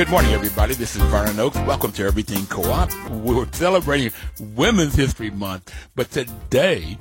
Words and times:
Good 0.00 0.08
morning, 0.08 0.32
everybody. 0.32 0.72
This 0.72 0.96
is 0.96 1.02
Vernon 1.02 1.38
Oakes. 1.38 1.58
Welcome 1.58 1.92
to 1.92 2.06
Everything 2.06 2.46
Co-op. 2.46 2.90
We're 3.10 3.46
celebrating 3.52 4.12
Women's 4.40 4.94
History 4.94 5.28
Month, 5.28 5.74
but 5.94 6.10
today 6.10 6.96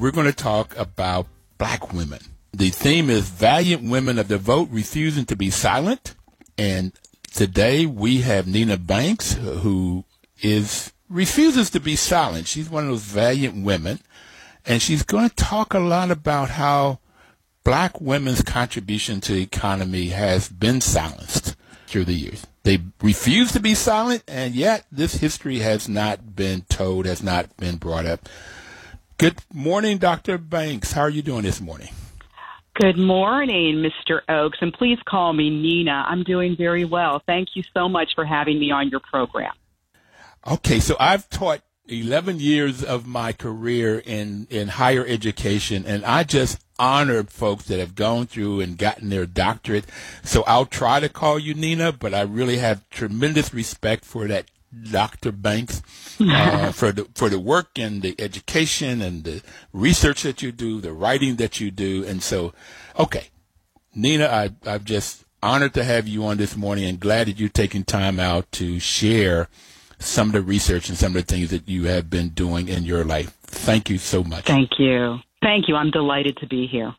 we're 0.00 0.10
going 0.10 0.24
to 0.24 0.32
talk 0.32 0.74
about 0.78 1.26
black 1.58 1.92
women. 1.92 2.20
The 2.54 2.70
theme 2.70 3.10
is 3.10 3.28
Valiant 3.28 3.82
Women 3.82 4.18
of 4.18 4.28
the 4.28 4.38
Vote 4.38 4.70
Refusing 4.70 5.26
to 5.26 5.36
be 5.36 5.50
Silent. 5.50 6.14
And 6.56 6.94
today 7.30 7.84
we 7.84 8.22
have 8.22 8.46
Nina 8.46 8.78
Banks, 8.78 9.34
who 9.34 10.06
is 10.40 10.94
refuses 11.10 11.68
to 11.68 11.78
be 11.78 11.94
silent. 11.94 12.46
She's 12.46 12.70
one 12.70 12.84
of 12.84 12.88
those 12.88 13.02
valiant 13.02 13.66
women. 13.66 14.00
And 14.64 14.80
she's 14.80 15.02
going 15.02 15.28
to 15.28 15.36
talk 15.36 15.74
a 15.74 15.78
lot 15.78 16.10
about 16.10 16.48
how 16.48 17.00
black 17.64 18.00
women's 18.00 18.40
contribution 18.40 19.20
to 19.20 19.32
the 19.32 19.42
economy 19.42 20.06
has 20.06 20.48
been 20.48 20.80
silenced 20.80 21.54
through 21.86 22.04
the 22.04 22.14
years. 22.14 22.46
They 22.62 22.80
refuse 23.02 23.52
to 23.52 23.60
be 23.60 23.74
silent, 23.74 24.24
and 24.26 24.54
yet 24.54 24.86
this 24.90 25.16
history 25.16 25.58
has 25.58 25.88
not 25.88 26.34
been 26.34 26.62
told, 26.62 27.06
has 27.06 27.22
not 27.22 27.56
been 27.56 27.76
brought 27.76 28.06
up. 28.06 28.28
Good 29.18 29.40
morning, 29.52 29.98
Dr. 29.98 30.38
Banks. 30.38 30.92
How 30.92 31.02
are 31.02 31.10
you 31.10 31.22
doing 31.22 31.42
this 31.42 31.60
morning? 31.60 31.90
Good 32.74 32.98
morning, 32.98 33.84
Mr. 33.84 34.20
Oakes, 34.28 34.58
and 34.60 34.72
please 34.72 34.98
call 35.04 35.32
me 35.32 35.48
Nina. 35.48 36.04
I'm 36.08 36.24
doing 36.24 36.56
very 36.56 36.84
well. 36.84 37.22
Thank 37.24 37.50
you 37.54 37.62
so 37.72 37.88
much 37.88 38.10
for 38.16 38.24
having 38.24 38.58
me 38.58 38.72
on 38.72 38.88
your 38.88 38.98
program. 39.00 39.52
Okay, 40.44 40.80
so 40.80 40.96
I've 40.98 41.28
taught 41.28 41.60
11 41.86 42.40
years 42.40 42.82
of 42.82 43.06
my 43.06 43.32
career 43.32 43.98
in, 43.98 44.46
in 44.50 44.68
higher 44.68 45.04
education, 45.06 45.84
and 45.86 46.04
I 46.04 46.24
just 46.24 46.64
honored 46.78 47.30
folks 47.30 47.64
that 47.66 47.78
have 47.78 47.94
gone 47.94 48.26
through 48.26 48.60
and 48.60 48.78
gotten 48.78 49.10
their 49.10 49.26
doctorate. 49.26 49.84
So 50.22 50.42
I'll 50.46 50.66
try 50.66 51.00
to 51.00 51.08
call 51.08 51.38
you 51.38 51.54
Nina, 51.54 51.92
but 51.92 52.14
I 52.14 52.22
really 52.22 52.58
have 52.58 52.88
tremendous 52.90 53.52
respect 53.52 54.04
for 54.04 54.26
that 54.28 54.46
Dr. 54.90 55.30
Banks 55.30 55.82
uh, 56.20 56.72
for 56.72 56.90
the 56.90 57.06
for 57.14 57.28
the 57.28 57.38
work 57.38 57.78
and 57.78 58.02
the 58.02 58.14
education 58.18 59.00
and 59.00 59.22
the 59.22 59.42
research 59.72 60.22
that 60.22 60.42
you 60.42 60.50
do, 60.50 60.80
the 60.80 60.92
writing 60.92 61.36
that 61.36 61.60
you 61.60 61.70
do, 61.70 62.04
and 62.04 62.22
so, 62.22 62.52
okay, 62.98 63.28
Nina, 63.94 64.26
I 64.26 64.50
I'm 64.68 64.84
just 64.84 65.24
honored 65.42 65.74
to 65.74 65.84
have 65.84 66.08
you 66.08 66.24
on 66.24 66.38
this 66.38 66.56
morning, 66.56 66.86
and 66.86 66.98
glad 66.98 67.28
that 67.28 67.38
you're 67.38 67.48
taking 67.48 67.84
time 67.84 68.18
out 68.18 68.50
to 68.52 68.80
share 68.80 69.48
some 69.98 70.28
of 70.28 70.32
the 70.34 70.42
research 70.42 70.88
and 70.88 70.98
some 70.98 71.16
of 71.16 71.26
the 71.26 71.34
things 71.34 71.50
that 71.50 71.68
you 71.68 71.84
have 71.84 72.10
been 72.10 72.30
doing 72.30 72.68
in 72.68 72.84
your 72.84 73.04
life. 73.04 73.30
Thank 73.42 73.90
you 73.90 73.98
so 73.98 74.24
much. 74.24 74.44
Thank 74.44 74.70
you. 74.78 75.18
Thank 75.42 75.68
you. 75.68 75.76
I'm 75.76 75.90
delighted 75.90 76.36
to 76.38 76.46
be 76.46 76.66
here. 76.66 76.94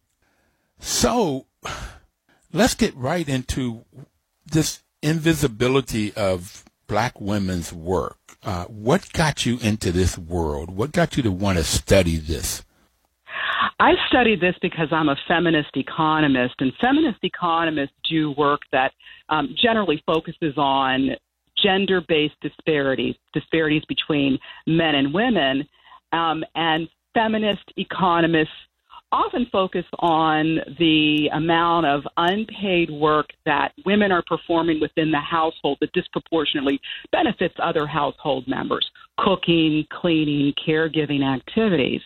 So, 0.79 1.45
let's 2.53 2.75
get 2.75 2.95
right 2.95 3.27
into 3.27 3.85
this 4.45 4.83
invisibility 5.01 6.13
of 6.13 6.63
black 6.87 7.19
women's 7.19 7.73
work. 7.73 8.17
Uh, 8.43 8.65
what 8.65 9.11
got 9.13 9.45
you 9.45 9.57
into 9.61 9.91
this 9.91 10.17
world? 10.17 10.69
What 10.69 10.91
got 10.91 11.17
you 11.17 11.23
to 11.23 11.31
want 11.31 11.57
to 11.57 11.63
study 11.63 12.17
this? 12.17 12.63
I 13.79 13.93
studied 14.07 14.39
this 14.39 14.55
because 14.61 14.87
I'm 14.91 15.09
a 15.09 15.15
feminist 15.27 15.75
economist, 15.75 16.55
and 16.59 16.71
feminist 16.81 17.19
economists 17.23 17.95
do 18.09 18.31
work 18.37 18.61
that 18.71 18.91
um, 19.29 19.53
generally 19.61 20.01
focuses 20.05 20.53
on 20.57 21.09
gender 21.65 22.01
based 22.07 22.35
disparities, 22.41 23.15
disparities 23.33 23.83
between 23.87 24.37
men 24.67 24.95
and 24.95 25.13
women. 25.13 25.67
Um, 26.11 26.43
and 26.55 26.87
feminist 27.13 27.63
economists 27.77 28.51
often 29.11 29.47
focus 29.51 29.85
on 29.99 30.59
the 30.79 31.29
amount 31.33 31.85
of 31.85 32.03
unpaid 32.17 32.89
work 32.89 33.27
that 33.45 33.71
women 33.85 34.11
are 34.11 34.23
performing 34.27 34.79
within 34.81 35.11
the 35.11 35.19
household 35.19 35.77
that 35.79 35.91
disproportionately 35.93 36.79
benefits 37.11 37.55
other 37.61 37.87
household 37.87 38.45
members 38.47 38.85
cooking, 39.17 39.85
cleaning, 39.91 40.53
caregiving 40.67 41.23
activities. 41.23 42.01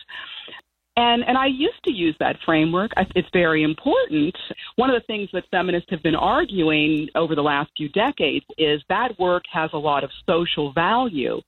And, 1.00 1.24
and 1.26 1.38
I 1.38 1.46
used 1.46 1.82
to 1.84 1.92
use 1.94 2.14
that 2.20 2.36
framework. 2.44 2.90
It's 3.16 3.28
very 3.32 3.62
important. 3.62 4.36
One 4.76 4.90
of 4.90 5.00
the 5.00 5.06
things 5.06 5.30
that 5.32 5.44
feminists 5.50 5.88
have 5.88 6.02
been 6.02 6.14
arguing 6.14 7.08
over 7.14 7.34
the 7.34 7.42
last 7.42 7.70
few 7.74 7.88
decades 7.88 8.44
is 8.58 8.82
that 8.90 9.18
work 9.18 9.44
has 9.50 9.70
a 9.72 9.78
lot 9.78 10.04
of 10.04 10.10
social 10.28 10.74
value. 10.74 11.40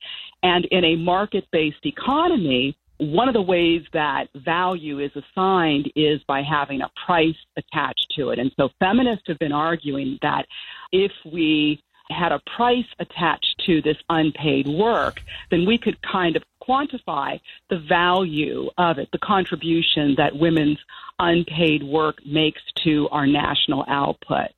And 0.43 0.65
in 0.71 0.87
a 0.87 0.97
market 0.97 1.47
based 1.53 1.85
economy, 1.85 2.79
one 2.97 3.29
of 3.29 3.35
the 3.35 3.43
ways 3.43 3.83
that 3.93 4.29
value 4.35 5.01
is 5.01 5.11
assigned 5.15 5.93
is 5.95 6.23
by 6.27 6.41
having 6.41 6.81
a 6.81 6.91
price 7.05 7.37
attached 7.59 8.07
to 8.17 8.31
it. 8.31 8.39
And 8.39 8.51
so 8.59 8.71
feminists 8.79 9.25
have 9.27 9.39
been 9.39 9.53
arguing 9.53 10.19
that 10.23 10.47
if 10.93 11.13
we 11.31 11.83
had 12.09 12.33
a 12.33 12.41
price 12.57 12.87
attached 12.99 13.63
to 13.67 13.83
this 13.83 13.97
unpaid 14.09 14.67
work, 14.67 15.21
then 15.51 15.67
we 15.67 15.79
could 15.79 16.01
kind 16.03 16.37
of 16.37 16.43
quantify 16.67 17.41
the 17.71 17.79
value 17.89 18.69
of 18.79 18.99
it, 18.99 19.09
the 19.13 19.19
contribution 19.19 20.15
that 20.17 20.35
women's 20.35 20.79
unpaid 21.19 21.83
work 21.83 22.17
makes 22.27 22.61
to 22.85 23.09
our 23.11 23.27
national 23.27 23.85
output. 23.89 24.49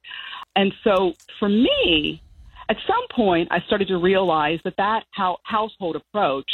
And 0.56 0.72
so 0.84 1.14
for 1.38 1.48
me, 1.48 2.22
at 2.68 2.76
some 2.86 3.06
point, 3.14 3.48
I 3.50 3.60
started 3.66 3.88
to 3.88 3.98
realize 3.98 4.58
that 4.64 4.76
that 4.78 5.04
how, 5.12 5.38
household 5.44 5.96
approach 5.96 6.48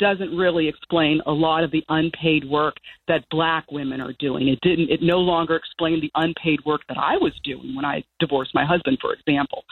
doesn't 0.00 0.36
really 0.36 0.68
explain 0.68 1.20
a 1.26 1.30
lot 1.30 1.62
of 1.62 1.70
the 1.70 1.84
unpaid 1.88 2.44
work 2.44 2.74
that 3.06 3.24
black 3.30 3.70
women 3.70 4.00
are 4.00 4.12
doing. 4.18 4.48
It 4.48 4.58
didn't 4.60 4.90
it 4.90 5.02
no 5.02 5.18
longer 5.18 5.54
explained 5.54 6.02
the 6.02 6.10
unpaid 6.16 6.60
work 6.66 6.80
that 6.88 6.98
I 6.98 7.16
was 7.16 7.32
doing 7.44 7.76
when 7.76 7.84
I 7.84 8.02
divorced 8.18 8.54
my 8.54 8.64
husband, 8.66 8.98
for 9.00 9.14
example. 9.14 9.64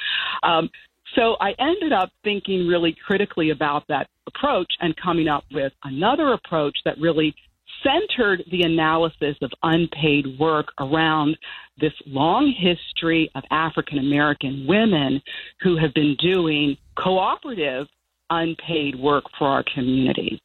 Um, 0.43 0.71
so 1.15 1.37
I 1.41 1.55
ended 1.59 1.93
up 1.93 2.11
thinking 2.25 2.67
really 2.67 2.97
critically 3.07 3.51
about 3.51 3.85
that 3.89 4.09
approach 4.27 4.73
and 4.81 4.95
coming 4.97 5.29
up 5.29 5.45
with 5.53 5.73
another 5.85 6.33
approach 6.33 6.77
that 6.85 6.99
really 6.99 7.35
centered 7.83 8.45
the 8.51 8.63
analysis 8.63 9.37
of 9.43 9.51
unpaid 9.63 10.39
work 10.39 10.69
around 10.79 11.37
this 11.81 11.93
long 12.07 12.53
history 12.57 13.31
of 13.35 13.43
African 13.51 13.99
American 13.99 14.67
women 14.69 15.21
who 15.61 15.77
have 15.77 15.93
been 15.95 16.17
doing 16.21 16.77
cooperative 16.97 17.87
unpaid 18.31 18.99
work 18.99 19.25
for 19.39 19.49
our 19.49 19.65
communities. 19.75 20.39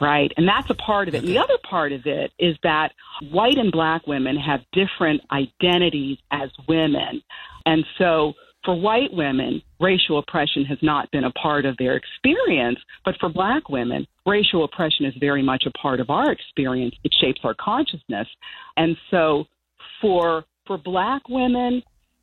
Right. 0.00 0.32
And 0.36 0.48
that's 0.48 0.68
a 0.68 0.74
part 0.74 1.06
of 1.06 1.14
it. 1.14 1.18
And 1.18 1.28
the 1.28 1.38
other 1.38 1.58
part 1.62 1.92
of 1.92 2.06
it 2.06 2.32
is 2.36 2.56
that 2.64 2.90
white 3.30 3.56
and 3.56 3.70
black 3.70 4.04
women 4.04 4.36
have 4.36 4.60
different 4.72 5.20
identities 5.30 6.18
as 6.32 6.50
women. 6.66 7.22
And 7.64 7.84
so 7.98 8.32
for 8.64 8.78
white 8.78 9.12
women, 9.12 9.62
racial 9.80 10.18
oppression 10.18 10.64
has 10.66 10.78
not 10.82 11.10
been 11.10 11.24
a 11.24 11.32
part 11.32 11.64
of 11.64 11.76
their 11.78 11.96
experience, 11.96 12.78
but 13.04 13.16
for 13.18 13.28
black 13.28 13.68
women, 13.68 14.06
racial 14.24 14.64
oppression 14.64 15.04
is 15.04 15.14
very 15.18 15.42
much 15.42 15.64
a 15.66 15.70
part 15.72 16.00
of 16.00 16.10
our 16.10 16.30
experience. 16.30 16.94
It 17.02 17.12
shapes 17.20 17.40
our 17.44 17.54
consciousness. 17.54 18.28
And 18.76 18.96
so 19.10 19.46
for 20.00 20.44
for 20.66 20.78
black 20.78 21.28
women, 21.28 21.82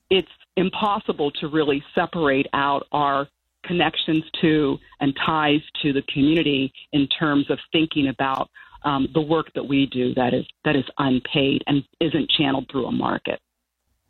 it's 0.09 0.31
impossible 0.55 1.31
to 1.31 1.47
really 1.47 1.83
separate 1.93 2.47
out 2.53 2.87
our 2.93 3.27
connections 3.65 4.23
to 4.41 4.77
and 5.01 5.13
ties 5.25 5.59
to 5.81 5.91
the 5.91 6.01
community 6.03 6.71
in 6.93 7.07
terms 7.07 7.49
of 7.49 7.59
thinking 7.73 8.07
about 8.07 8.49
um, 8.85 9.09
the 9.13 9.21
work 9.21 9.47
that 9.55 9.67
we 9.67 9.85
do 9.87 10.13
that 10.13 10.33
is 10.33 10.45
that 10.63 10.75
is 10.75 10.85
unpaid 10.97 11.63
and 11.67 11.83
isn't 11.99 12.29
channeled 12.29 12.67
through 12.71 12.85
a 12.85 12.91
market. 12.91 13.41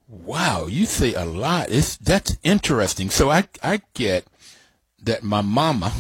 Wow, 0.10 0.66
you 0.66 0.88
say 0.88 1.14
a 1.14 1.24
lot. 1.24 1.70
It's 1.70 1.96
that's 1.98 2.36
interesting. 2.44 3.12
So 3.12 3.30
I 3.30 3.48
I 3.62 3.82
get 3.94 4.26
that 5.04 5.24
my 5.24 5.42
mama, 5.42 5.94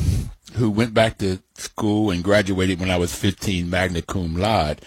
who 0.53 0.71
went 0.71 0.95
back 0.95 1.19
to 1.19 1.39
school 1.53 2.09
and 2.09 2.23
graduated 2.23 2.79
when 2.79 2.89
I 2.89 2.97
was 2.97 3.13
15, 3.13 3.69
magna 3.69 4.01
cum 4.01 4.35
laude, 4.35 4.81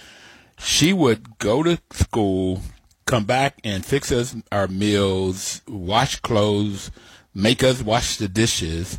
she 0.58 0.92
would 0.92 1.38
go 1.38 1.62
to 1.62 1.78
school, 1.92 2.62
come 3.06 3.24
back 3.24 3.60
and 3.62 3.86
fix 3.86 4.10
us 4.10 4.34
our 4.50 4.66
meals, 4.66 5.62
wash 5.68 6.16
clothes, 6.16 6.90
make 7.32 7.62
us 7.62 7.80
wash 7.80 8.16
the 8.16 8.28
dishes. 8.28 8.98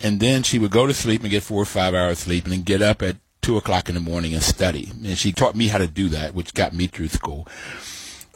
and 0.00 0.18
then 0.18 0.42
she 0.42 0.58
would 0.58 0.70
go 0.70 0.86
to 0.86 0.94
sleep 0.94 1.22
and 1.22 1.30
get 1.30 1.42
four 1.42 1.62
or 1.62 1.66
five 1.66 1.94
hours 1.94 2.12
of 2.12 2.24
sleep, 2.24 2.44
and 2.44 2.52
then 2.52 2.62
get 2.62 2.82
up 2.82 3.02
at 3.02 3.16
two 3.42 3.56
o'clock 3.56 3.88
in 3.88 3.94
the 3.94 4.00
morning 4.00 4.34
and 4.34 4.42
study. 4.42 4.90
And 5.04 5.16
she 5.16 5.32
taught 5.32 5.54
me 5.54 5.68
how 5.68 5.78
to 5.78 5.86
do 5.86 6.08
that, 6.08 6.34
which 6.34 6.54
got 6.54 6.72
me 6.72 6.86
through 6.86 7.08
school. 7.08 7.46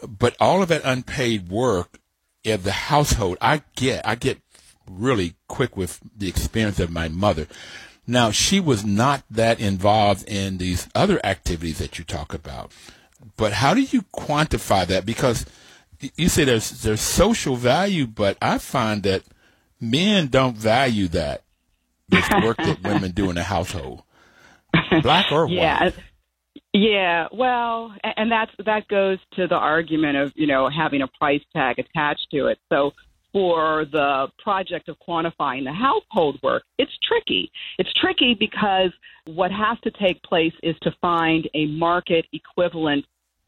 But 0.06 0.36
all 0.40 0.62
of 0.62 0.68
that 0.68 0.82
unpaid 0.84 1.48
work 1.48 1.98
of 2.44 2.62
the 2.62 2.72
household, 2.72 3.38
I 3.40 3.62
get, 3.76 4.06
I 4.06 4.14
get 4.14 4.40
really 4.88 5.34
quick 5.48 5.76
with 5.76 6.00
the 6.16 6.28
experience 6.28 6.78
of 6.80 6.90
my 6.90 7.08
mother. 7.08 7.46
Now, 8.06 8.30
she 8.30 8.60
was 8.60 8.84
not 8.84 9.24
that 9.30 9.60
involved 9.60 10.28
in 10.28 10.58
these 10.58 10.88
other 10.94 11.24
activities 11.24 11.78
that 11.78 11.98
you 11.98 12.04
talk 12.04 12.34
about. 12.34 12.72
But 13.36 13.52
how 13.54 13.72
do 13.74 13.80
you 13.80 14.02
quantify 14.14 14.86
that? 14.86 15.06
Because 15.06 15.46
you 16.16 16.28
say 16.28 16.44
there's 16.44 16.82
there's 16.82 17.00
social 17.00 17.56
value, 17.56 18.06
but 18.06 18.36
I 18.42 18.58
find 18.58 19.02
that 19.04 19.22
men 19.80 20.28
don't 20.28 20.56
value 20.56 21.08
that 21.08 21.42
this 22.08 22.28
work 22.42 22.58
that 22.58 22.82
women 22.82 23.12
do 23.12 23.30
in 23.30 23.36
the 23.36 23.42
household, 23.42 24.02
black 25.02 25.32
or 25.32 25.46
white. 25.46 25.54
Yeah. 25.54 25.90
Yeah, 26.74 27.28
well, 27.32 27.94
and 28.02 28.30
that's 28.30 28.50
that 28.66 28.88
goes 28.88 29.18
to 29.34 29.46
the 29.46 29.54
argument 29.54 30.16
of 30.16 30.32
you 30.34 30.48
know 30.48 30.68
having 30.68 31.02
a 31.02 31.08
price 31.18 31.40
tag 31.54 31.78
attached 31.78 32.26
to 32.32 32.46
it. 32.46 32.58
So 32.68 32.90
for 33.32 33.84
the 33.92 34.26
project 34.42 34.88
of 34.88 34.96
quantifying 35.06 35.64
the 35.64 35.72
household 35.72 36.40
work, 36.42 36.64
it's 36.78 36.90
tricky. 37.06 37.50
It's 37.78 37.92
tricky 38.00 38.36
because 38.38 38.90
what 39.26 39.52
has 39.52 39.78
to 39.84 39.90
take 39.92 40.20
place 40.24 40.52
is 40.64 40.74
to 40.82 40.90
find 41.00 41.48
a 41.54 41.66
market 41.66 42.26
equivalent 42.32 43.04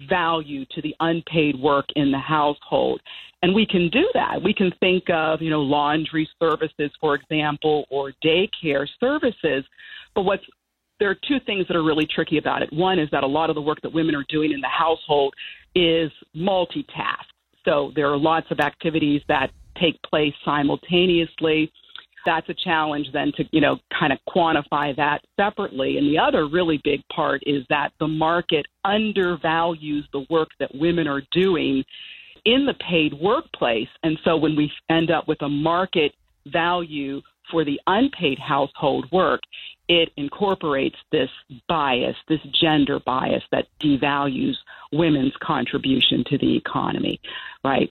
value 0.08 0.64
to 0.67 0.82
the 0.82 0.94
unpaid 1.00 1.58
work 1.58 1.87
in 1.96 2.12
the 2.12 2.19
household. 2.19 3.00
And 3.43 3.55
we 3.55 3.67
can 3.67 3.88
do 3.90 4.08
that. 4.14 4.43
We 4.43 4.55
can 4.55 4.73
think 4.81 5.05
of, 5.11 5.40
you 5.43 5.50
know, 5.50 5.62
laundry 5.62 6.28
services, 6.40 6.90
for 7.00 7.14
example, 7.14 7.87
or 7.90 8.12
daycare 8.25 8.87
services. 9.00 9.64
But 10.14 10.23
what's 10.23 10.44
there 10.99 11.11
are 11.11 11.17
two 11.29 11.39
things 11.45 11.67
that 11.69 11.77
are 11.77 11.83
really 11.83 12.07
tricky 12.07 12.39
about 12.39 12.63
it. 12.63 12.73
One 12.73 12.99
is 12.99 13.09
that 13.13 13.23
a 13.23 13.27
lot 13.27 13.51
of 13.51 13.55
the 13.55 13.63
work 13.63 13.81
that 13.83 13.93
women 13.93 14.15
are 14.15 14.25
doing 14.29 14.53
in 14.53 14.61
the 14.61 14.69
household 14.69 15.35
is 15.75 16.11
multitask. 16.35 17.27
So 17.65 17.93
there 17.95 18.11
are 18.11 18.17
lots 18.17 18.47
of 18.51 18.61
activities 18.61 19.23
that 19.29 19.51
take 19.81 20.01
place 20.03 20.33
simultaneously. 20.45 21.71
That's 22.25 22.49
a 22.49 22.55
challenge 22.55 23.09
then 23.13 23.33
to, 23.37 23.45
you 23.53 23.61
know, 23.61 23.79
kind 23.99 24.13
of 24.13 24.19
quantify 24.29 24.97
that 24.97 25.21
separately. 25.39 25.99
And 25.99 26.09
the 26.09 26.19
other 26.19 26.49
really 26.49 26.81
big 26.83 27.03
part 27.15 27.43
is 27.47 27.65
that 27.69 27.93
the 28.01 28.09
market 28.09 28.67
undervalues 28.85 30.09
the 30.13 30.27
work 30.31 30.49
that 30.59 30.75
women 30.75 31.07
are 31.07 31.23
doing 31.31 31.85
in 32.45 32.65
the 32.65 32.75
paid 32.75 33.13
workplace. 33.15 33.89
And 34.03 34.19
so 34.25 34.37
when 34.37 34.57
we 34.57 34.73
end 34.89 35.11
up 35.11 35.29
with 35.29 35.43
a 35.43 35.49
market 35.49 36.15
value 36.47 37.21
for 37.51 37.65
the 37.65 37.81
unpaid 37.87 38.39
household 38.39 39.07
work, 39.13 39.41
it 39.88 40.11
incorporates 40.17 40.97
this 41.12 41.31
bias, 41.69 42.17
this 42.29 42.41
gender 42.61 42.99
bias 43.00 43.43
that 43.53 43.67
devalues 43.81 44.55
women's 44.93 45.35
contribution 45.43 46.25
to 46.29 46.38
the 46.38 46.56
economy, 46.56 47.21
right? 47.65 47.91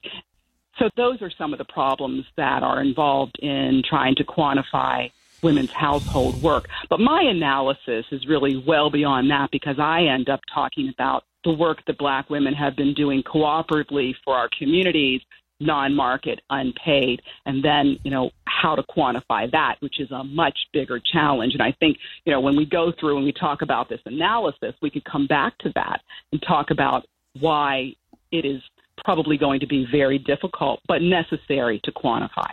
So 0.78 0.90
those 0.96 1.22
are 1.22 1.30
some 1.30 1.52
of 1.52 1.58
the 1.58 1.64
problems 1.64 2.26
that 2.36 2.62
are 2.62 2.82
involved 2.82 3.38
in 3.38 3.82
trying 3.88 4.14
to 4.16 4.24
quantify 4.24 5.10
women's 5.42 5.72
household 5.72 6.42
work. 6.42 6.68
But 6.90 7.00
my 7.00 7.22
analysis 7.22 8.04
is 8.10 8.26
really 8.26 8.62
well 8.66 8.90
beyond 8.90 9.30
that 9.30 9.50
because 9.50 9.78
I 9.78 10.02
end 10.02 10.28
up 10.28 10.40
talking 10.52 10.88
about 10.88 11.24
the 11.44 11.52
work 11.52 11.78
that 11.86 11.98
black 11.98 12.28
women 12.28 12.54
have 12.54 12.76
been 12.76 12.92
doing 12.94 13.22
cooperatively 13.22 14.14
for 14.24 14.34
our 14.34 14.50
communities, 14.58 15.22
non-market, 15.60 16.40
unpaid, 16.50 17.22
and 17.44 17.64
then, 17.64 17.98
you 18.04 18.10
know, 18.10 18.30
how 18.46 18.74
to 18.74 18.82
quantify 18.82 19.50
that, 19.52 19.76
which 19.80 20.00
is 20.00 20.10
a 20.10 20.24
much 20.24 20.58
bigger 20.72 21.00
challenge. 21.12 21.52
And 21.54 21.62
I 21.62 21.72
think, 21.78 21.98
you 22.24 22.32
know, 22.32 22.40
when 22.40 22.56
we 22.56 22.66
go 22.66 22.92
through 22.98 23.16
and 23.16 23.24
we 23.24 23.32
talk 23.32 23.62
about 23.62 23.88
this 23.88 24.00
analysis, 24.06 24.74
we 24.82 24.90
could 24.90 25.04
come 25.04 25.26
back 25.26 25.56
to 25.58 25.72
that 25.74 26.00
and 26.32 26.42
talk 26.42 26.70
about 26.70 27.06
why 27.40 27.92
it 28.32 28.44
is 28.44 28.62
probably 29.04 29.36
going 29.36 29.60
to 29.60 29.66
be 29.66 29.86
very 29.90 30.18
difficult, 30.18 30.80
but 30.88 31.02
necessary 31.02 31.80
to 31.84 31.92
quantify. 31.92 32.50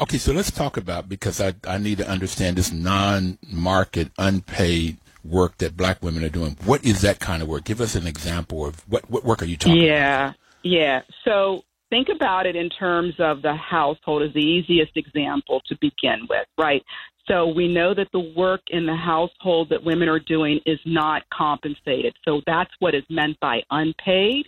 Okay, 0.00 0.18
so 0.18 0.32
let's 0.32 0.50
talk 0.50 0.76
about 0.76 1.08
because 1.08 1.40
I, 1.40 1.54
I 1.66 1.78
need 1.78 1.98
to 1.98 2.08
understand 2.08 2.56
this 2.56 2.72
non 2.72 3.38
market, 3.46 4.10
unpaid 4.18 4.96
work 5.24 5.58
that 5.58 5.76
black 5.76 6.02
women 6.02 6.24
are 6.24 6.28
doing. 6.28 6.56
What 6.64 6.84
is 6.84 7.02
that 7.02 7.20
kind 7.20 7.42
of 7.42 7.48
work? 7.48 7.64
Give 7.64 7.80
us 7.80 7.94
an 7.94 8.06
example 8.06 8.66
of 8.66 8.80
what, 8.88 9.08
what 9.08 9.24
work 9.24 9.42
are 9.42 9.46
you 9.46 9.56
talking 9.56 9.80
yeah, 9.80 10.26
about? 10.26 10.36
Yeah, 10.62 10.78
yeah. 10.78 11.00
So 11.24 11.62
think 11.90 12.08
about 12.14 12.46
it 12.46 12.56
in 12.56 12.68
terms 12.70 13.14
of 13.18 13.42
the 13.42 13.54
household 13.54 14.22
as 14.22 14.32
the 14.34 14.40
easiest 14.40 14.96
example 14.96 15.62
to 15.66 15.76
begin 15.80 16.26
with, 16.28 16.46
right? 16.58 16.82
So 17.26 17.46
we 17.46 17.68
know 17.68 17.94
that 17.94 18.08
the 18.12 18.32
work 18.36 18.60
in 18.68 18.84
the 18.84 18.96
household 18.96 19.70
that 19.70 19.82
women 19.82 20.08
are 20.08 20.18
doing 20.18 20.60
is 20.66 20.78
not 20.84 21.22
compensated. 21.32 22.14
So 22.24 22.42
that's 22.46 22.70
what 22.80 22.94
is 22.94 23.04
meant 23.08 23.38
by 23.40 23.62
unpaid 23.70 24.46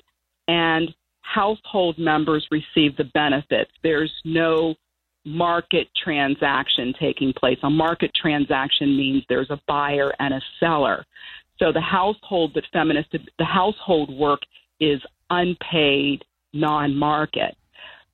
and 0.49 0.95
household 1.23 1.99
members 1.99 2.47
receive 2.51 2.97
the 2.97 3.11
benefits. 3.15 3.71
There's 3.83 4.13
no 4.25 4.75
market 5.25 5.89
transaction 6.03 6.95
taking 7.01 7.33
place. 7.33 7.59
A 7.63 7.71
market 7.71 8.13
transaction 8.15 8.97
means 8.97 9.25
there's 9.29 9.51
a 9.51 9.61
buyer 9.67 10.13
and 10.21 10.33
a 10.33 10.41
seller. 10.61 11.05
So 11.59 11.73
the 11.73 11.81
household 11.81 12.53
that 12.55 12.65
feminist, 12.73 13.11
the 13.13 13.45
household 13.45 14.17
work 14.17 14.41
is 14.79 15.01
unpaid, 15.31 16.25
non-market. 16.59 17.57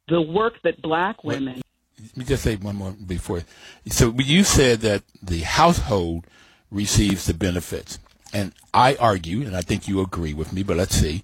The 0.09 0.21
work 0.21 0.55
that 0.65 0.83
black 0.83 1.25
women. 1.25 1.62
Let 2.00 2.17
me 2.17 2.25
just 2.25 2.43
say 2.43 2.56
one 2.56 2.77
more 2.77 2.93
before. 2.93 3.43
So 3.87 4.15
you 4.19 4.44
said 4.44 4.81
that 4.81 5.03
the 5.23 5.41
household 5.41 6.27
receives 6.71 7.27
the 7.27 7.35
benefits, 7.35 7.99
and 8.33 8.53
I 8.75 8.97
argue, 8.97 9.43
and 9.43 9.56
I 9.56 9.61
think 9.61 9.87
you 9.87 10.00
agree 10.00 10.35
with 10.35 10.53
me, 10.53 10.62
but 10.62 10.77
let's 10.77 10.97
see 10.97 11.23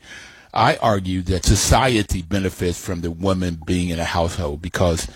I 0.52 0.76
argue 0.76 1.22
that 1.22 1.44
society 1.44 2.22
benefits 2.22 2.82
from 2.82 3.02
the 3.02 3.10
woman 3.10 3.60
being 3.64 3.90
in 3.90 3.98
a 3.98 4.04
household 4.04 4.62
because 4.62 5.08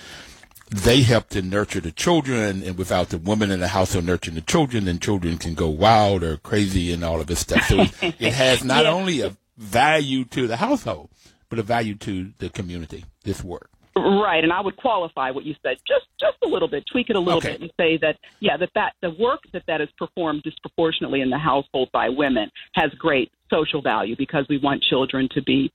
they 0.71 1.03
help 1.03 1.29
to 1.31 1.43
nurture 1.43 1.81
the 1.81 1.93
children, 1.93 2.63
and 2.63 2.79
without 2.79 3.11
the 3.11 3.19
woman 3.19 3.51
in 3.51 3.61
the 3.61 3.69
household 3.69 4.07
nurturing 4.07 4.37
the 4.37 4.41
children, 4.41 4.85
then 4.85 4.99
children 4.99 5.39
can 5.39 5.55
go 5.55 5.69
wild 5.69 6.23
or 6.23 6.37
crazy 6.39 6.93
and 6.93 7.05
all 7.05 7.21
of 7.21 7.27
this 7.27 7.41
stuff. 7.41 7.67
So 7.67 7.87
it 8.03 8.33
has 8.33 8.65
not 8.65 8.85
yeah. 8.85 8.91
only 8.91 9.21
a 9.21 9.37
value 9.57 10.25
to 10.27 10.47
the 10.47 10.57
household, 10.57 11.11
but 11.53 11.59
a 11.59 11.63
value 11.63 11.95
to 11.95 12.33
the 12.39 12.49
community. 12.49 13.05
This 13.25 13.45
work. 13.45 13.69
Right, 13.95 14.43
and 14.43 14.51
I 14.51 14.63
would 14.63 14.79
qualify 14.79 15.33
what 15.33 15.45
you 15.45 15.55
said 15.63 15.77
just 15.87 16.07
just 16.19 16.39
a 16.43 16.49
little 16.49 16.67
bit, 16.67 16.85
tweak 16.91 17.11
it 17.11 17.17
a 17.17 17.21
little 17.21 17.37
okay. 17.41 17.53
bit, 17.53 17.61
and 17.61 17.71
say 17.79 17.99
that 17.99 18.17
yeah, 18.41 18.57
that 18.57 18.71
that 18.75 18.95
the 19.03 19.11
work 19.11 19.41
that 19.53 19.65
that 19.67 19.83
is 19.83 19.91
performed 19.99 20.45
disproportionately 20.45 21.21
in 21.21 21.29
the 21.29 21.37
household 21.37 21.91
by 21.93 22.09
women 22.09 22.51
has 22.75 22.91
great 22.93 23.31
social 23.51 23.83
value 23.83 24.17
because 24.17 24.47
we 24.49 24.57
want 24.57 24.83
children 24.83 25.29
to 25.33 25.43
be 25.43 25.71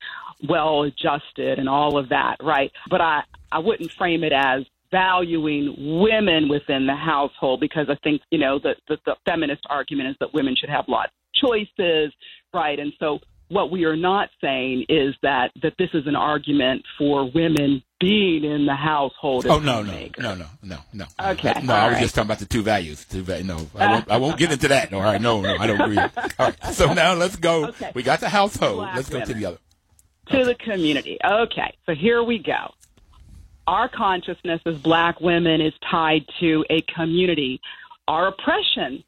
well 0.50 0.82
adjusted 0.82 1.60
and 1.60 1.70
all 1.70 1.96
of 1.96 2.10
that, 2.10 2.38
right? 2.42 2.72
But 2.90 3.02
I 3.02 3.22
I 3.52 3.60
wouldn't 3.60 3.92
frame 3.92 4.24
it 4.24 4.34
as 4.34 4.64
valuing 4.90 6.00
women 6.02 6.50
within 6.50 6.88
the 6.88 6.96
household 6.96 7.60
because 7.60 7.86
I 7.88 7.98
think 8.04 8.24
you 8.32 8.40
know 8.40 8.58
the 8.58 8.74
the, 8.88 8.98
the 9.06 9.16
feminist 9.28 9.62
argument 9.70 10.10
is 10.10 10.16
that 10.22 10.34
women 10.34 10.56
should 10.60 10.72
have 10.72 10.86
lots 10.88 11.12
of 11.12 11.48
choices, 11.48 12.12
right? 12.52 12.80
And 12.80 12.94
so 13.00 13.20
what 13.50 13.72
we 13.72 13.86
are 13.86 13.96
not 13.96 14.30
saying 14.42 14.86
is 14.90 15.16
that 15.22 15.52
that 15.62 15.74
this 15.78 15.90
is 15.94 16.06
an 16.06 16.16
argument 16.16 16.84
for 16.98 17.30
women 17.32 17.82
being 18.00 18.44
in 18.44 18.66
the 18.66 18.76
household. 18.76 19.46
Oh 19.48 19.60
no, 19.60 19.82
no, 19.82 20.10
no, 20.20 20.36
no, 20.36 20.46
no, 20.62 20.78
no. 20.94 21.06
Okay, 21.20 21.54
no. 21.64 21.74
I 21.74 21.86
was 21.88 21.94
right. 21.94 22.02
just 22.02 22.16
talking 22.16 22.28
about 22.28 22.40
the 22.40 22.46
two 22.46 22.62
values. 22.62 23.06
Two 23.06 23.24
va- 23.24 23.44
No, 23.44 23.68
I 23.76 23.86
ah. 23.86 23.92
won't. 23.92 24.12
I 24.12 24.18
won't 24.18 24.38
get 24.38 24.52
into 24.52 24.68
that. 24.68 24.92
No, 24.92 24.98
all 24.98 25.04
right, 25.04 25.22
no, 25.22 25.42
no, 25.42 25.56
I 25.58 25.68
don't 25.68 25.80
agree. 25.80 25.98
All 26.40 26.46
right, 26.48 26.66
so 26.74 26.94
now 26.94 27.14
let's 27.14 27.36
go. 27.36 27.68
Okay. 27.68 27.92
We 27.96 28.04
got 28.04 28.20
the 28.20 28.30
household. 28.30 28.78
Black 28.78 28.96
let's 28.96 29.10
go 29.10 29.16
women. 29.16 29.28
to 29.28 29.34
the 29.34 29.46
other. 29.46 29.58
To 30.30 30.42
okay. 30.42 30.44
the 30.44 30.56
community. 30.56 31.18
Okay, 31.24 31.74
so 31.86 31.96
here 31.96 32.24
we 32.24 32.40
go. 32.40 32.74
Our 33.66 33.90
consciousness 33.90 34.62
as 34.66 34.78
black 34.78 35.20
women 35.20 35.62
is 35.62 35.74
tied 35.90 36.26
to 36.40 36.66
a 36.70 36.82
community. 36.94 37.60
Our 38.08 38.28
oppression 38.28 39.04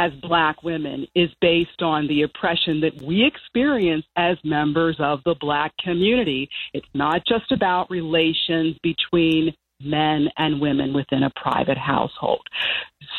as 0.00 0.12
black 0.22 0.62
women 0.62 1.06
is 1.14 1.28
based 1.42 1.82
on 1.82 2.06
the 2.08 2.22
oppression 2.22 2.80
that 2.80 3.02
we 3.02 3.22
experience 3.22 4.06
as 4.16 4.38
members 4.44 4.96
of 4.98 5.20
the 5.24 5.34
black 5.38 5.72
community. 5.76 6.48
It's 6.72 6.88
not 6.94 7.26
just 7.26 7.52
about 7.52 7.90
relations 7.90 8.76
between 8.82 9.54
men 9.82 10.28
and 10.38 10.58
women 10.58 10.94
within 10.94 11.24
a 11.24 11.30
private 11.36 11.76
household. 11.76 12.40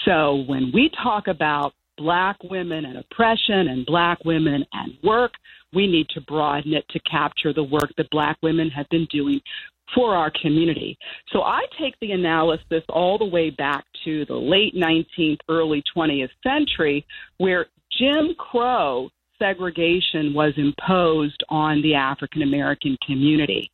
So 0.05 0.43
when 0.47 0.71
we 0.73 0.89
talk 1.03 1.27
about 1.27 1.73
black 1.97 2.37
women 2.43 2.85
and 2.85 2.97
oppression 2.97 3.67
and 3.67 3.85
black 3.85 4.17
women 4.25 4.65
and 4.73 4.97
work, 5.03 5.33
we 5.73 5.85
need 5.85 6.09
to 6.09 6.21
broaden 6.21 6.73
it 6.73 6.85
to 6.89 6.99
capture 7.01 7.53
the 7.53 7.63
work 7.63 7.91
that 7.97 8.09
black 8.09 8.37
women 8.41 8.69
have 8.69 8.89
been 8.89 9.07
doing 9.11 9.39
for 9.95 10.15
our 10.15 10.31
community. 10.41 10.97
So 11.31 11.41
I 11.41 11.61
take 11.79 11.95
the 11.99 12.11
analysis 12.11 12.83
all 12.89 13.17
the 13.17 13.25
way 13.25 13.49
back 13.49 13.85
to 14.05 14.25
the 14.25 14.35
late 14.35 14.75
19th, 14.75 15.39
early 15.49 15.83
20th 15.95 16.29
century, 16.43 17.05
where 17.37 17.67
Jim 17.97 18.35
Crow 18.37 19.09
segregation 19.39 20.33
was 20.33 20.53
imposed 20.57 21.43
on 21.49 21.81
the 21.81 21.95
African 21.95 22.43
American 22.43 22.97
community. 23.05 23.71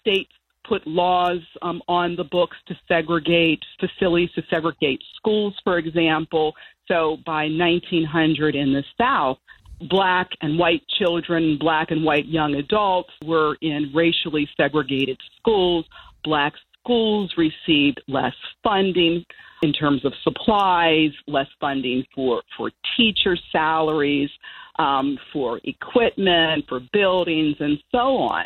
States 0.00 0.30
put 0.68 0.86
laws 0.86 1.40
um, 1.62 1.82
on 1.86 2.16
the 2.16 2.24
books 2.24 2.56
to 2.66 2.74
segregate 2.88 3.62
facilities, 3.78 4.30
to 4.34 4.42
segregate 4.50 5.00
schools, 5.16 5.54
for 5.62 5.78
example. 5.78 6.54
So 6.88 7.18
by 7.24 7.44
1900 7.44 8.54
in 8.54 8.72
the 8.72 8.84
South, 8.98 9.38
black 9.80 10.30
and 10.40 10.58
white 10.58 10.82
children, 10.98 11.58
black 11.58 11.90
and 11.90 12.04
white 12.04 12.26
young 12.26 12.54
adults 12.54 13.10
were 13.24 13.56
in 13.60 13.90
racially 13.94 14.48
segregated 14.56 15.18
schools. 15.38 15.84
Black 16.24 16.54
schools 16.80 17.34
received 17.36 18.00
less 18.08 18.34
funding 18.62 19.24
in 19.62 19.72
terms 19.72 20.04
of 20.04 20.12
supplies, 20.22 21.10
less 21.26 21.48
funding 21.60 22.04
for, 22.14 22.42
for 22.56 22.70
teacher 22.96 23.36
salaries, 23.52 24.30
um, 24.78 25.18
for 25.32 25.60
equipment, 25.64 26.64
for 26.68 26.80
buildings, 26.92 27.56
and 27.60 27.78
so 27.90 28.16
on, 28.16 28.44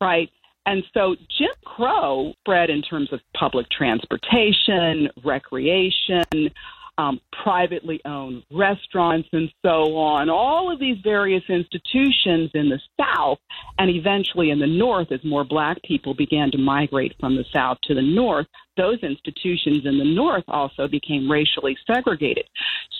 right? 0.00 0.30
And 0.64 0.84
so 0.94 1.16
Jim 1.38 1.50
Crow 1.64 2.32
spread 2.40 2.70
in 2.70 2.82
terms 2.82 3.12
of 3.12 3.20
public 3.36 3.68
transportation, 3.70 5.08
recreation, 5.24 6.50
um, 6.98 7.20
privately 7.42 8.00
owned 8.04 8.42
restaurants, 8.50 9.28
and 9.32 9.50
so 9.64 9.96
on. 9.96 10.28
All 10.28 10.72
of 10.72 10.78
these 10.78 10.98
various 11.02 11.42
institutions 11.48 12.50
in 12.54 12.68
the 12.68 12.80
South 13.00 13.38
and 13.78 13.90
eventually 13.90 14.50
in 14.50 14.58
the 14.58 14.66
North, 14.66 15.10
as 15.10 15.24
more 15.24 15.44
black 15.44 15.82
people 15.82 16.14
began 16.14 16.50
to 16.50 16.58
migrate 16.58 17.14
from 17.18 17.36
the 17.36 17.44
South 17.52 17.78
to 17.84 17.94
the 17.94 18.02
North, 18.02 18.46
those 18.76 18.98
institutions 19.02 19.84
in 19.84 19.98
the 19.98 20.04
North 20.04 20.44
also 20.48 20.88
became 20.88 21.30
racially 21.30 21.76
segregated. 21.86 22.46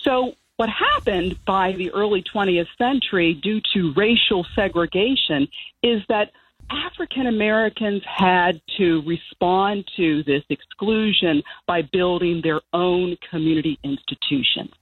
So 0.02 0.34
what 0.56 0.68
happened 0.68 1.38
by 1.44 1.72
the 1.72 1.90
early 1.90 2.22
20th 2.22 2.68
century 2.78 3.34
due 3.34 3.61
to 3.75 3.92
racial 3.94 4.46
segregation 4.54 5.49
is 5.82 6.02
that 6.08 6.30
African 6.71 7.26
Americans 7.26 8.02
had 8.07 8.61
to 8.78 9.02
respond 9.07 9.85
to 9.97 10.23
this 10.25 10.42
exclusion 10.49 11.42
by 11.66 11.83
building 11.83 12.40
their 12.42 12.61
own 12.73 13.16
community 13.31 13.78
institutions. 13.83 14.73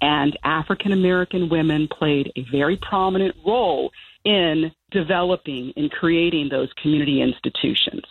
And 0.00 0.38
African 0.44 0.92
American 0.92 1.48
women 1.48 1.88
played 1.88 2.32
a 2.36 2.44
very 2.50 2.76
prominent 2.76 3.34
role 3.46 3.90
in 4.24 4.72
developing 4.90 5.72
and 5.76 5.90
creating 5.90 6.48
those 6.48 6.72
community 6.82 7.22
institutions 7.22 8.04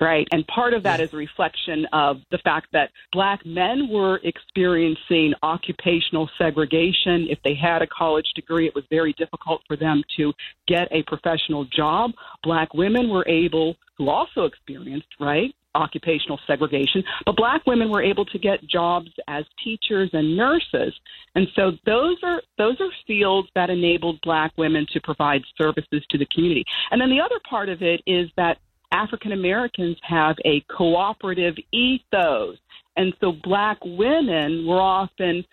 right? 0.00 0.26
And 0.32 0.46
part 0.46 0.74
of 0.74 0.82
that 0.82 1.00
is 1.00 1.12
a 1.12 1.16
reflection 1.16 1.86
of 1.92 2.18
the 2.30 2.38
fact 2.38 2.68
that 2.72 2.90
black 3.12 3.44
men 3.46 3.88
were 3.88 4.20
experiencing 4.24 5.34
occupational 5.42 6.28
segregation. 6.36 7.26
If 7.30 7.38
they 7.44 7.54
had 7.54 7.82
a 7.82 7.86
college 7.86 8.26
degree, 8.34 8.66
it 8.66 8.74
was 8.74 8.84
very 8.90 9.12
difficult 9.14 9.62
for 9.66 9.76
them 9.76 10.02
to 10.16 10.32
get 10.66 10.88
a 10.90 11.02
professional 11.04 11.64
job. 11.66 12.12
Black 12.42 12.74
women 12.74 13.08
were 13.08 13.26
able, 13.28 13.76
who 13.96 14.08
also 14.08 14.44
experienced, 14.44 15.08
right? 15.20 15.54
occupational 15.74 16.38
segregation, 16.46 17.02
but 17.26 17.36
black 17.36 17.66
women 17.66 17.90
were 17.90 18.02
able 18.02 18.24
to 18.24 18.38
get 18.38 18.64
jobs 18.66 19.08
as 19.28 19.44
teachers 19.62 20.10
and 20.12 20.36
nurses. 20.36 20.94
And 21.34 21.48
so 21.56 21.72
those 21.84 22.16
are 22.22 22.40
those 22.58 22.80
are 22.80 22.90
fields 23.06 23.48
that 23.54 23.70
enabled 23.70 24.20
black 24.22 24.52
women 24.56 24.86
to 24.92 25.00
provide 25.00 25.42
services 25.58 26.04
to 26.10 26.18
the 26.18 26.26
community. 26.26 26.64
And 26.90 27.00
then 27.00 27.10
the 27.10 27.20
other 27.20 27.40
part 27.48 27.68
of 27.68 27.82
it 27.82 28.02
is 28.06 28.30
that 28.36 28.58
African 28.94 29.32
Americans 29.32 29.96
have 30.02 30.36
a 30.44 30.64
cooperative 30.74 31.56
ethos. 31.72 32.56
And 32.96 33.12
so 33.20 33.32
black 33.42 33.78
women 33.84 34.66
were 34.66 34.80
often 34.80 35.44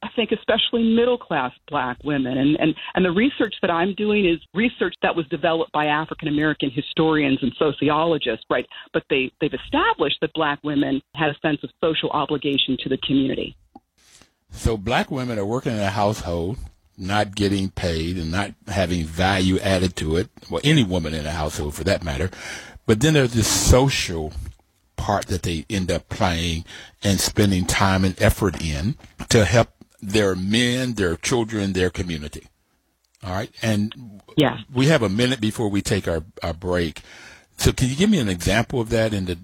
I 0.00 0.08
think 0.14 0.30
especially 0.30 0.94
middle 0.94 1.18
class 1.18 1.50
black 1.68 1.96
women. 2.04 2.38
And, 2.38 2.56
and, 2.60 2.72
and 2.94 3.04
the 3.04 3.10
research 3.10 3.54
that 3.62 3.70
I'm 3.70 3.94
doing 3.94 4.26
is 4.26 4.38
research 4.54 4.94
that 5.02 5.16
was 5.16 5.26
developed 5.26 5.72
by 5.72 5.86
African 5.86 6.28
American 6.28 6.70
historians 6.70 7.40
and 7.42 7.52
sociologists, 7.58 8.44
right? 8.48 8.64
But 8.92 9.02
they, 9.10 9.32
they've 9.40 9.52
established 9.52 10.18
that 10.20 10.32
black 10.34 10.60
women 10.62 11.02
had 11.16 11.30
a 11.30 11.38
sense 11.40 11.58
of 11.64 11.70
social 11.82 12.10
obligation 12.10 12.76
to 12.84 12.88
the 12.88 12.98
community. 12.98 13.56
So 14.52 14.76
black 14.76 15.10
women 15.10 15.36
are 15.36 15.44
working 15.44 15.72
in 15.72 15.80
a 15.80 15.90
household 15.90 16.58
not 16.98 17.34
getting 17.34 17.70
paid 17.70 18.18
and 18.18 18.32
not 18.32 18.52
having 18.66 19.04
value 19.04 19.58
added 19.60 19.96
to 19.96 20.16
it, 20.16 20.28
well, 20.50 20.60
any 20.64 20.84
woman 20.84 21.14
in 21.14 21.26
a 21.26 21.30
household 21.30 21.74
for 21.74 21.84
that 21.84 22.02
matter. 22.02 22.30
But 22.86 23.00
then 23.00 23.14
there's 23.14 23.34
this 23.34 23.48
social 23.48 24.32
part 24.96 25.26
that 25.26 25.42
they 25.42 25.64
end 25.70 25.90
up 25.90 26.08
playing 26.08 26.64
and 27.02 27.20
spending 27.20 27.64
time 27.64 28.04
and 28.04 28.20
effort 28.20 28.62
in 28.62 28.96
to 29.28 29.44
help 29.44 29.68
their 30.02 30.34
men, 30.34 30.94
their 30.94 31.16
children, 31.16 31.72
their 31.72 31.90
community. 31.90 32.46
All 33.22 33.32
right. 33.32 33.50
And 33.62 34.20
yeah. 34.36 34.58
we 34.72 34.86
have 34.86 35.02
a 35.02 35.08
minute 35.08 35.40
before 35.40 35.68
we 35.68 35.82
take 35.82 36.06
our, 36.06 36.24
our 36.42 36.54
break. 36.54 37.02
So 37.56 37.72
can 37.72 37.88
you 37.88 37.96
give 37.96 38.10
me 38.10 38.18
an 38.18 38.28
example 38.28 38.80
of 38.80 38.90
that 38.90 39.12
in 39.12 39.24
the 39.24 39.38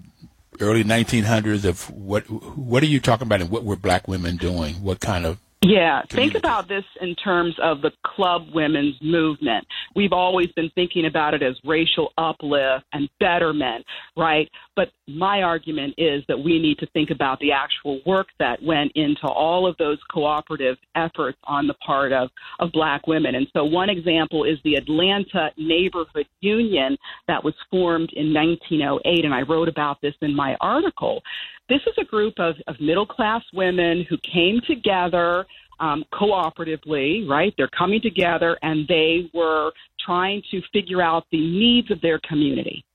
early 0.61 0.83
1900s 0.83 1.65
of 1.65 1.89
what 1.91 2.23
what 2.29 2.81
are 2.81 2.87
you 2.87 3.01
talking 3.01 3.27
about 3.27 3.41
and 3.41 3.49
what 3.49 3.65
were 3.65 3.75
black 3.75 4.07
women 4.07 4.37
doing? 4.37 4.75
What 4.75 5.01
kind 5.01 5.25
of 5.25 5.39
yeah, 5.69 6.03
think 6.09 6.35
about 6.35 6.67
this 6.67 6.83
in 7.01 7.15
terms 7.15 7.55
of 7.61 7.81
the 7.81 7.91
club 8.05 8.47
women's 8.53 8.95
movement. 9.01 9.67
We've 9.95 10.13
always 10.13 10.51
been 10.51 10.69
thinking 10.75 11.05
about 11.05 11.33
it 11.33 11.41
as 11.41 11.55
racial 11.63 12.11
uplift 12.17 12.85
and 12.93 13.09
betterment, 13.19 13.85
right? 14.17 14.49
But 14.75 14.89
my 15.07 15.41
argument 15.41 15.95
is 15.97 16.23
that 16.27 16.37
we 16.37 16.59
need 16.59 16.79
to 16.79 16.87
think 16.87 17.11
about 17.11 17.39
the 17.39 17.51
actual 17.51 18.01
work 18.05 18.27
that 18.39 18.61
went 18.61 18.91
into 18.95 19.27
all 19.27 19.65
of 19.65 19.77
those 19.77 19.99
cooperative 20.11 20.77
efforts 20.95 21.37
on 21.45 21.67
the 21.67 21.75
part 21.75 22.11
of, 22.11 22.29
of 22.59 22.71
black 22.73 23.07
women. 23.07 23.35
And 23.35 23.47
so 23.53 23.63
one 23.63 23.89
example 23.89 24.43
is 24.43 24.57
the 24.63 24.75
Atlanta 24.75 25.51
Neighborhood 25.57 26.27
Union 26.41 26.97
that 27.27 27.43
was 27.43 27.53
formed 27.71 28.11
in 28.13 28.33
1908, 28.33 29.25
and 29.25 29.33
I 29.33 29.43
wrote 29.43 29.69
about 29.69 30.01
this 30.01 30.15
in 30.21 30.35
my 30.35 30.55
article. 30.59 31.21
This 31.67 31.81
is 31.87 31.95
a 31.99 32.05
group 32.05 32.35
of, 32.37 32.55
of 32.67 32.79
middle 32.79 33.07
class 33.07 33.41
women 33.53 34.05
who 34.07 34.17
came 34.19 34.59
together 34.67 35.45
um, 35.79 36.03
cooperatively, 36.13 37.27
right? 37.27 37.53
They're 37.57 37.69
coming 37.69 38.01
together 38.01 38.57
and 38.61 38.87
they 38.87 39.29
were 39.33 39.71
trying 40.05 40.41
to 40.51 40.61
figure 40.73 41.01
out 41.01 41.25
the 41.31 41.39
needs 41.39 41.91
of 41.91 42.01
their 42.01 42.19
community. 42.27 42.85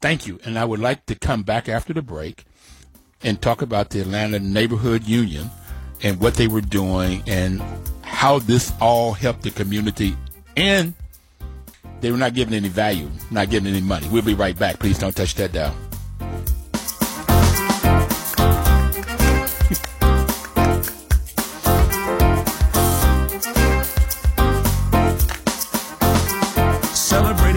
Thank 0.00 0.26
you. 0.26 0.38
And 0.44 0.58
I 0.58 0.64
would 0.64 0.80
like 0.80 1.06
to 1.06 1.14
come 1.14 1.42
back 1.42 1.68
after 1.68 1.92
the 1.92 2.02
break 2.02 2.44
and 3.22 3.40
talk 3.40 3.62
about 3.62 3.90
the 3.90 4.00
Atlanta 4.00 4.38
Neighborhood 4.38 5.04
Union 5.04 5.50
and 6.02 6.20
what 6.20 6.34
they 6.34 6.46
were 6.46 6.60
doing 6.60 7.22
and 7.26 7.62
how 8.02 8.38
this 8.38 8.72
all 8.80 9.12
helped 9.12 9.42
the 9.42 9.50
community 9.50 10.16
and 10.56 10.94
they 12.00 12.10
were 12.12 12.16
not 12.16 12.34
giving 12.34 12.54
any 12.54 12.68
value, 12.68 13.10
not 13.30 13.50
getting 13.50 13.68
any 13.68 13.80
money. 13.80 14.08
We'll 14.08 14.22
be 14.22 14.34
right 14.34 14.56
back. 14.56 14.78
Please 14.78 14.98
don't 14.98 15.14
touch 15.14 15.34
that 15.34 15.52
dial. 15.52 15.74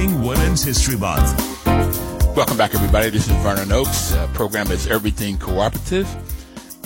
History 0.02 0.98
Month. 0.98 1.66
Welcome 2.36 2.58
back, 2.58 2.74
everybody. 2.74 3.10
This 3.12 3.28
is 3.28 3.36
Vernon 3.44 3.72
Oakes. 3.72 4.14
Uh, 4.14 4.28
program 4.34 4.72
is 4.72 4.88
Everything 4.88 5.38
Cooperative. 5.38 6.08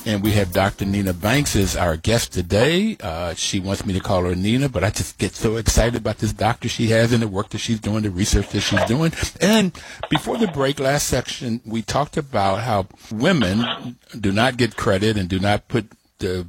And 0.05 0.21
we 0.21 0.31
have 0.31 0.51
Dr. 0.51 0.85
Nina 0.85 1.13
Banks 1.13 1.55
as 1.55 1.77
our 1.77 1.95
guest 1.95 2.33
today. 2.33 2.97
Uh, 3.01 3.33
she 3.35 3.61
wants 3.61 3.85
me 3.85 3.93
to 3.93 4.01
call 4.01 4.23
her 4.23 4.35
Nina, 4.35 4.67
but 4.67 4.83
I 4.83 4.89
just 4.89 5.17
get 5.17 5.33
so 5.33 5.55
excited 5.55 5.95
about 5.95 6.17
this 6.17 6.33
doctor 6.33 6.67
she 6.67 6.87
has 6.87 7.13
and 7.13 7.21
the 7.21 7.27
work 7.27 7.49
that 7.49 7.59
she's 7.59 7.79
doing, 7.79 8.03
the 8.03 8.09
research 8.09 8.49
that 8.49 8.61
she's 8.61 8.83
doing. 8.85 9.13
And 9.39 9.71
before 10.09 10.37
the 10.37 10.47
break, 10.47 10.79
last 10.79 11.07
section, 11.07 11.61
we 11.65 11.81
talked 11.83 12.17
about 12.17 12.63
how 12.63 12.87
women 13.11 13.97
do 14.19 14.31
not 14.31 14.57
get 14.57 14.75
credit 14.75 15.15
and 15.15 15.29
do 15.29 15.39
not 15.39 15.69
put 15.69 15.89
the 16.19 16.47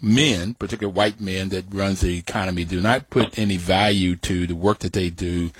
men, 0.00 0.54
particularly 0.54 0.96
white 0.96 1.20
men 1.20 1.50
that 1.50 1.66
runs 1.72 2.00
the 2.00 2.18
economy, 2.18 2.64
do 2.64 2.80
not 2.80 3.10
put 3.10 3.38
any 3.38 3.56
value 3.56 4.16
to 4.16 4.46
the 4.46 4.56
work 4.56 4.80
that 4.80 4.92
they 4.92 5.10
do 5.10 5.50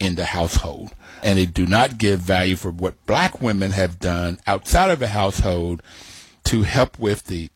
in 0.00 0.14
the 0.14 0.26
household. 0.26 0.92
And 1.22 1.38
they 1.38 1.46
do 1.46 1.66
not 1.66 1.98
give 1.98 2.20
value 2.20 2.56
for 2.56 2.70
what 2.70 3.04
black 3.06 3.40
women 3.40 3.72
have 3.72 3.98
done 3.98 4.38
outside 4.46 4.90
of 4.90 5.00
the 5.00 5.08
household 5.08 5.82
to 6.44 6.62
help 6.62 6.98
with 6.98 7.24
the 7.24 7.50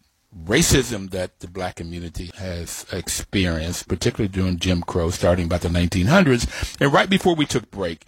racism 0.46 1.10
that 1.10 1.40
the 1.40 1.46
black 1.46 1.76
community 1.76 2.30
has 2.36 2.86
experienced, 2.90 3.86
particularly 3.86 4.28
during 4.28 4.58
Jim 4.58 4.82
Crow, 4.82 5.10
starting 5.10 5.46
about 5.46 5.60
the 5.60 5.68
1900s. 5.68 6.76
And 6.80 6.92
right 6.92 7.08
before 7.08 7.34
we 7.34 7.46
took 7.46 7.70
break, 7.70 8.06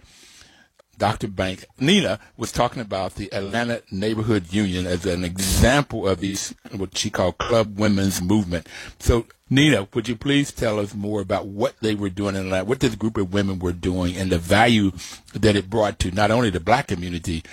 Dr. 0.97 1.27
Bank, 1.27 1.65
Nina 1.79 2.19
was 2.37 2.51
talking 2.51 2.81
about 2.81 3.15
the 3.15 3.31
Atlanta 3.33 3.81
Neighborhood 3.91 4.51
Union 4.53 4.87
as 4.87 5.05
an 5.05 5.23
example 5.23 6.07
of 6.07 6.19
these, 6.19 6.55
what 6.71 6.97
she 6.97 7.09
called 7.09 7.37
club 7.37 7.77
women's 7.77 8.21
movement. 8.21 8.67
So 8.99 9.25
Nina, 9.49 9.87
would 9.93 10.07
you 10.07 10.15
please 10.15 10.51
tell 10.51 10.79
us 10.79 10.95
more 10.95 11.21
about 11.21 11.47
what 11.47 11.75
they 11.81 11.93
were 11.95 12.09
doing 12.09 12.35
in 12.35 12.45
Atlanta, 12.45 12.65
what 12.65 12.79
this 12.79 12.95
group 12.95 13.17
of 13.17 13.33
women 13.33 13.59
were 13.59 13.73
doing, 13.73 14.15
and 14.15 14.31
the 14.31 14.39
value 14.39 14.91
that 15.33 15.55
it 15.55 15.69
brought 15.69 15.99
to 15.99 16.11
not 16.11 16.31
only 16.31 16.49
the 16.49 16.59
black 16.59 16.87
community, 16.87 17.43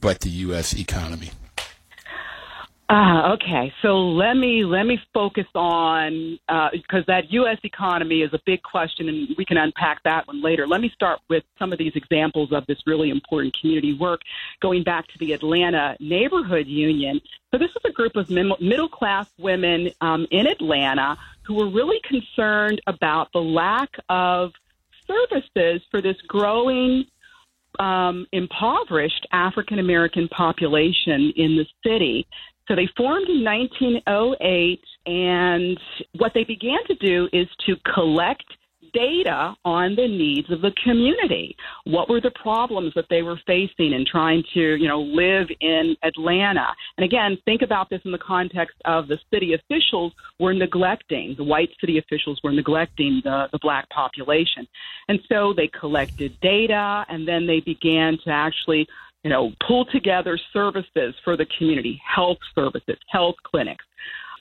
but 0.00 0.20
the 0.20 0.30
U.S. 0.30 0.74
economy? 0.74 1.30
Ah, 2.90 3.32
okay. 3.34 3.70
So 3.82 3.98
let 3.98 4.34
me 4.34 4.64
let 4.64 4.84
me 4.84 4.98
focus 5.12 5.44
on 5.54 6.38
because 6.72 7.02
uh, 7.02 7.08
that 7.08 7.30
U.S. 7.30 7.58
economy 7.62 8.22
is 8.22 8.32
a 8.32 8.38
big 8.46 8.62
question, 8.62 9.10
and 9.10 9.28
we 9.36 9.44
can 9.44 9.58
unpack 9.58 10.02
that 10.04 10.26
one 10.26 10.42
later. 10.42 10.66
Let 10.66 10.80
me 10.80 10.90
start 10.94 11.20
with 11.28 11.44
some 11.58 11.70
of 11.70 11.78
these 11.78 11.92
examples 11.96 12.50
of 12.50 12.64
this 12.64 12.78
really 12.86 13.10
important 13.10 13.54
community 13.60 13.92
work, 13.92 14.22
going 14.62 14.84
back 14.84 15.06
to 15.08 15.18
the 15.18 15.34
Atlanta 15.34 15.98
Neighborhood 16.00 16.66
Union. 16.66 17.20
So 17.50 17.58
this 17.58 17.68
is 17.68 17.82
a 17.84 17.92
group 17.92 18.16
of 18.16 18.30
middle 18.30 18.88
class 18.88 19.28
women 19.38 19.90
um, 20.00 20.26
in 20.30 20.46
Atlanta 20.46 21.18
who 21.42 21.54
were 21.54 21.68
really 21.68 22.00
concerned 22.04 22.80
about 22.86 23.28
the 23.34 23.40
lack 23.40 23.90
of 24.08 24.52
services 25.06 25.82
for 25.90 26.00
this 26.00 26.16
growing 26.26 27.04
um, 27.78 28.26
impoverished 28.32 29.26
African 29.32 29.78
American 29.78 30.28
population 30.28 31.32
in 31.36 31.56
the 31.56 31.66
city. 31.84 32.26
So 32.68 32.76
they 32.76 32.88
formed 32.96 33.28
in 33.28 33.42
1908, 33.42 34.80
and 35.06 35.80
what 36.18 36.32
they 36.34 36.44
began 36.44 36.78
to 36.86 36.94
do 36.96 37.28
is 37.32 37.48
to 37.66 37.76
collect 37.94 38.44
data 38.92 39.54
on 39.64 39.94
the 39.96 40.06
needs 40.06 40.50
of 40.50 40.60
the 40.60 40.72
community. 40.84 41.56
What 41.84 42.08
were 42.08 42.20
the 42.20 42.30
problems 42.30 42.92
that 42.94 43.06
they 43.10 43.22
were 43.22 43.40
facing 43.46 43.92
in 43.92 44.04
trying 44.10 44.42
to, 44.54 44.76
you 44.76 44.88
know, 44.88 45.00
live 45.00 45.48
in 45.60 45.96
Atlanta? 46.02 46.68
And 46.96 47.04
again, 47.04 47.38
think 47.44 47.62
about 47.62 47.90
this 47.90 48.00
in 48.04 48.12
the 48.12 48.18
context 48.18 48.76
of 48.84 49.08
the 49.08 49.18
city 49.32 49.54
officials 49.54 50.12
were 50.38 50.54
neglecting, 50.54 51.34
the 51.36 51.44
white 51.44 51.70
city 51.80 51.98
officials 51.98 52.40
were 52.42 52.52
neglecting 52.52 53.20
the, 53.24 53.48
the 53.52 53.58
black 53.60 53.88
population. 53.90 54.66
And 55.08 55.20
so 55.28 55.52
they 55.56 55.68
collected 55.68 56.38
data 56.40 57.04
and 57.08 57.26
then 57.26 57.46
they 57.46 57.60
began 57.60 58.18
to 58.24 58.30
actually 58.30 58.86
you 59.24 59.30
know, 59.30 59.52
pull 59.66 59.84
together 59.86 60.38
services 60.52 61.14
for 61.24 61.36
the 61.36 61.46
community, 61.58 62.00
health 62.04 62.38
services, 62.54 62.96
health 63.08 63.36
clinics, 63.44 63.84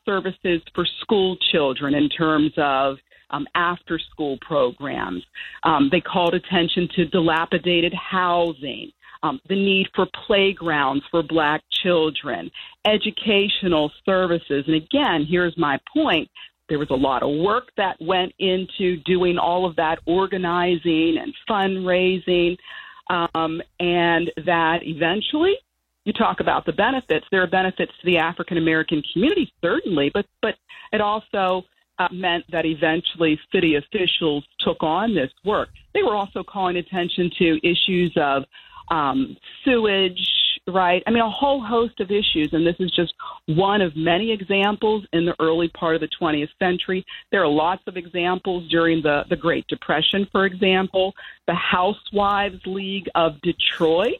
services 0.05 0.61
for 0.73 0.85
school 1.01 1.37
children 1.51 1.93
in 1.93 2.09
terms 2.09 2.51
of 2.57 2.97
um, 3.29 3.45
after 3.55 3.99
school 3.99 4.37
programs. 4.41 5.23
Um, 5.63 5.89
they 5.91 6.01
called 6.01 6.33
attention 6.33 6.87
to 6.95 7.05
dilapidated 7.05 7.93
housing. 7.93 8.91
Um, 9.23 9.39
the 9.49 9.55
need 9.55 9.87
for 9.95 10.05
playgrounds 10.27 11.03
for 11.09 11.23
black 11.23 11.63
children, 11.83 12.51
educational 12.85 13.91
services. 14.05 14.63
And 14.67 14.75
again, 14.75 15.25
here's 15.27 15.57
my 15.57 15.79
point. 15.91 16.29
There 16.69 16.77
was 16.77 16.91
a 16.91 16.95
lot 16.95 17.23
of 17.23 17.43
work 17.43 17.69
that 17.77 17.97
went 17.99 18.33
into 18.37 18.97
doing 19.05 19.39
all 19.39 19.65
of 19.65 19.75
that 19.77 19.99
organizing 20.05 21.17
and 21.19 21.33
fundraising 21.49 22.57
um, 23.09 23.61
and 23.79 24.31
that 24.45 24.79
eventually 24.83 25.55
you 26.05 26.13
talk 26.13 26.39
about 26.39 26.65
the 26.65 26.73
benefits. 26.73 27.25
There 27.31 27.43
are 27.43 27.47
benefits 27.47 27.91
to 27.99 28.05
the 28.05 28.17
African 28.17 28.57
American 28.57 29.03
community, 29.13 29.51
certainly, 29.61 30.09
but 30.13 30.25
but 30.41 30.55
it 30.93 31.01
also 31.01 31.63
uh, 31.99 32.07
meant 32.11 32.45
that 32.51 32.65
eventually 32.65 33.39
city 33.51 33.75
officials 33.75 34.45
took 34.59 34.81
on 34.81 35.13
this 35.13 35.31
work. 35.43 35.69
They 35.93 36.03
were 36.03 36.15
also 36.15 36.43
calling 36.43 36.77
attention 36.77 37.31
to 37.39 37.59
issues 37.67 38.13
of 38.15 38.43
um, 38.89 39.35
sewage, 39.65 40.31
right? 40.67 41.01
I 41.07 41.11
mean, 41.11 41.23
a 41.23 41.29
whole 41.29 41.63
host 41.63 41.99
of 41.99 42.11
issues, 42.11 42.49
and 42.51 42.65
this 42.65 42.75
is 42.79 42.91
just 42.91 43.13
one 43.45 43.81
of 43.81 43.95
many 43.95 44.31
examples 44.31 45.05
in 45.13 45.25
the 45.25 45.35
early 45.39 45.69
part 45.69 45.95
of 45.95 46.01
the 46.01 46.09
20th 46.19 46.49
century. 46.59 47.05
There 47.31 47.41
are 47.41 47.47
lots 47.47 47.81
of 47.87 47.97
examples 47.97 48.69
during 48.69 49.01
the, 49.01 49.23
the 49.29 49.35
Great 49.35 49.65
Depression, 49.67 50.27
for 50.31 50.45
example, 50.45 51.13
the 51.47 51.55
Housewives 51.55 52.59
League 52.65 53.09
of 53.15 53.39
Detroit. 53.41 54.15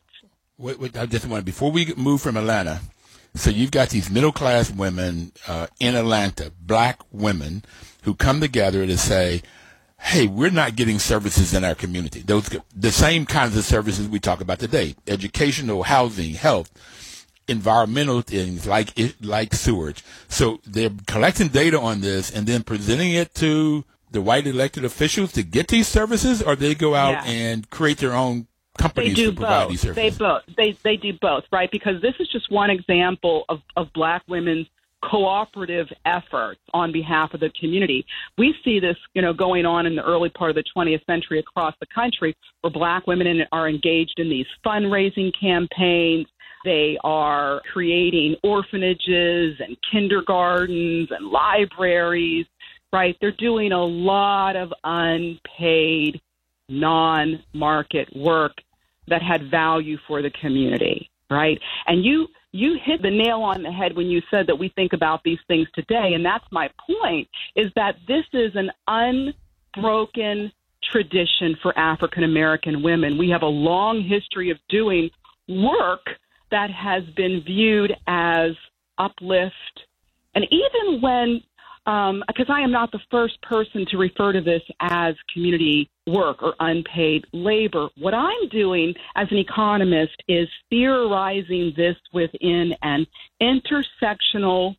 Wait, 0.57 0.79
wait, 0.79 0.97
I 0.97 1.05
just 1.05 1.27
want 1.27 1.45
before 1.45 1.71
we 1.71 1.93
move 1.95 2.21
from 2.21 2.37
Atlanta. 2.37 2.81
So 3.35 3.51
you've 3.51 3.71
got 3.71 3.89
these 3.89 4.09
middle 4.09 4.31
class 4.31 4.71
women 4.71 5.31
uh, 5.47 5.67
in 5.79 5.95
Atlanta, 5.95 6.51
black 6.59 7.01
women, 7.11 7.63
who 8.03 8.15
come 8.15 8.39
together 8.39 8.87
to 8.87 8.97
say, 8.97 9.43
hey, 9.99 10.27
we're 10.27 10.49
not 10.49 10.75
getting 10.75 10.99
services 10.99 11.53
in 11.53 11.63
our 11.63 11.75
community. 11.75 12.21
Those 12.21 12.49
the 12.75 12.91
same 12.91 13.25
kinds 13.25 13.57
of 13.57 13.63
services 13.63 14.07
we 14.07 14.19
talk 14.19 14.41
about 14.41 14.59
today: 14.59 14.95
educational, 15.07 15.83
housing, 15.83 16.33
health, 16.33 16.71
environmental 17.47 18.21
things 18.21 18.65
like 18.65 18.93
like 19.21 19.53
sewage. 19.53 20.03
So 20.27 20.59
they're 20.65 20.91
collecting 21.07 21.49
data 21.49 21.79
on 21.79 22.01
this 22.01 22.31
and 22.31 22.47
then 22.47 22.63
presenting 22.63 23.13
it 23.13 23.33
to 23.35 23.83
the 24.11 24.21
white 24.21 24.47
elected 24.47 24.85
officials 24.85 25.33
to 25.33 25.43
get 25.43 25.67
these 25.67 25.87
services, 25.87 26.41
or 26.41 26.55
they 26.55 26.75
go 26.75 26.95
out 26.95 27.25
yeah. 27.25 27.31
and 27.31 27.69
create 27.69 27.97
their 27.97 28.13
own 28.13 28.47
companies 28.77 29.15
they 29.15 29.23
do 29.23 29.31
to 29.31 29.35
provide 29.35 29.63
both. 29.63 29.69
these 29.71 29.81
services. 29.81 30.17
They 30.17 30.23
both 30.23 30.41
they 30.55 30.77
they 30.83 30.97
do 30.97 31.13
both, 31.19 31.43
right? 31.51 31.69
Because 31.71 32.01
this 32.01 32.15
is 32.19 32.27
just 32.29 32.51
one 32.51 32.69
example 32.69 33.45
of 33.49 33.61
of 33.75 33.91
black 33.93 34.23
women's 34.27 34.67
cooperative 35.03 35.87
efforts 36.05 36.59
on 36.73 36.91
behalf 36.91 37.33
of 37.33 37.39
the 37.39 37.51
community. 37.59 38.05
We 38.37 38.55
see 38.63 38.79
this, 38.79 38.97
you 39.13 39.21
know, 39.21 39.33
going 39.33 39.65
on 39.65 39.85
in 39.85 39.95
the 39.95 40.03
early 40.03 40.29
part 40.29 40.49
of 40.49 40.55
the 40.55 40.63
20th 40.75 41.05
century 41.05 41.39
across 41.39 41.75
the 41.79 41.87
country 41.93 42.35
where 42.61 42.71
black 42.71 43.07
women 43.07 43.41
are 43.51 43.69
engaged 43.69 44.15
in 44.17 44.29
these 44.29 44.47
fundraising 44.65 45.31
campaigns. 45.39 46.27
They 46.65 46.97
are 47.03 47.61
creating 47.71 48.35
orphanages 48.43 49.59
and 49.59 49.77
kindergartens 49.91 51.09
and 51.11 51.27
libraries, 51.27 52.45
right? 52.91 53.15
They're 53.21 53.31
doing 53.31 53.71
a 53.71 53.83
lot 53.83 54.55
of 54.55 54.73
unpaid, 54.83 56.19
non 56.67 57.43
market 57.53 58.09
work 58.15 58.53
that 59.07 59.21
had 59.21 59.49
value 59.49 59.97
for 60.07 60.21
the 60.21 60.31
community, 60.31 61.09
right? 61.29 61.59
And 61.85 62.03
you 62.03 62.27
you 62.51 62.77
hit 62.83 63.01
the 63.01 63.09
nail 63.09 63.41
on 63.41 63.63
the 63.63 63.71
head 63.71 63.95
when 63.95 64.07
you 64.07 64.21
said 64.31 64.47
that 64.47 64.55
we 64.55 64.69
think 64.69 64.93
about 64.93 65.21
these 65.23 65.39
things 65.47 65.67
today. 65.73 66.13
And 66.13 66.25
that's 66.25 66.45
my 66.51 66.69
point 66.87 67.27
is 67.55 67.67
that 67.75 67.95
this 68.07 68.25
is 68.33 68.51
an 68.55 68.71
unbroken 68.87 70.51
tradition 70.91 71.57
for 71.61 71.77
African 71.77 72.23
American 72.23 72.81
women. 72.81 73.17
We 73.17 73.29
have 73.29 73.41
a 73.41 73.47
long 73.47 74.01
history 74.01 74.49
of 74.49 74.57
doing 74.69 75.09
work 75.47 76.05
that 76.51 76.69
has 76.71 77.03
been 77.15 77.43
viewed 77.45 77.93
as 78.07 78.51
uplift. 78.97 79.53
And 80.35 80.45
even 80.45 81.01
when 81.01 81.41
because 81.87 82.49
um, 82.49 82.53
I 82.53 82.59
am 82.59 82.71
not 82.71 82.91
the 82.91 82.99
first 83.09 83.41
person 83.41 83.85
to 83.91 83.97
refer 83.97 84.33
to 84.33 84.41
this 84.41 84.61
as 84.81 85.15
community 85.33 85.89
work 86.05 86.43
or 86.43 86.53
unpaid 86.59 87.23
labor. 87.31 87.87
What 87.97 88.13
I'm 88.13 88.49
doing 88.51 88.93
as 89.15 89.27
an 89.31 89.37
economist 89.37 90.21
is 90.27 90.49
theorizing 90.69 91.71
this 91.77 91.95
within 92.13 92.73
an 92.81 93.07
intersectional 93.41 94.75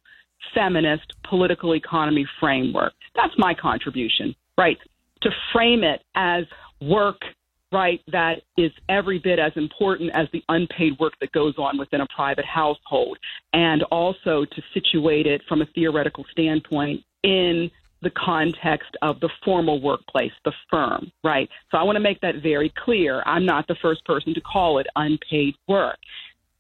feminist 0.54 1.14
political 1.26 1.74
economy 1.74 2.26
framework. 2.38 2.92
That's 3.16 3.32
my 3.38 3.54
contribution, 3.54 4.34
right? 4.58 4.76
To 5.22 5.30
frame 5.50 5.84
it 5.84 6.02
as 6.14 6.44
work 6.82 7.22
right, 7.72 8.00
that 8.10 8.42
is 8.56 8.72
every 8.88 9.18
bit 9.18 9.38
as 9.38 9.52
important 9.56 10.10
as 10.14 10.28
the 10.32 10.42
unpaid 10.48 10.98
work 10.98 11.14
that 11.20 11.32
goes 11.32 11.54
on 11.58 11.78
within 11.78 12.00
a 12.00 12.06
private 12.14 12.44
household, 12.44 13.18
and 13.52 13.82
also 13.84 14.44
to 14.44 14.62
situate 14.72 15.26
it 15.26 15.42
from 15.48 15.62
a 15.62 15.66
theoretical 15.74 16.24
standpoint 16.30 17.02
in 17.22 17.70
the 18.00 18.10
context 18.10 18.96
of 19.02 19.18
the 19.20 19.28
formal 19.44 19.80
workplace, 19.80 20.32
the 20.44 20.52
firm, 20.70 21.10
right? 21.24 21.48
So 21.70 21.78
I 21.78 21.82
want 21.82 21.96
to 21.96 22.00
make 22.00 22.20
that 22.20 22.36
very 22.36 22.72
clear. 22.84 23.22
I'm 23.26 23.44
not 23.44 23.66
the 23.66 23.74
first 23.82 24.04
person 24.04 24.34
to 24.34 24.40
call 24.40 24.78
it 24.78 24.86
unpaid 24.94 25.56
work, 25.66 25.98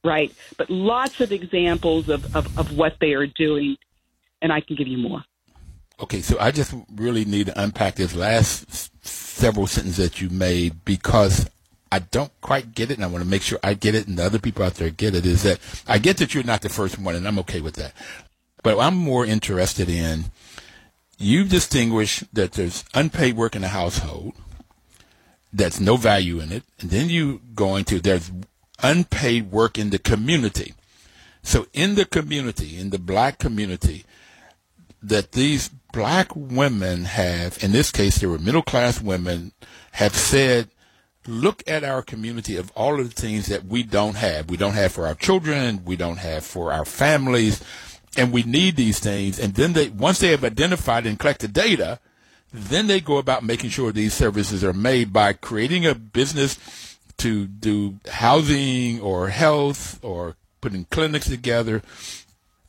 right? 0.04 0.34
But 0.56 0.68
lots 0.68 1.20
of 1.20 1.30
examples 1.30 2.08
of, 2.08 2.24
of, 2.34 2.58
of 2.58 2.76
what 2.76 2.96
they 3.00 3.12
are 3.12 3.26
doing, 3.26 3.76
and 4.42 4.52
I 4.52 4.60
can 4.60 4.74
give 4.74 4.88
you 4.88 4.98
more. 4.98 5.22
Okay, 6.00 6.20
so 6.20 6.36
I 6.38 6.52
just 6.52 6.74
really 6.94 7.24
need 7.24 7.46
to 7.46 7.60
unpack 7.60 7.96
this 7.96 8.14
last 8.14 8.94
several 9.04 9.66
sentences 9.66 10.04
that 10.04 10.20
you 10.20 10.30
made 10.30 10.84
because 10.84 11.50
I 11.90 11.98
don't 12.00 12.32
quite 12.40 12.74
get 12.74 12.90
it, 12.90 12.98
and 12.98 13.04
I 13.04 13.08
want 13.08 13.24
to 13.24 13.30
make 13.30 13.42
sure 13.42 13.58
I 13.64 13.74
get 13.74 13.94
it, 13.94 14.06
and 14.06 14.18
the 14.18 14.24
other 14.24 14.38
people 14.38 14.64
out 14.64 14.74
there 14.74 14.90
get 14.90 15.14
it. 15.14 15.26
Is 15.26 15.42
that 15.42 15.58
I 15.86 15.98
get 15.98 16.18
that 16.18 16.34
you're 16.34 16.44
not 16.44 16.62
the 16.62 16.68
first 16.68 16.98
one, 16.98 17.14
and 17.14 17.26
I'm 17.26 17.38
okay 17.40 17.60
with 17.60 17.74
that. 17.74 17.94
But 18.62 18.78
I'm 18.78 18.94
more 18.94 19.26
interested 19.26 19.88
in 19.88 20.26
you 21.18 21.44
distinguish 21.44 22.20
that 22.32 22.52
there's 22.52 22.84
unpaid 22.94 23.36
work 23.36 23.56
in 23.56 23.62
the 23.62 23.68
household, 23.68 24.34
that's 25.52 25.80
no 25.80 25.96
value 25.96 26.40
in 26.40 26.52
it, 26.52 26.62
and 26.78 26.90
then 26.90 27.08
you 27.08 27.40
go 27.54 27.76
into 27.76 27.98
there's 27.98 28.30
unpaid 28.82 29.50
work 29.50 29.78
in 29.78 29.90
the 29.90 29.98
community. 29.98 30.74
So 31.42 31.66
in 31.72 31.94
the 31.94 32.04
community, 32.04 32.78
in 32.78 32.90
the 32.90 32.98
black 32.98 33.38
community, 33.38 34.04
that 35.02 35.32
these 35.32 35.70
black 35.98 36.28
women 36.36 37.06
have, 37.06 37.58
in 37.60 37.72
this 37.72 37.90
case, 37.90 38.18
they 38.18 38.26
were 38.28 38.38
middle 38.38 38.62
class 38.62 39.02
women, 39.02 39.50
have 39.90 40.14
said, 40.14 40.68
look 41.26 41.60
at 41.66 41.82
our 41.82 42.02
community 42.02 42.56
of 42.56 42.70
all 42.76 43.00
of 43.00 43.12
the 43.12 43.20
things 43.20 43.46
that 43.46 43.64
we 43.64 43.82
don't 43.82 44.14
have. 44.14 44.48
We 44.48 44.56
don't 44.56 44.74
have 44.74 44.92
for 44.92 45.08
our 45.08 45.16
children. 45.16 45.84
We 45.84 45.96
don't 45.96 46.18
have 46.18 46.44
for 46.44 46.72
our 46.72 46.84
families. 46.84 47.60
And 48.16 48.32
we 48.32 48.44
need 48.44 48.76
these 48.76 49.00
things. 49.00 49.40
And 49.40 49.54
then 49.54 49.72
they, 49.72 49.88
once 49.88 50.20
they 50.20 50.28
have 50.28 50.44
identified 50.44 51.04
and 51.04 51.18
collected 51.18 51.52
data, 51.52 51.98
then 52.52 52.86
they 52.86 53.00
go 53.00 53.18
about 53.18 53.42
making 53.42 53.70
sure 53.70 53.90
these 53.90 54.14
services 54.14 54.62
are 54.62 54.72
made 54.72 55.12
by 55.12 55.32
creating 55.32 55.84
a 55.84 55.96
business 55.96 56.96
to 57.16 57.48
do 57.48 57.98
housing 58.08 59.00
or 59.00 59.30
health 59.30 59.98
or 60.04 60.36
putting 60.60 60.84
clinics 60.84 61.28
together 61.28 61.82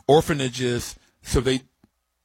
orphanages. 0.08 0.96
So 1.22 1.40
they 1.42 1.62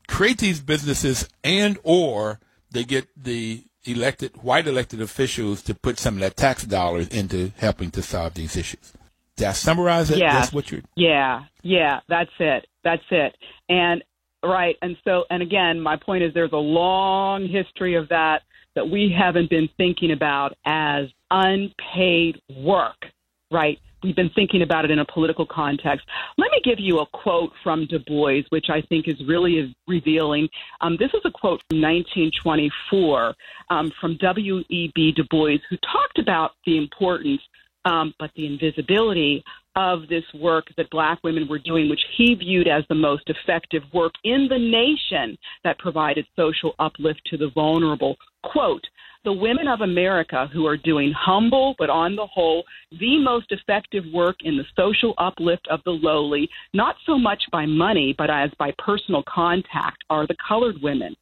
create 0.08 0.38
these 0.38 0.60
businesses 0.60 1.28
and 1.42 1.78
or 1.82 2.40
they 2.70 2.84
get 2.84 3.06
the 3.16 3.64
elected 3.84 4.42
white 4.42 4.66
elected 4.66 5.00
officials 5.00 5.62
to 5.62 5.74
put 5.74 5.98
some 5.98 6.14
of 6.14 6.20
that 6.20 6.36
tax 6.36 6.64
dollars 6.64 7.08
into 7.08 7.52
helping 7.58 7.90
to 7.90 8.02
solve 8.02 8.34
these 8.34 8.56
issues. 8.56 8.92
Did 9.36 9.48
I 9.48 9.52
summarize 9.52 10.10
it? 10.10 10.18
Yeah. 10.18 10.32
That's 10.34 10.52
what 10.52 10.70
you're 10.70 10.82
Yeah, 10.96 11.44
yeah, 11.62 12.00
that's 12.08 12.30
it. 12.38 12.66
That's 12.82 13.02
it. 13.10 13.34
And 13.68 14.02
right, 14.44 14.76
and 14.80 14.96
so 15.04 15.24
and 15.30 15.42
again, 15.42 15.80
my 15.80 15.96
point 15.96 16.22
is 16.22 16.32
there's 16.34 16.52
a 16.52 16.56
long 16.56 17.46
history 17.48 17.94
of 17.96 18.08
that 18.10 18.42
that 18.74 18.88
we 18.88 19.14
haven't 19.16 19.50
been 19.50 19.68
thinking 19.76 20.12
about 20.12 20.56
as 20.64 21.06
unpaid 21.30 22.40
work, 22.56 23.06
right? 23.50 23.78
We've 24.04 24.14
been 24.14 24.30
thinking 24.34 24.60
about 24.60 24.84
it 24.84 24.90
in 24.90 24.98
a 24.98 25.04
political 25.06 25.46
context. 25.46 26.06
Let 26.36 26.50
me 26.50 26.60
give 26.62 26.78
you 26.78 26.98
a 26.98 27.06
quote 27.06 27.52
from 27.62 27.86
Du 27.86 27.98
Bois, 28.00 28.42
which 28.50 28.66
I 28.68 28.82
think 28.82 29.08
is 29.08 29.16
really 29.26 29.74
revealing. 29.88 30.46
Um, 30.82 30.98
this 31.00 31.08
is 31.14 31.22
a 31.24 31.30
quote 31.30 31.62
from 31.70 31.80
1924 31.80 33.34
um, 33.70 33.90
from 33.98 34.18
W.E.B. 34.18 35.12
Du 35.16 35.24
Bois, 35.30 35.56
who 35.70 35.78
talked 35.78 36.18
about 36.18 36.50
the 36.66 36.76
importance, 36.76 37.40
um, 37.86 38.12
but 38.18 38.30
the 38.36 38.44
invisibility 38.44 39.42
of 39.74 40.06
this 40.08 40.24
work 40.34 40.66
that 40.76 40.90
black 40.90 41.18
women 41.24 41.48
were 41.48 41.58
doing, 41.58 41.88
which 41.88 42.02
he 42.14 42.34
viewed 42.34 42.68
as 42.68 42.84
the 42.90 42.94
most 42.94 43.24
effective 43.28 43.82
work 43.94 44.12
in 44.22 44.48
the 44.50 44.58
nation 44.58 45.38
that 45.64 45.78
provided 45.78 46.26
social 46.36 46.74
uplift 46.78 47.22
to 47.30 47.38
the 47.38 47.50
vulnerable. 47.54 48.16
Quote, 48.42 48.84
the 49.24 49.32
women 49.32 49.66
of 49.66 49.80
America 49.80 50.48
who 50.52 50.66
are 50.66 50.76
doing 50.76 51.12
humble, 51.12 51.74
but 51.78 51.90
on 51.90 52.14
the 52.14 52.26
whole, 52.26 52.64
the 53.00 53.18
most 53.18 53.50
effective 53.50 54.04
work 54.12 54.36
in 54.44 54.56
the 54.56 54.64
social 54.76 55.14
uplift 55.18 55.66
of 55.68 55.80
the 55.84 55.90
lowly, 55.90 56.48
not 56.74 56.96
so 57.06 57.18
much 57.18 57.42
by 57.50 57.66
money, 57.66 58.14
but 58.16 58.30
as 58.30 58.50
by 58.58 58.72
personal 58.78 59.22
contact, 59.26 60.04
are 60.10 60.26
the 60.26 60.36
colored 60.46 60.76
women. 60.82 61.16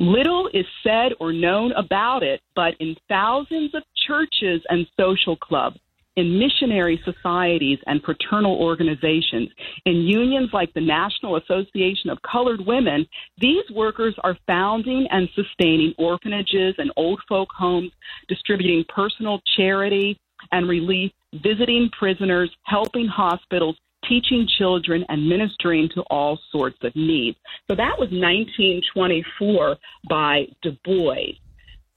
Little 0.00 0.48
is 0.52 0.66
said 0.82 1.12
or 1.20 1.32
known 1.32 1.72
about 1.72 2.22
it, 2.22 2.40
but 2.54 2.74
in 2.80 2.96
thousands 3.08 3.74
of 3.74 3.82
churches 4.06 4.62
and 4.68 4.86
social 4.98 5.36
clubs, 5.36 5.78
in 6.16 6.38
missionary 6.38 7.00
societies 7.04 7.78
and 7.86 8.02
fraternal 8.02 8.56
organizations, 8.56 9.50
in 9.84 9.96
unions 9.96 10.50
like 10.52 10.72
the 10.72 10.80
National 10.80 11.36
Association 11.36 12.10
of 12.10 12.18
Colored 12.22 12.60
Women, 12.66 13.06
these 13.38 13.64
workers 13.70 14.14
are 14.24 14.36
founding 14.46 15.06
and 15.10 15.28
sustaining 15.34 15.94
orphanages 15.98 16.74
and 16.78 16.90
old 16.96 17.20
folk 17.28 17.50
homes, 17.56 17.92
distributing 18.28 18.84
personal 18.88 19.40
charity 19.56 20.18
and 20.52 20.68
relief, 20.68 21.12
visiting 21.34 21.90
prisoners, 21.98 22.50
helping 22.64 23.06
hospitals, 23.06 23.76
teaching 24.08 24.48
children, 24.58 25.04
and 25.08 25.28
ministering 25.28 25.88
to 25.94 26.02
all 26.02 26.38
sorts 26.50 26.78
of 26.82 26.94
needs. 26.96 27.36
So 27.68 27.74
that 27.76 27.98
was 27.98 28.08
1924 28.10 29.76
by 30.08 30.46
Du 30.62 30.76
Bois 30.84 31.32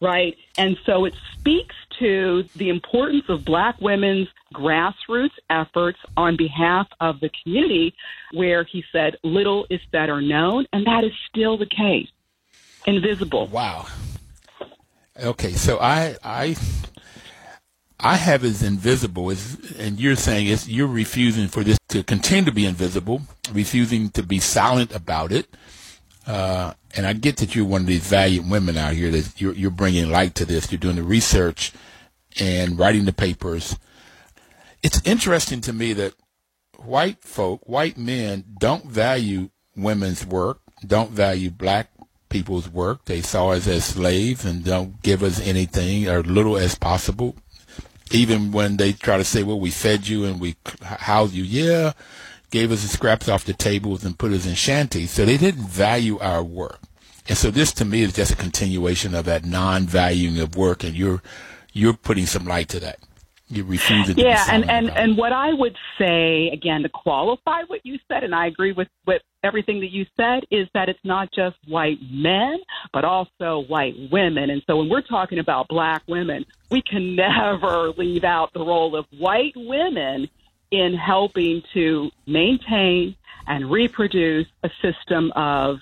right? 0.02 0.36
And 0.58 0.78
so 0.86 1.06
it 1.06 1.14
speaks 1.34 1.76
to 2.00 2.44
the 2.56 2.70
importance 2.70 3.26
of 3.30 3.46
black 3.46 3.80
women's 3.82 4.28
grassroots 4.54 5.32
efforts 5.50 6.00
on 6.18 6.36
behalf 6.36 6.88
of 7.00 7.20
the 7.20 7.30
community, 7.44 7.94
where 8.34 8.64
he 8.64 8.84
said 8.92 9.16
little 9.24 9.68
is 9.70 9.82
better 9.92 10.22
known, 10.22 10.66
and 10.74 10.86
that 10.86 11.04
is 11.04 11.12
still 11.30 11.58
the 11.58 11.66
case. 11.66 12.08
Invisible. 12.86 13.48
Wow. 13.48 13.88
Okay, 15.22 15.52
so 15.52 15.80
I 15.80 16.16
I 16.24 16.56
I 18.00 18.16
have 18.16 18.46
as 18.46 18.64
invisible 18.64 19.30
as, 19.30 19.76
and 19.78 20.00
you're 20.00 20.16
saying 20.16 20.48
is 20.48 20.70
you're 20.70 20.88
refusing 20.88 21.50
for 21.50 21.64
this 21.64 21.78
to 21.90 22.04
continue 22.04 22.46
to 22.46 22.52
be 22.54 22.66
invisible, 22.66 23.22
refusing 23.52 24.10
to 24.12 24.24
be 24.24 24.40
silent 24.40 24.96
about 24.96 25.34
it. 25.34 25.48
Uh, 26.30 26.76
and 26.96 27.08
I 27.08 27.13
get 27.13 27.38
that 27.38 27.56
you're 27.56 27.65
one 27.65 27.82
of 27.82 27.88
these 27.88 28.06
valiant 28.06 28.52
women 28.52 28.78
out 28.78 28.94
here 28.94 29.10
that 29.10 29.42
you're, 29.42 29.54
you're 29.54 29.72
bringing 29.72 30.12
light 30.12 30.36
to 30.36 30.46
this. 30.46 30.72
You're 30.72 30.78
doing 30.78 30.98
the 30.98 31.04
research 31.04 31.74
and 32.39 32.78
writing 32.78 33.06
the 33.06 33.13
papers. 33.13 33.76
It's 34.84 35.02
interesting 35.06 35.60
to 35.62 35.74
me 35.74 35.92
that 35.94 36.13
white 36.78 37.24
folk, 37.24 37.68
white 37.68 37.98
men, 37.98 38.44
don't 38.60 38.86
value 38.86 39.50
women's 39.76 40.24
work, 40.24 40.60
don't 40.86 41.10
value 41.10 41.50
black 41.50 41.89
people's 42.30 42.70
work. 42.70 43.06
They 43.06 43.22
saw 43.22 43.50
us 43.50 43.68
as 43.68 43.86
slaves 43.86 44.46
and 44.46 44.63
don't 44.63 45.02
give 45.02 45.24
us 45.24 45.42
anything 45.42 46.08
or 46.08 46.22
little 46.22 46.58
as 46.58 46.76
possible. 46.76 47.38
Even 48.12 48.52
when 48.52 48.78
they 48.78 48.94
try 48.94 49.18
to 49.18 49.24
say, 49.24 49.42
well, 49.42 49.60
we 49.60 49.72
fed 49.72 50.08
you 50.08 50.26
and 50.26 50.39
we 50.39 50.58
housed 50.84 51.34
you. 51.34 51.44
Yeah, 51.44 51.94
gave 52.50 52.72
us 52.72 52.82
the 52.82 52.88
scraps 52.88 53.30
off 53.30 53.46
the 53.46 53.54
tables 53.54 54.04
and 54.04 54.18
put 54.18 54.32
us 54.32 54.46
in 54.46 54.56
shanties. 54.56 55.12
So 55.12 55.26
they 55.26 55.38
didn't 55.38 55.68
value 55.68 56.18
our 56.20 56.44
work. 56.44 56.80
And 57.28 57.38
so 57.38 57.52
this 57.52 57.72
to 57.74 57.86
me 57.86 58.02
is 58.02 58.14
just 58.14 58.32
a 58.32 58.36
continuation 58.36 59.14
of 59.14 59.26
that 59.26 59.46
non-valuing 59.46 60.40
of 60.40 60.56
work 60.56 60.84
and 60.84 60.96
you're, 60.96 61.22
you're 61.74 61.94
putting 61.94 62.26
some 62.26 62.46
light 62.46 62.70
to 62.70 62.80
that. 62.80 63.00
You're 63.52 63.66
refusing 63.66 64.16
to 64.16 64.22
yeah, 64.22 64.46
and, 64.52 64.70
and, 64.70 64.92
and 64.92 65.18
what 65.18 65.34
I 65.34 65.52
would 65.54 65.76
say, 65.98 66.50
again, 66.54 66.84
to 66.84 66.90
qualify 66.90 67.64
what 67.66 67.84
you 67.84 67.98
said, 68.08 68.24
and 68.24 68.36
I 68.36 68.46
agree 68.46 68.74
with, 68.74 68.90
with 69.08 69.24
everything 69.44 69.80
that 69.80 69.90
you 69.90 70.06
said, 70.16 70.44
is 70.52 70.68
that 70.76 70.88
it's 70.88 71.00
not 71.04 71.30
just 71.34 71.56
white 71.68 71.98
men, 72.12 72.60
but 72.94 73.06
also 73.06 73.64
white 73.68 73.96
women. 74.12 74.52
And 74.52 74.62
so 74.68 74.78
when 74.78 74.88
we're 74.88 75.02
talking 75.02 75.40
about 75.40 75.68
black 75.68 76.04
women, 76.08 76.46
we 76.70 76.84
can 76.84 77.16
never 77.16 77.90
leave 77.98 78.24
out 78.24 78.54
the 78.54 78.60
role 78.60 78.96
of 78.96 79.08
white 79.18 79.54
women 79.56 80.30
in 80.71 80.93
helping 80.93 81.62
to 81.73 82.12
maintain 82.27 83.15
and 83.47 83.71
reproduce 83.71 84.47
a 84.63 84.69
system 84.82 85.32
of 85.36 85.79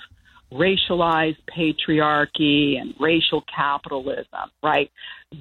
racialized 0.52 1.38
patriarchy 1.56 2.80
and 2.80 2.94
racial 3.00 3.44
capitalism, 3.54 4.50
right? 4.64 4.90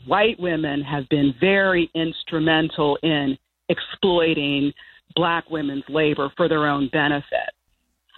White 0.04 0.38
women 0.40 0.82
have 0.82 1.08
been 1.08 1.34
very 1.40 1.90
instrumental 1.94 2.98
in 3.02 3.38
exploiting 3.68 4.72
black 5.14 5.48
women's 5.50 5.84
labor 5.88 6.30
for 6.36 6.48
their 6.48 6.66
own 6.66 6.88
benefit. 6.88 7.50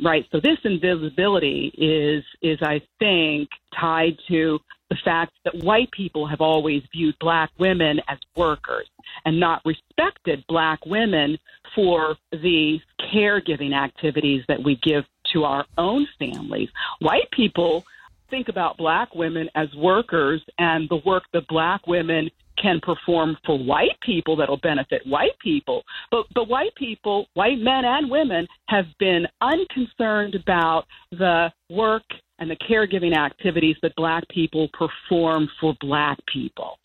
Right. 0.02 0.24
So 0.30 0.40
this 0.40 0.58
invisibility 0.64 1.72
is 1.76 2.24
is 2.40 2.58
I 2.62 2.80
think 2.98 3.48
tied 3.78 4.16
to 4.28 4.60
the 4.90 4.96
fact 5.04 5.32
that 5.44 5.54
white 5.56 5.90
people 5.90 6.26
have 6.26 6.40
always 6.40 6.82
viewed 6.92 7.18
black 7.18 7.50
women 7.58 8.00
as 8.08 8.18
workers 8.36 8.88
and 9.24 9.38
not 9.38 9.60
respected 9.64 10.44
black 10.48 10.84
women 10.86 11.38
for 11.74 12.16
the 12.32 12.80
caregiving 13.12 13.74
activities 13.74 14.44
that 14.48 14.62
we 14.62 14.76
give 14.76 15.04
to 15.32 15.44
our 15.44 15.66
own 15.76 16.06
families. 16.18 16.70
White 17.00 17.30
people 17.32 17.84
think 18.30 18.48
about 18.48 18.76
black 18.76 19.14
women 19.14 19.48
as 19.54 19.68
workers 19.74 20.42
and 20.58 20.88
the 20.88 21.00
work 21.04 21.24
that 21.32 21.46
black 21.48 21.86
women 21.86 22.30
can 22.60 22.80
perform 22.80 23.36
for 23.44 23.58
white 23.58 23.98
people 24.02 24.36
that'll 24.36 24.58
benefit 24.58 25.06
white 25.06 25.38
people. 25.40 25.82
But 26.10 26.26
but 26.34 26.48
white 26.48 26.74
people, 26.76 27.26
white 27.34 27.58
men 27.58 27.84
and 27.84 28.10
women 28.10 28.46
have 28.68 28.86
been 28.98 29.26
unconcerned 29.40 30.34
about 30.34 30.86
the 31.10 31.52
work 31.70 32.04
and 32.38 32.50
the 32.50 32.56
caregiving 32.56 33.16
activities 33.16 33.76
that 33.82 33.94
black 33.96 34.28
people 34.28 34.68
perform 34.72 35.48
for 35.60 35.74
black 35.80 36.18
people. 36.32 36.78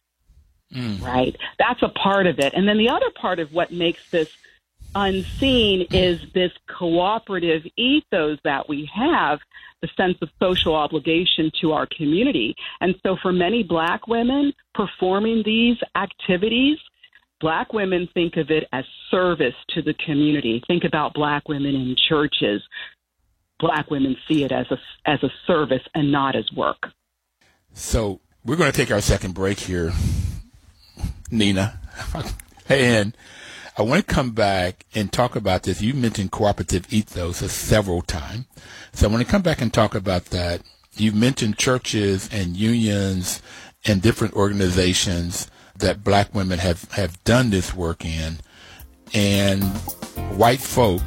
Mm. 0.74 1.02
Right? 1.02 1.36
That's 1.60 1.84
a 1.84 1.90
part 1.90 2.26
of 2.26 2.40
it. 2.40 2.54
And 2.54 2.68
then 2.68 2.78
the 2.78 2.90
other 2.90 3.12
part 3.12 3.40
of 3.40 3.54
what 3.54 3.72
makes 3.72 4.10
this 4.10 4.36
unseen 4.96 5.88
is 5.92 6.20
this 6.34 6.52
cooperative 6.68 7.64
ethos 7.78 8.40
that 8.44 8.68
we 8.68 8.90
have, 8.94 9.40
the 9.82 9.90
sense 9.98 10.18
of 10.22 10.30
social 10.42 10.76
obligation 10.76 11.52
to 11.62 11.74
our 11.74 11.88
community. 11.98 12.56
And 12.82 12.96
so 13.04 13.18
for 13.22 13.32
many 13.32 13.64
black 13.64 14.08
women 14.08 14.54
performing 14.74 15.44
these 15.46 15.78
activities, 15.96 16.78
black 17.40 17.74
women 17.74 18.08
think 18.14 18.38
of 18.38 18.50
it 18.50 18.66
as 18.72 18.86
service 19.12 19.56
to 19.70 19.82
the 19.82 19.94
community. 20.06 20.64
Think 20.68 20.84
about 20.84 21.14
black 21.14 21.48
women 21.50 21.76
in 21.76 21.96
churches. 22.10 22.62
Black 23.60 23.90
women 23.90 24.16
see 24.28 24.44
it 24.44 24.52
as 24.52 24.66
a, 24.72 24.78
as 25.06 25.22
a 25.24 25.30
service 25.48 25.84
and 25.94 26.12
not 26.12 26.36
as 26.36 26.50
work. 26.56 26.88
So 27.74 28.20
we're 28.46 28.56
going 28.56 28.72
to 28.72 28.78
take 28.78 28.92
our 28.92 29.02
second 29.02 29.34
break 29.34 29.60
here, 29.60 29.92
Nina. 31.32 31.80
Hey 32.66 32.86
I 33.76 33.82
want 33.82 34.08
to 34.08 34.14
come 34.14 34.32
back 34.32 34.86
and 34.94 35.12
talk 35.12 35.36
about 35.36 35.64
this. 35.64 35.82
You 35.82 35.96
mentioned 35.96 36.32
cooperative 36.32 36.94
ethos 36.94 37.38
several 37.52 38.04
times. 38.04 38.46
So 38.94 39.08
I 39.08 39.12
want 39.12 39.26
to 39.26 39.32
come 39.32 39.42
back 39.42 39.62
and 39.62 39.74
talk 39.74 39.96
about 39.96 40.26
that. 40.26 40.62
You've 40.96 41.16
mentioned 41.16 41.58
churches 41.58 42.30
and 42.32 42.56
unions 42.56 43.42
and 43.84 44.00
different 44.00 44.36
organizations 44.36 45.50
that 45.76 46.04
black 46.04 46.36
women 46.36 46.60
have, 46.60 46.92
have 46.92 47.24
done 47.24 47.50
this 47.50 47.74
work 47.74 48.06
in. 48.06 48.38
And 49.16 49.64
white 50.38 50.62
folk, 50.62 51.02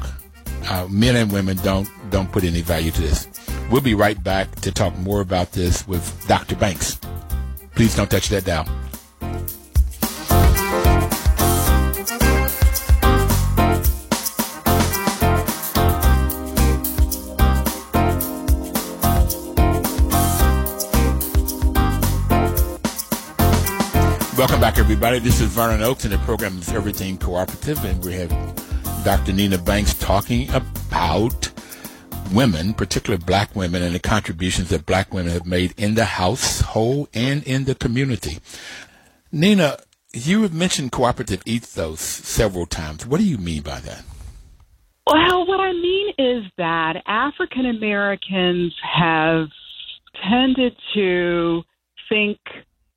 uh, 0.69 0.87
men 0.89 1.15
and 1.15 1.31
women, 1.31 1.55
don't, 1.57 1.89
don't 2.09 2.29
put 2.33 2.43
any 2.43 2.61
value 2.61 2.91
to 2.91 3.01
this. 3.01 3.29
We'll 3.71 3.81
be 3.81 3.95
right 3.95 4.21
back 4.21 4.53
to 4.55 4.73
talk 4.73 4.97
more 4.97 5.21
about 5.21 5.53
this 5.53 5.87
with 5.87 6.27
Dr. 6.27 6.57
Banks. 6.57 6.99
Please 7.75 7.95
don't 7.95 8.11
touch 8.11 8.27
that 8.29 8.43
dial. 8.43 8.67
Welcome 24.37 24.61
back, 24.61 24.77
everybody. 24.77 25.17
This 25.17 25.41
is 25.41 25.49
Vernon 25.49 25.81
Oakes, 25.81 26.03
and 26.03 26.13
the 26.13 26.19
program 26.19 26.59
is 26.59 26.69
Everything 26.69 27.17
Cooperative, 27.17 27.83
and 27.83 28.05
we 28.05 28.13
have 28.13 28.29
Dr. 29.03 29.33
Nina 29.33 29.57
Banks 29.57 29.95
talking 29.95 30.47
about 30.51 31.49
women, 32.31 32.75
particularly 32.75 33.23
black 33.25 33.55
women, 33.55 33.81
and 33.81 33.95
the 33.95 33.99
contributions 33.99 34.69
that 34.69 34.85
black 34.85 35.11
women 35.11 35.31
have 35.31 35.47
made 35.47 35.73
in 35.75 35.95
the 35.95 36.05
household 36.05 37.09
and 37.15 37.41
in 37.45 37.63
the 37.63 37.73
community. 37.73 38.37
Nina, 39.31 39.79
you 40.13 40.43
have 40.43 40.53
mentioned 40.53 40.91
cooperative 40.91 41.41
ethos 41.47 41.99
several 41.99 42.67
times. 42.67 43.07
What 43.07 43.17
do 43.19 43.25
you 43.25 43.39
mean 43.39 43.63
by 43.63 43.79
that? 43.79 44.03
Well, 45.07 45.47
what 45.47 45.59
I 45.59 45.73
mean 45.73 46.13
is 46.19 46.43
that 46.59 47.01
African 47.07 47.65
Americans 47.65 48.75
have 48.83 49.47
tended 50.29 50.77
to 50.93 51.63
think 52.07 52.37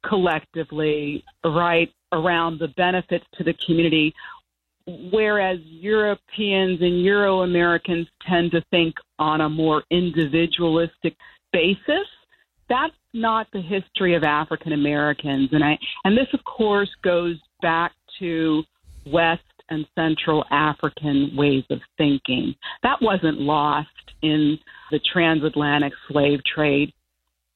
collectively, 0.07 1.25
right, 1.45 1.93
around 2.13 2.59
the 2.59 2.69
benefits 2.69 3.25
to 3.35 3.45
the 3.45 3.55
community, 3.65 4.15
whereas 4.87 5.61
Europeans 5.61 6.81
and 6.81 7.03
Euro 7.03 7.43
Americans 7.43 8.09
tend 8.29 8.51
to 8.53 8.63
think 8.71 8.95
on 9.19 9.41
a 9.41 9.49
more 9.49 9.85
individualistic 9.91 11.17
basis. 11.53 12.07
That's 12.69 12.95
not 13.13 13.47
the 13.53 13.61
history 13.61 14.15
of 14.15 14.25
African 14.25 14.73
Americans, 14.73 15.51
and 15.53 15.65
I 15.65 15.79
and 16.05 16.17
this, 16.17 16.29
of 16.33 16.45
course, 16.45 16.91
goes 17.03 17.37
back 17.61 17.93
to 18.21 18.63
West 19.07 19.43
and 19.69 19.87
Central 19.97 20.45
African 20.51 21.33
ways 21.37 21.65
of 21.71 21.81
thinking. 21.97 22.55
That 22.83 23.01
wasn't 23.01 23.41
lost 23.41 23.89
in 24.23 24.59
the 24.91 25.01
transatlantic 25.13 25.93
slave 26.09 26.41
trade. 26.45 26.93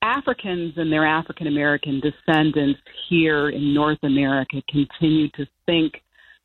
Africans 0.04 0.74
and 0.76 0.92
their 0.92 1.06
African 1.06 1.46
American 1.46 2.00
descendants 2.00 2.80
here 3.08 3.48
in 3.48 3.72
North 3.72 3.98
America 4.02 4.62
continue 4.70 5.28
to 5.30 5.46
think 5.64 6.02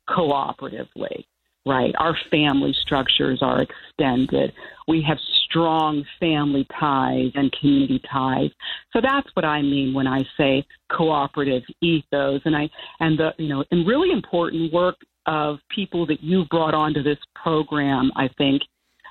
cooperatively, 0.08 1.26
right? 1.66 1.94
Our 1.98 2.16
family 2.30 2.74
structures 2.80 3.40
are 3.42 3.60
extended. 3.62 4.54
We 4.88 5.04
have 5.06 5.18
strong 5.44 6.04
family 6.18 6.66
ties 6.80 7.32
and 7.34 7.52
community 7.52 8.00
ties. 8.10 8.50
So 8.94 9.00
that's 9.02 9.28
what 9.34 9.44
I 9.44 9.60
mean 9.60 9.92
when 9.92 10.06
I 10.06 10.20
say 10.38 10.64
cooperative 10.90 11.62
ethos. 11.82 12.40
And 12.46 12.56
I 12.56 12.70
and 13.00 13.18
the 13.18 13.34
you 13.36 13.48
know 13.48 13.62
and 13.70 13.86
really 13.86 14.10
important 14.10 14.72
work 14.72 14.96
of 15.26 15.58
people 15.68 16.06
that 16.06 16.22
you 16.22 16.46
brought 16.46 16.74
onto 16.74 17.02
this 17.02 17.18
program, 17.34 18.10
I 18.16 18.28
think, 18.38 18.62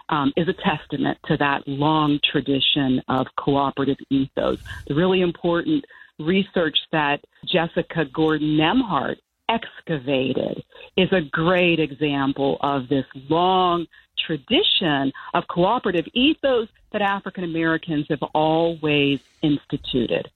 um, 0.10 0.34
is 0.36 0.48
a 0.48 0.54
testament 0.54 1.17
to 1.26 1.38
that 1.38 1.67
long 1.67 2.19
tradition 2.32 3.02
of 3.08 3.28
cooperative 3.38 3.98
ethos. 4.10 4.60
The 4.88 4.95
really 4.95 5.22
important 5.22 5.86
research 6.19 6.78
that 6.91 7.24
Jessica 7.45 8.06
Gordon 8.06 8.58
Nembhard 8.58 9.15
excavated 9.48 10.63
is 10.98 11.12
a 11.12 11.22
great 11.22 11.80
example 11.80 12.58
of 12.62 12.88
this 12.88 13.06
long 13.30 13.88
tradition 14.26 15.12
of 15.34 15.48
cooperative 15.48 16.06
ethos 16.13 16.67
that 16.91 17.02
African 17.02 17.43
Americans 17.43 18.06
have 18.10 18.22
always 18.34 19.19
instituted. 19.41 20.30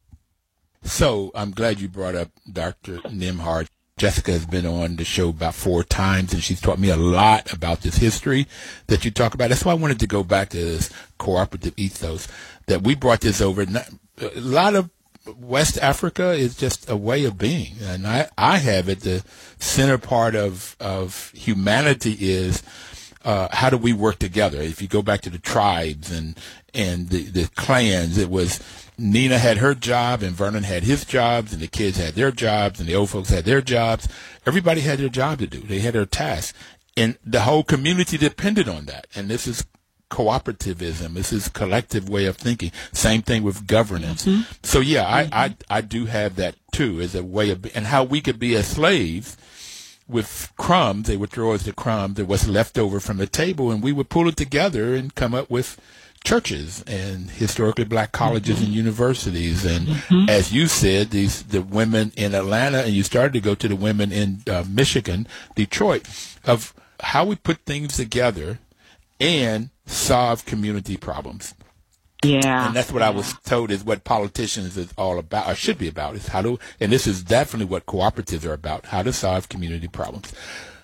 So 0.83 1.31
I'm 1.35 1.51
glad 1.51 1.79
you 1.79 1.87
brought 1.87 2.15
up 2.15 2.29
Dr. 2.51 2.97
Nembhard. 3.09 3.67
Jessica 3.97 4.31
has 4.31 4.45
been 4.45 4.65
on 4.65 4.95
the 4.95 5.05
show 5.05 5.29
about 5.29 5.53
four 5.53 5.83
times, 5.83 6.33
and 6.33 6.43
she's 6.43 6.59
taught 6.59 6.79
me 6.79 6.89
a 6.89 6.95
lot 6.95 7.53
about 7.53 7.81
this 7.81 7.97
history 7.97 8.47
that 8.87 9.05
you 9.05 9.11
talk 9.11 9.33
about. 9.33 9.49
That's 9.49 9.63
why 9.63 9.71
I 9.71 9.75
wanted 9.75 9.99
to 9.99 10.07
go 10.07 10.23
back 10.23 10.49
to 10.49 10.57
this 10.57 10.89
cooperative 11.19 11.73
ethos 11.77 12.27
that 12.65 12.81
we 12.81 12.95
brought 12.95 13.21
this 13.21 13.39
over. 13.39 13.61
A 13.61 14.39
lot 14.39 14.75
of 14.75 14.89
West 15.37 15.77
Africa 15.77 16.31
is 16.31 16.55
just 16.55 16.89
a 16.89 16.97
way 16.97 17.23
of 17.25 17.37
being, 17.37 17.75
and 17.81 18.05
I, 18.07 18.29
I 18.37 18.57
have 18.57 18.89
it. 18.89 19.01
The 19.01 19.23
center 19.59 19.97
part 19.97 20.35
of 20.35 20.75
of 20.79 21.31
humanity 21.35 22.17
is 22.19 22.63
uh, 23.23 23.47
how 23.51 23.69
do 23.69 23.77
we 23.77 23.93
work 23.93 24.19
together? 24.19 24.61
If 24.61 24.81
you 24.81 24.87
go 24.87 25.01
back 25.01 25.21
to 25.21 25.29
the 25.29 25.39
tribes 25.39 26.11
and 26.11 26.37
and 26.73 27.09
the, 27.09 27.23
the 27.23 27.47
clans, 27.55 28.17
it 28.17 28.29
was 28.29 28.59
Nina 28.97 29.37
had 29.37 29.57
her 29.57 29.73
job 29.75 30.21
and 30.21 30.35
Vernon 30.35 30.63
had 30.63 30.83
his 30.83 31.05
jobs 31.05 31.53
and 31.53 31.61
the 31.61 31.67
kids 31.67 31.97
had 31.97 32.15
their 32.15 32.31
jobs 32.31 32.79
and 32.79 32.87
the 32.87 32.95
old 32.95 33.09
folks 33.09 33.29
had 33.29 33.45
their 33.45 33.61
jobs. 33.61 34.07
Everybody 34.45 34.81
had 34.81 34.99
their 34.99 35.09
job 35.09 35.39
to 35.39 35.47
do. 35.47 35.59
They 35.59 35.79
had 35.79 35.93
their 35.93 36.05
tasks. 36.05 36.57
And 36.95 37.17
the 37.25 37.41
whole 37.41 37.63
community 37.63 38.17
depended 38.17 38.67
on 38.67 38.85
that. 38.85 39.07
And 39.15 39.29
this 39.29 39.47
is 39.47 39.65
cooperativism. 40.11 41.15
This 41.15 41.33
is 41.33 41.47
collective 41.47 42.07
way 42.07 42.25
of 42.25 42.37
thinking. 42.37 42.71
Same 42.91 43.23
thing 43.23 43.41
with 43.41 43.65
governance. 43.65 44.25
Mm-hmm. 44.25 44.51
So 44.61 44.79
yeah, 44.79 45.23
mm-hmm. 45.23 45.33
I, 45.33 45.45
I, 45.45 45.77
I 45.77 45.81
do 45.81 46.05
have 46.05 46.35
that 46.35 46.55
too 46.71 47.01
as 47.01 47.15
a 47.15 47.23
way 47.23 47.49
of, 47.49 47.65
and 47.75 47.87
how 47.87 48.03
we 48.03 48.21
could 48.21 48.37
be 48.37 48.55
as 48.55 48.67
slaves 48.67 49.37
with 50.07 50.51
crumbs. 50.57 51.07
They 51.07 51.17
would 51.17 51.29
throw 51.29 51.53
us 51.53 51.63
the 51.63 51.73
crumbs 51.73 52.15
that 52.15 52.25
was 52.25 52.47
left 52.47 52.77
over 52.77 52.99
from 52.99 53.17
the 53.17 53.27
table 53.27 53.71
and 53.71 53.83
we 53.83 53.91
would 53.91 54.09
pull 54.09 54.27
it 54.27 54.37
together 54.37 54.95
and 54.95 55.13
come 55.15 55.33
up 55.33 55.49
with 55.49 55.79
churches 56.23 56.83
and 56.87 57.29
historically 57.31 57.83
black 57.83 58.11
colleges 58.11 58.57
mm-hmm. 58.57 58.65
and 58.65 58.73
universities. 58.73 59.65
And 59.65 59.87
mm-hmm. 59.87 60.29
as 60.29 60.53
you 60.53 60.67
said, 60.67 61.09
these 61.09 61.43
the 61.43 61.61
women 61.61 62.11
in 62.15 62.33
Atlanta, 62.33 62.79
and 62.79 62.93
you 62.93 63.03
started 63.03 63.33
to 63.33 63.41
go 63.41 63.55
to 63.55 63.67
the 63.67 63.75
women 63.75 64.11
in 64.11 64.41
uh, 64.49 64.63
Michigan, 64.67 65.27
Detroit, 65.55 66.07
of 66.45 66.73
how 66.99 67.25
we 67.25 67.35
put 67.35 67.57
things 67.65 67.97
together 67.97 68.59
and 69.19 69.69
solve 69.85 70.45
community 70.45 70.97
problems. 70.97 71.53
Yeah. 72.23 72.67
And 72.67 72.75
that's 72.75 72.91
what 72.91 73.01
I 73.01 73.09
was 73.09 73.33
told 73.45 73.71
is 73.71 73.83
what 73.83 74.03
politicians 74.03 74.77
is 74.77 74.93
all 74.97 75.19
about, 75.19 75.49
or 75.49 75.55
should 75.55 75.77
be 75.77 75.87
about, 75.87 76.15
is 76.15 76.27
how 76.27 76.41
to, 76.41 76.59
and 76.79 76.91
this 76.91 77.07
is 77.07 77.23
definitely 77.23 77.65
what 77.65 77.85
cooperatives 77.85 78.45
are 78.45 78.53
about, 78.53 78.87
how 78.87 79.03
to 79.03 79.13
solve 79.13 79.49
community 79.49 79.87
problems. 79.87 80.33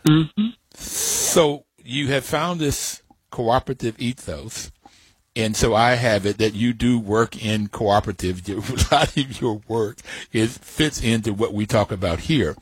Mm-hmm. 0.06 0.48
So 0.76 1.66
you 1.84 2.08
have 2.08 2.26
found 2.26 2.60
this 2.60 3.02
cooperative 3.32 4.00
ethos 4.00 4.72
and 5.36 5.56
so 5.56 5.74
I 5.74 5.96
have 5.96 6.26
it 6.26 6.38
that 6.40 6.54
you 6.54 6.74
do 6.74 7.00
work 7.00 7.42
in 7.42 7.68
cooperative. 7.68 8.48
A 8.50 8.94
lot 8.94 9.16
of 9.16 9.42
your 9.42 9.62
work 9.68 10.00
is 10.34 10.58
fits 10.58 11.02
into 11.02 11.34
what 11.34 11.54
we 11.54 11.66
talk 11.66 11.92
about 11.92 12.22
here. 12.22 12.56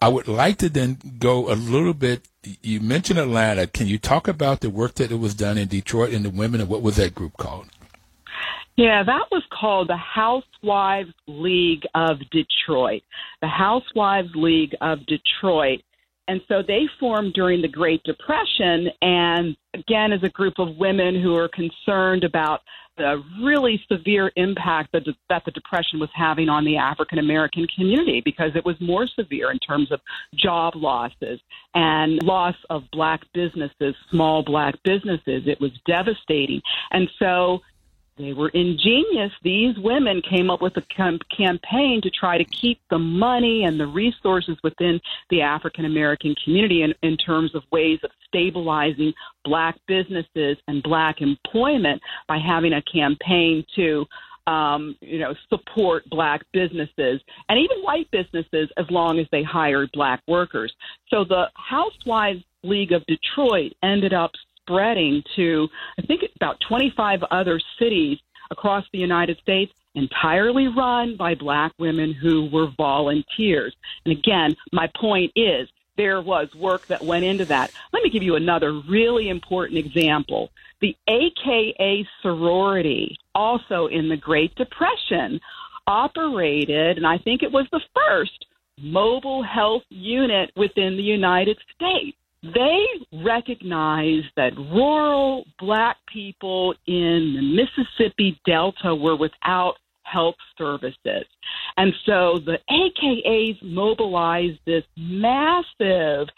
I 0.00 0.08
would 0.08 0.28
like 0.28 0.58
to 0.58 0.68
then 0.68 0.98
go 1.18 1.50
a 1.50 1.54
little 1.54 1.94
bit. 1.94 2.28
You 2.42 2.80
mentioned 2.80 3.18
Atlanta. 3.18 3.66
Can 3.66 3.86
you 3.86 3.98
talk 3.98 4.28
about 4.28 4.60
the 4.60 4.68
work 4.68 4.94
that 4.96 5.10
was 5.16 5.34
done 5.34 5.56
in 5.56 5.68
Detroit 5.68 6.12
and 6.12 6.24
the 6.24 6.30
women 6.30 6.60
and 6.60 6.68
what 6.68 6.82
was 6.82 6.96
that 6.96 7.14
group 7.14 7.36
called? 7.38 7.68
Yeah, 8.76 9.02
that 9.02 9.26
was 9.30 9.42
called 9.50 9.88
the 9.88 9.96
Housewives 9.96 11.12
League 11.26 11.86
of 11.94 12.18
Detroit. 12.30 13.02
The 13.40 13.48
Housewives 13.48 14.30
League 14.34 14.74
of 14.80 14.98
Detroit 15.06 15.80
and 16.28 16.40
so 16.48 16.62
they 16.66 16.88
formed 16.98 17.34
during 17.34 17.62
the 17.62 17.68
Great 17.68 18.02
Depression, 18.02 18.88
and 19.00 19.56
again, 19.74 20.12
as 20.12 20.22
a 20.24 20.28
group 20.28 20.54
of 20.58 20.76
women 20.76 21.20
who 21.20 21.36
are 21.36 21.48
concerned 21.48 22.24
about 22.24 22.62
the 22.96 23.22
really 23.42 23.80
severe 23.92 24.32
impact 24.36 24.90
that, 24.92 25.04
that 25.28 25.44
the 25.44 25.50
Depression 25.50 26.00
was 26.00 26.08
having 26.14 26.48
on 26.48 26.64
the 26.64 26.78
African 26.78 27.18
American 27.18 27.66
community 27.76 28.22
because 28.24 28.56
it 28.56 28.64
was 28.64 28.74
more 28.80 29.06
severe 29.06 29.50
in 29.52 29.58
terms 29.58 29.92
of 29.92 30.00
job 30.34 30.74
losses 30.74 31.38
and 31.74 32.22
loss 32.22 32.56
of 32.70 32.84
black 32.90 33.20
businesses, 33.34 33.94
small 34.10 34.42
black 34.42 34.74
businesses. 34.82 35.46
It 35.46 35.60
was 35.60 35.72
devastating. 35.86 36.62
And 36.90 37.08
so 37.18 37.60
they 38.18 38.32
were 38.32 38.48
ingenious. 38.48 39.32
These 39.42 39.76
women 39.78 40.22
came 40.22 40.50
up 40.50 40.62
with 40.62 40.76
a 40.76 40.82
com- 40.96 41.18
campaign 41.36 42.00
to 42.02 42.10
try 42.10 42.38
to 42.38 42.44
keep 42.44 42.80
the 42.88 42.98
money 42.98 43.64
and 43.64 43.78
the 43.78 43.86
resources 43.86 44.56
within 44.64 45.00
the 45.28 45.42
African 45.42 45.84
American 45.84 46.34
community 46.42 46.82
in, 46.82 46.94
in 47.02 47.16
terms 47.18 47.54
of 47.54 47.62
ways 47.72 47.98
of 48.04 48.10
stabilizing 48.26 49.12
black 49.44 49.78
businesses 49.86 50.56
and 50.66 50.82
black 50.82 51.20
employment 51.20 52.00
by 52.26 52.38
having 52.38 52.72
a 52.72 52.82
campaign 52.82 53.64
to 53.76 54.06
um, 54.46 54.96
you 55.00 55.18
know, 55.18 55.34
support 55.50 56.08
black 56.08 56.42
businesses 56.52 57.20
and 57.48 57.58
even 57.58 57.82
white 57.82 58.08
businesses 58.12 58.70
as 58.76 58.86
long 58.90 59.18
as 59.18 59.26
they 59.32 59.42
hired 59.42 59.90
black 59.92 60.22
workers. 60.28 60.72
So 61.08 61.24
the 61.24 61.46
Housewives 61.54 62.44
League 62.62 62.92
of 62.92 63.04
Detroit 63.06 63.72
ended 63.82 64.12
up 64.12 64.30
spreading 64.66 65.22
to, 65.36 65.68
I 65.98 66.02
think, 66.02 66.22
about 66.36 66.60
25 66.68 67.22
other 67.30 67.60
cities 67.78 68.18
across 68.50 68.84
the 68.92 68.98
United 68.98 69.38
States, 69.38 69.72
entirely 69.94 70.68
run 70.68 71.16
by 71.16 71.34
black 71.34 71.72
women 71.78 72.12
who 72.12 72.48
were 72.52 72.68
volunteers. 72.76 73.74
And 74.04 74.12
again, 74.12 74.54
my 74.72 74.88
point 75.00 75.32
is 75.36 75.68
there 75.96 76.20
was 76.20 76.54
work 76.54 76.86
that 76.88 77.02
went 77.02 77.24
into 77.24 77.44
that. 77.46 77.72
Let 77.92 78.02
me 78.02 78.10
give 78.10 78.22
you 78.22 78.36
another 78.36 78.80
really 78.88 79.30
important 79.30 79.78
example. 79.78 80.50
The 80.80 80.94
AKA 81.08 82.06
sorority, 82.20 83.16
also 83.34 83.86
in 83.86 84.08
the 84.08 84.16
Great 84.16 84.54
Depression, 84.56 85.40
operated, 85.86 86.98
and 86.98 87.06
I 87.06 87.16
think 87.18 87.42
it 87.42 87.50
was 87.50 87.66
the 87.72 87.80
first 87.94 88.44
mobile 88.78 89.42
health 89.42 89.84
unit 89.88 90.50
within 90.54 90.96
the 90.96 91.02
United 91.02 91.56
States 91.74 92.18
they 92.42 92.84
recognized 93.24 94.26
that 94.36 94.56
rural 94.56 95.44
black 95.58 95.96
people 96.06 96.74
in 96.86 97.34
the 97.36 97.42
Mississippi 97.42 98.40
Delta 98.44 98.94
were 98.94 99.16
without 99.16 99.74
health 100.02 100.36
services. 100.56 101.24
And 101.76 101.92
so 102.04 102.38
the 102.38 102.58
AKAs 102.70 103.60
mobilized 103.62 104.58
this 104.64 104.84
massive 104.96 106.28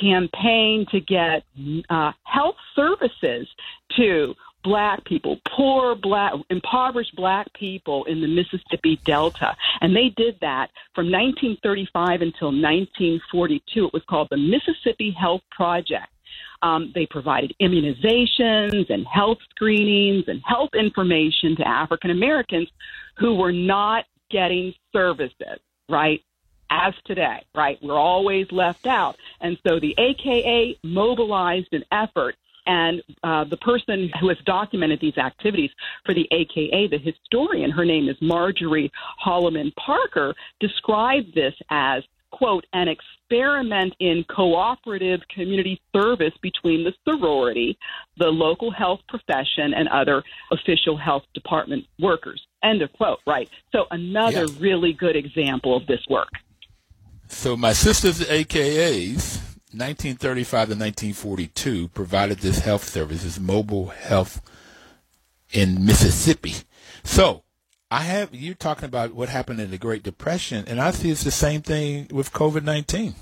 campaign 0.00 0.86
to 0.90 1.00
get 1.00 1.44
uh, 1.88 2.12
health 2.24 2.56
services 2.74 3.48
to 3.96 4.34
black 4.64 5.04
people, 5.04 5.38
poor 5.56 5.94
black, 5.94 6.32
impoverished 6.50 7.14
black 7.14 7.52
people 7.52 8.04
in 8.04 8.20
the 8.20 8.26
Mississippi 8.26 8.98
Delta. 9.04 9.54
And 9.80 9.94
they 9.94 10.08
did 10.16 10.38
that 10.40 10.70
from 10.94 11.12
1935 11.12 12.22
until 12.22 12.48
1942. 12.48 13.86
It 13.86 13.92
was 13.92 14.02
called 14.08 14.28
the 14.30 14.38
Mississippi 14.38 15.14
Health 15.18 15.42
Project. 15.50 16.08
Um, 16.62 16.92
they 16.94 17.06
provided 17.06 17.54
immunizations 17.60 18.88
and 18.88 19.06
health 19.06 19.38
screenings 19.50 20.24
and 20.28 20.40
health 20.44 20.70
information 20.74 21.56
to 21.56 21.68
African 21.68 22.10
Americans 22.10 22.68
who 23.18 23.34
were 23.34 23.52
not 23.52 24.06
getting 24.30 24.72
services, 24.90 25.60
right? 25.90 26.22
As 26.70 26.94
today, 27.04 27.44
right? 27.54 27.78
We're 27.82 27.98
always 27.98 28.50
left 28.50 28.86
out. 28.86 29.16
And 29.42 29.58
so 29.66 29.78
the 29.78 29.94
AKA 29.98 30.78
mobilized 30.82 31.68
an 31.72 31.84
effort 31.92 32.36
and 32.66 33.02
uh, 33.22 33.44
the 33.44 33.56
person 33.58 34.10
who 34.20 34.28
has 34.28 34.38
documented 34.46 35.00
these 35.00 35.18
activities 35.18 35.70
for 36.04 36.14
the 36.14 36.26
AKA, 36.30 36.88
the 36.88 36.98
historian, 36.98 37.70
her 37.70 37.84
name 37.84 38.08
is 38.08 38.16
Marjorie 38.20 38.90
Holloman 39.24 39.74
Parker, 39.76 40.34
described 40.60 41.34
this 41.34 41.54
as 41.70 42.02
quote, 42.34 42.66
an 42.72 42.88
experiment 42.88 43.94
in 44.00 44.24
cooperative 44.24 45.20
community 45.32 45.80
service 45.94 46.32
between 46.42 46.84
the 46.84 46.92
sorority, 47.08 47.78
the 48.16 48.26
local 48.26 48.72
health 48.72 49.00
profession, 49.08 49.72
and 49.74 49.88
other 49.88 50.22
official 50.50 50.96
health 50.96 51.22
department 51.32 51.84
workers. 52.00 52.44
End 52.62 52.82
of 52.82 52.92
quote, 52.92 53.20
right? 53.26 53.48
So 53.72 53.84
another 53.90 54.46
yeah. 54.46 54.56
really 54.58 54.92
good 54.92 55.16
example 55.16 55.76
of 55.76 55.86
this 55.86 56.00
work. 56.10 56.30
So 57.28 57.56
my 57.56 57.72
sister's 57.72 58.20
AKAs 58.20 59.43
1935 59.74 60.50
to 60.50 60.74
1942 60.74 61.88
provided 61.88 62.38
this 62.38 62.60
health 62.60 62.84
service, 62.84 63.24
this 63.24 63.40
mobile 63.40 63.88
health 63.88 64.40
in 65.50 65.84
Mississippi. 65.84 66.54
So 67.02 67.42
I 67.90 68.00
have 68.00 68.34
you 68.34 68.54
talking 68.54 68.84
about 68.86 69.14
what 69.14 69.28
happened 69.28 69.60
in 69.60 69.70
the 69.70 69.78
Great 69.78 70.02
Depression, 70.02 70.64
and 70.66 70.80
I 70.80 70.90
see 70.92 71.10
it's 71.10 71.24
the 71.24 71.30
same 71.30 71.62
thing 71.62 72.08
with 72.12 72.32
COVID 72.32 72.62
19. 72.62 73.14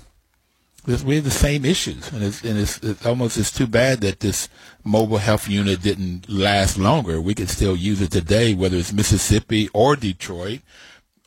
We 0.85 1.15
have 1.15 1.23
the 1.23 1.31
same 1.31 1.63
issues, 1.63 2.11
and 2.11 2.21
it's, 2.21 2.43
and 2.43 2.59
it's, 2.59 2.77
it's 2.79 3.05
almost 3.05 3.37
it's 3.37 3.51
too 3.51 3.67
bad 3.67 4.01
that 4.01 4.19
this 4.19 4.49
mobile 4.83 5.17
health 5.17 5.47
unit 5.47 5.81
didn't 5.81 6.29
last 6.29 6.77
longer. 6.77 7.21
We 7.21 7.35
could 7.35 7.49
still 7.49 7.75
use 7.75 8.01
it 8.01 8.11
today, 8.11 8.53
whether 8.53 8.77
it's 8.77 8.91
Mississippi 8.91 9.69
or 9.73 9.95
Detroit 9.95 10.59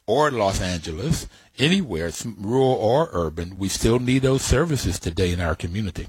or 0.07 0.31
Los 0.31 0.61
Angeles, 0.61 1.27
anywhere, 1.59 2.11
rural 2.39 2.73
or 2.73 3.09
urban, 3.13 3.59
we 3.59 3.69
still 3.69 3.99
need 3.99 4.23
those 4.23 4.43
services 4.43 4.99
today 4.99 5.33
in 5.33 5.41
our 5.41 5.55
community. 5.55 6.09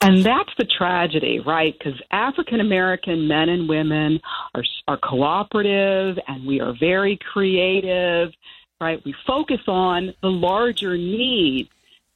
And 0.00 0.24
that's 0.24 0.50
the 0.58 0.66
tragedy, 0.66 1.40
right? 1.44 1.74
Because 1.78 2.00
African 2.10 2.60
American 2.60 3.26
men 3.26 3.48
and 3.48 3.68
women 3.68 4.20
are, 4.54 4.62
are 4.88 4.98
cooperative 4.98 6.18
and 6.28 6.46
we 6.46 6.60
are 6.60 6.74
very 6.78 7.18
creative, 7.32 8.30
right? 8.80 9.02
We 9.04 9.14
focus 9.26 9.60
on 9.66 10.14
the 10.22 10.28
larger 10.28 10.96
needs. 10.98 11.70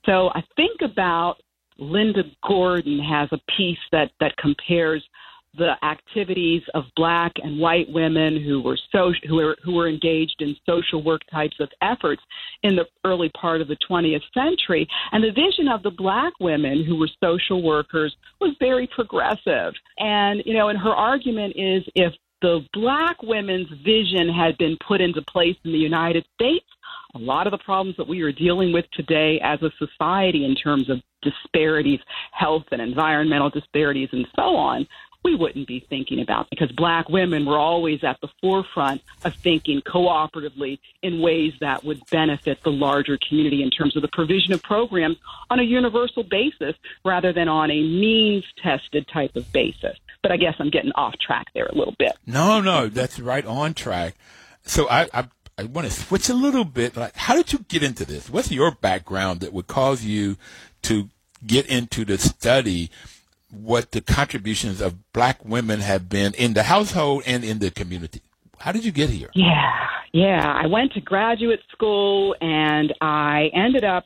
So 0.04 0.28
I 0.34 0.44
think 0.56 0.82
about 0.82 1.40
Linda 1.78 2.24
Gordon 2.46 2.98
has 2.98 3.30
a 3.32 3.40
piece 3.56 3.78
that, 3.92 4.10
that 4.20 4.36
compares 4.36 5.02
the 5.56 5.72
activities 5.84 6.62
of 6.74 6.84
black 6.96 7.32
and 7.42 7.58
white 7.58 7.90
women 7.90 8.40
who 8.42 8.62
were 8.62 8.78
so 8.92 9.12
who 9.28 9.36
were 9.36 9.56
who 9.64 9.74
were 9.74 9.88
engaged 9.88 10.36
in 10.40 10.56
social 10.64 11.02
work 11.02 11.22
types 11.30 11.56
of 11.60 11.68
efforts 11.82 12.22
in 12.62 12.76
the 12.76 12.86
early 13.04 13.30
part 13.30 13.60
of 13.60 13.68
the 13.68 13.76
20th 13.88 14.22
century. 14.32 14.86
And 15.12 15.24
the 15.24 15.32
vision 15.32 15.68
of 15.68 15.82
the 15.82 15.90
black 15.90 16.32
women 16.40 16.84
who 16.84 16.96
were 16.96 17.10
social 17.22 17.62
workers 17.62 18.14
was 18.40 18.54
very 18.60 18.86
progressive. 18.86 19.74
And 19.98 20.42
you 20.46 20.54
know 20.54 20.68
and 20.68 20.78
her 20.78 20.94
argument 20.94 21.54
is 21.56 21.82
if 21.94 22.14
the 22.42 22.64
black 22.72 23.22
women's 23.22 23.68
vision 23.84 24.28
had 24.28 24.56
been 24.56 24.78
put 24.86 25.00
into 25.00 25.20
place 25.22 25.56
in 25.64 25.72
the 25.72 25.78
United 25.78 26.24
States 26.34 26.64
a 27.14 27.18
lot 27.18 27.46
of 27.46 27.50
the 27.50 27.58
problems 27.58 27.96
that 27.96 28.08
we 28.08 28.22
are 28.22 28.32
dealing 28.32 28.72
with 28.72 28.84
today 28.92 29.40
as 29.42 29.60
a 29.62 29.70
society 29.78 30.44
in 30.44 30.54
terms 30.54 30.88
of 30.88 31.00
disparities, 31.22 32.00
health 32.32 32.64
and 32.70 32.80
environmental 32.80 33.50
disparities, 33.50 34.08
and 34.12 34.26
so 34.36 34.54
on, 34.56 34.86
we 35.22 35.34
wouldn't 35.34 35.66
be 35.66 35.84
thinking 35.88 36.20
about 36.20 36.48
because 36.50 36.70
black 36.72 37.08
women 37.08 37.44
were 37.44 37.58
always 37.58 38.02
at 38.02 38.20
the 38.20 38.28
forefront 38.40 39.02
of 39.24 39.34
thinking 39.34 39.82
cooperatively 39.82 40.78
in 41.02 41.20
ways 41.20 41.52
that 41.60 41.84
would 41.84 42.00
benefit 42.10 42.62
the 42.64 42.70
larger 42.70 43.18
community 43.28 43.62
in 43.62 43.70
terms 43.70 43.96
of 43.96 44.02
the 44.02 44.08
provision 44.12 44.52
of 44.52 44.62
programs 44.62 45.16
on 45.50 45.60
a 45.60 45.62
universal 45.62 46.22
basis 46.22 46.74
rather 47.04 47.32
than 47.32 47.48
on 47.48 47.70
a 47.70 47.82
means 47.82 48.44
tested 48.62 49.06
type 49.12 49.36
of 49.36 49.50
basis. 49.52 49.96
But 50.22 50.32
I 50.32 50.36
guess 50.36 50.54
I'm 50.58 50.70
getting 50.70 50.92
off 50.92 51.14
track 51.18 51.46
there 51.54 51.66
a 51.66 51.74
little 51.74 51.94
bit. 51.98 52.12
No, 52.26 52.60
no, 52.60 52.88
that's 52.88 53.18
right 53.18 53.44
on 53.44 53.74
track. 53.74 54.14
So 54.62 54.88
I, 54.88 55.08
I 55.12 55.28
I 55.58 55.64
want 55.64 55.86
to 55.86 55.92
switch 55.92 56.30
a 56.30 56.34
little 56.34 56.64
bit. 56.64 56.96
Like, 56.96 57.14
how 57.16 57.34
did 57.34 57.52
you 57.52 57.58
get 57.68 57.82
into 57.82 58.06
this? 58.06 58.30
What's 58.30 58.50
your 58.50 58.70
background 58.70 59.40
that 59.40 59.52
would 59.52 59.66
cause 59.66 60.04
you 60.04 60.38
to 60.82 61.10
get 61.46 61.66
into 61.66 62.04
the 62.06 62.16
study 62.16 62.90
what 63.50 63.92
the 63.92 64.00
contributions 64.00 64.80
of 64.80 65.12
black 65.12 65.44
women 65.44 65.80
have 65.80 66.08
been 66.08 66.34
in 66.34 66.54
the 66.54 66.64
household 66.64 67.22
and 67.26 67.44
in 67.44 67.58
the 67.58 67.70
community. 67.70 68.22
How 68.58 68.72
did 68.72 68.84
you 68.84 68.92
get 68.92 69.10
here? 69.10 69.30
Yeah, 69.34 69.88
yeah. 70.12 70.52
I 70.52 70.66
went 70.66 70.92
to 70.92 71.00
graduate 71.00 71.60
school 71.72 72.36
and 72.40 72.92
I 73.00 73.50
ended 73.54 73.84
up, 73.84 74.04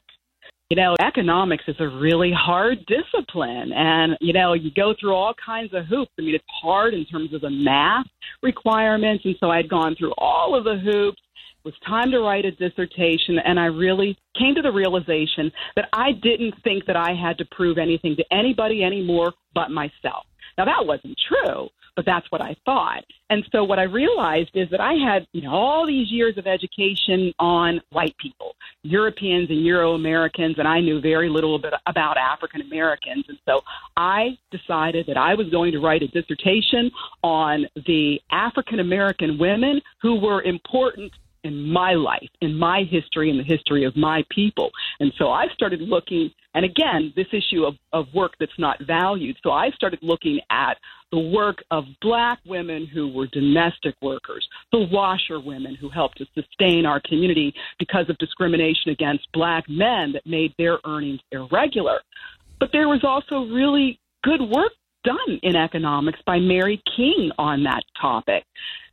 you 0.71 0.77
know, 0.77 0.95
economics 1.01 1.65
is 1.67 1.77
a 1.81 1.89
really 1.89 2.33
hard 2.33 2.87
discipline. 2.87 3.73
And, 3.73 4.17
you 4.21 4.33
know, 4.33 4.53
you 4.55 4.71
go 4.71 4.95
through 4.99 5.15
all 5.15 5.35
kinds 5.45 5.75
of 5.75 5.87
hoops. 5.87 6.13
I 6.19 6.23
mean, 6.23 6.35
it's 6.35 6.45
hard 6.63 6.95
in 6.95 7.05
terms 7.07 7.35
of 7.35 7.41
the 7.43 7.51
math 7.51 8.07
requirements. 8.43 9.25
And 9.25 9.37
so 9.41 9.51
I'd 9.51 9.69
gone 9.69 9.97
through 9.99 10.15
all 10.19 10.57
of 10.57 10.65
the 10.65 10.79
hoops 10.79 11.21
was 11.65 11.75
time 11.87 12.11
to 12.11 12.21
write 12.21 12.45
a 12.45 12.51
dissertation, 12.51 13.39
and 13.45 13.59
I 13.59 13.67
really 13.67 14.17
came 14.39 14.55
to 14.55 14.63
the 14.63 14.73
realization 14.73 15.51
that 15.77 15.89
I 15.93 16.13
didn't 16.13 16.55
think 16.63 16.87
that 16.87 16.97
I 16.97 17.15
had 17.15 17.39
to 17.39 17.45
prove 17.47 17.79
anything 17.79 18.17
to 18.17 18.25
anybody 18.31 18.85
anymore 18.85 19.33
but 19.55 19.71
myself. 19.71 20.27
Now, 20.59 20.67
that 20.67 20.87
wasn't 20.87 21.17
true, 21.29 21.69
but 21.97 22.05
that's 22.05 22.31
what 22.31 22.43
I 22.43 22.57
thought. 22.65 23.05
And 23.31 23.45
so 23.51 23.65
what 23.65 23.79
I 23.79 23.85
realized 23.85 24.51
is 24.55 24.69
that 24.71 24.81
I 24.81 24.95
had, 24.95 25.27
you 25.33 25.43
know, 25.43 25.53
all 25.53 25.87
these 25.87 26.11
years 26.11 26.37
of 26.39 26.47
education 26.47 27.33
on 27.39 27.81
white 27.91 28.17
people, 28.19 28.55
Europeans 28.83 29.49
and 29.51 29.65
Euro 29.65 29.95
Americans, 29.95 30.57
and 30.59 30.69
I 30.69 30.81
knew 30.81 31.01
very 31.01 31.29
little 31.29 31.59
bit 31.59 31.73
about 31.87 32.17
African 32.17 32.61
Americans. 32.61 33.25
And 33.29 33.39
so 33.47 33.61
I 33.97 34.37
decided 34.51 35.07
that 35.07 35.17
I 35.17 35.35
was 35.35 35.49
going 35.51 35.73
to 35.73 35.81
write 35.81 36.03
a 36.03 36.09
dissertation 36.09 36.91
on 37.23 37.67
the 37.87 38.21
African 38.31 38.81
American 38.81 39.39
women 39.39 39.81
who 40.03 40.21
were 40.21 40.43
important 40.43 41.13
in 41.45 41.71
my 41.71 41.93
life, 41.93 42.29
in 42.41 42.57
my 42.57 42.83
history, 42.91 43.31
in 43.31 43.37
the 43.37 43.45
history 43.45 43.85
of 43.85 43.97
my 43.97 44.25
people. 44.31 44.71
And 45.01 45.13
so 45.19 45.29
I 45.29 45.47
started 45.55 45.81
looking, 45.81 46.31
and 46.55 46.65
again, 46.65 47.13
this 47.15 47.27
issue 47.33 47.65
of, 47.65 47.75
of 47.93 48.07
work 48.15 48.33
that's 48.41 48.59
not 48.59 48.79
valued. 48.87 49.37
So 49.43 49.51
I 49.51 49.71
started 49.71 50.01
looking 50.03 50.41
at 50.51 50.77
the 51.13 51.19
work 51.19 51.63
of 51.71 51.85
black 52.01 52.41
women 52.45 52.87
who 52.87 53.09
were 53.09 53.29
domestic 53.29 53.95
workers, 54.03 54.45
the 54.73 54.89
washerwomen 54.91 55.77
who 55.77 55.89
helped 55.89 56.19
to 56.19 56.27
sustain 56.35 56.87
our 56.87 57.01
community 57.07 57.55
because 57.79 58.09
of 58.09 58.19
discrimination 58.19 58.91
against 58.91 59.31
black 59.33 59.65
men 59.69 60.13
that 60.13 60.27
made 60.27 60.53
their 60.59 60.79
earnings 60.85 61.21
irregular. 61.31 62.01
But 62.59 62.71
there 62.73 62.89
was 62.89 63.05
also 63.05 63.45
really 63.53 64.01
good 64.25 64.41
work 64.41 64.73
done 65.05 65.39
in 65.43 65.55
economics 65.55 66.19
by 66.27 66.39
Mary 66.39 66.83
King 66.97 67.31
on 67.39 67.63
that 67.65 67.83
topic. 68.01 68.45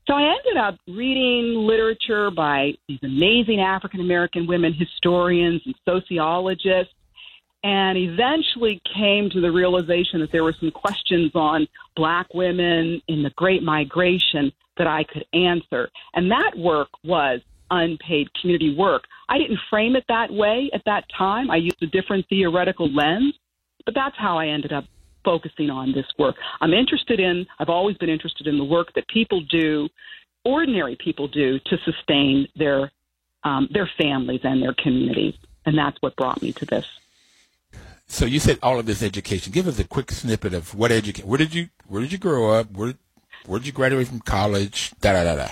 So 0.08 0.16
I 0.16 0.24
ended 0.24 0.58
up 0.58 0.80
reading 0.88 1.56
literature 1.56 2.32
by 2.32 2.74
these 2.88 3.00
amazing 3.04 3.60
African 3.60 4.00
American 4.00 4.48
women 4.48 4.74
historians 4.74 5.62
and 5.66 5.76
sociologists, 5.88 6.94
and 7.64 7.98
eventually 7.98 8.82
came 8.96 9.30
to 9.30 9.40
the 9.40 9.52
realization 9.52 10.20
that 10.22 10.32
there 10.32 10.44
were 10.44 10.56
some 10.60 10.72
questions 10.72 11.32
on 11.36 11.68
black 11.96 12.34
women 12.34 13.02
in 13.08 13.22
the 13.22 13.30
Great 13.36 13.62
Migration 13.62 14.52
that 14.78 14.88
I 14.88 15.04
could 15.04 15.26
answer. 15.34 15.90
And 16.16 16.32
that 16.32 16.54
work 16.58 16.90
was 17.04 17.42
unpaid 17.70 18.34
community 18.34 18.76
work. 18.76 19.04
I 19.30 19.38
didn't 19.38 19.60
frame 19.70 19.96
it 19.96 20.06
that 20.08 20.32
way 20.32 20.72
at 20.74 20.82
that 20.86 21.06
time. 21.16 21.52
I 21.52 21.58
used 21.58 21.82
a 21.84 21.88
different 21.88 22.26
theoretical 22.28 22.92
lens, 22.92 23.36
but 23.86 23.94
that's 23.94 24.18
how 24.18 24.40
I 24.40 24.48
ended 24.48 24.74
up 24.74 24.86
focusing 25.24 25.70
on 25.70 25.92
this 25.92 26.06
work. 26.18 26.36
I'm 26.60 26.74
interested 26.74 27.20
in, 27.20 27.46
I've 27.60 27.70
always 27.70 27.98
been 27.98 28.10
interested 28.10 28.48
in 28.48 28.58
the 28.58 28.64
work 28.64 28.94
that 28.96 29.08
people 29.08 29.42
do, 29.42 29.90
ordinary 30.44 30.96
people 30.96 31.28
do, 31.28 31.60
to 31.60 31.78
sustain 31.86 32.48
their 32.56 32.92
um, 33.44 33.68
their 33.72 33.90
families 33.98 34.42
and 34.44 34.62
their 34.62 34.76
communities, 34.76 35.34
and 35.66 35.76
that's 35.76 35.98
what 36.02 36.16
brought 36.16 36.44
me 36.44 36.52
to 36.54 36.66
this. 36.66 36.86
So 38.06 38.26
you 38.26 38.40
said 38.40 38.60
all 38.62 38.78
of 38.78 38.86
this 38.86 39.02
education. 39.02 39.52
Give 39.52 39.68
us 39.68 39.80
a 39.80 39.84
quick 39.84 40.12
snippet 40.12 40.54
of 40.54 40.76
what 40.76 40.92
education. 40.92 41.28
Where 41.28 41.38
did 41.38 41.56
you 41.56 41.70
Where 41.88 42.02
did 42.02 42.12
you 42.12 42.18
grow 42.18 42.52
up? 42.52 42.72
Where 42.72 42.94
Where 43.46 43.60
did 43.60 43.68
you 43.68 43.74
graduate 43.74 44.08
from 44.08 44.20
college? 44.20 44.92
Da 45.02 45.14
da 45.14 45.24
da 45.24 45.36
da. 45.36 45.50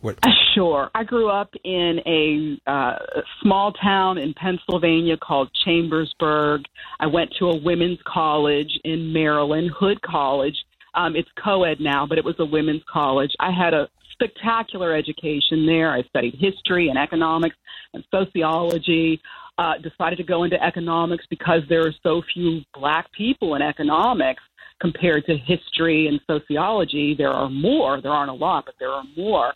What? 0.00 0.18
Uh, 0.24 0.30
sure. 0.54 0.90
I 0.94 1.04
grew 1.04 1.28
up 1.28 1.50
in 1.64 2.00
a 2.06 2.70
uh, 2.70 2.98
small 3.42 3.72
town 3.72 4.18
in 4.18 4.32
Pennsylvania 4.34 5.16
called 5.16 5.50
Chambersburg. 5.64 6.62
I 7.00 7.06
went 7.06 7.32
to 7.38 7.50
a 7.50 7.56
women's 7.56 7.98
college 8.06 8.70
in 8.84 9.12
Maryland, 9.12 9.70
Hood 9.76 10.00
College. 10.02 10.56
Um, 10.94 11.16
it's 11.16 11.28
co 11.42 11.64
ed 11.64 11.80
now, 11.80 12.06
but 12.06 12.18
it 12.18 12.24
was 12.24 12.36
a 12.38 12.44
women's 12.44 12.82
college. 12.90 13.32
I 13.40 13.50
had 13.50 13.74
a 13.74 13.88
spectacular 14.12 14.94
education 14.94 15.66
there. 15.66 15.92
I 15.92 16.02
studied 16.02 16.34
history 16.38 16.88
and 16.88 16.98
economics 16.98 17.56
and 17.94 18.04
sociology. 18.10 19.20
Uh, 19.58 19.74
decided 19.78 20.14
to 20.14 20.22
go 20.22 20.44
into 20.44 20.62
economics 20.62 21.24
because 21.28 21.62
there 21.68 21.84
are 21.84 21.92
so 22.04 22.22
few 22.32 22.60
black 22.74 23.10
people 23.10 23.56
in 23.56 23.62
economics 23.62 24.42
compared 24.80 25.26
to 25.26 25.36
history 25.36 26.06
and 26.06 26.20
sociology. 26.28 27.16
There 27.18 27.32
are 27.32 27.50
more. 27.50 28.00
There 28.00 28.12
aren't 28.12 28.30
a 28.30 28.34
lot, 28.34 28.66
but 28.66 28.76
there 28.78 28.90
are 28.90 29.02
more. 29.16 29.52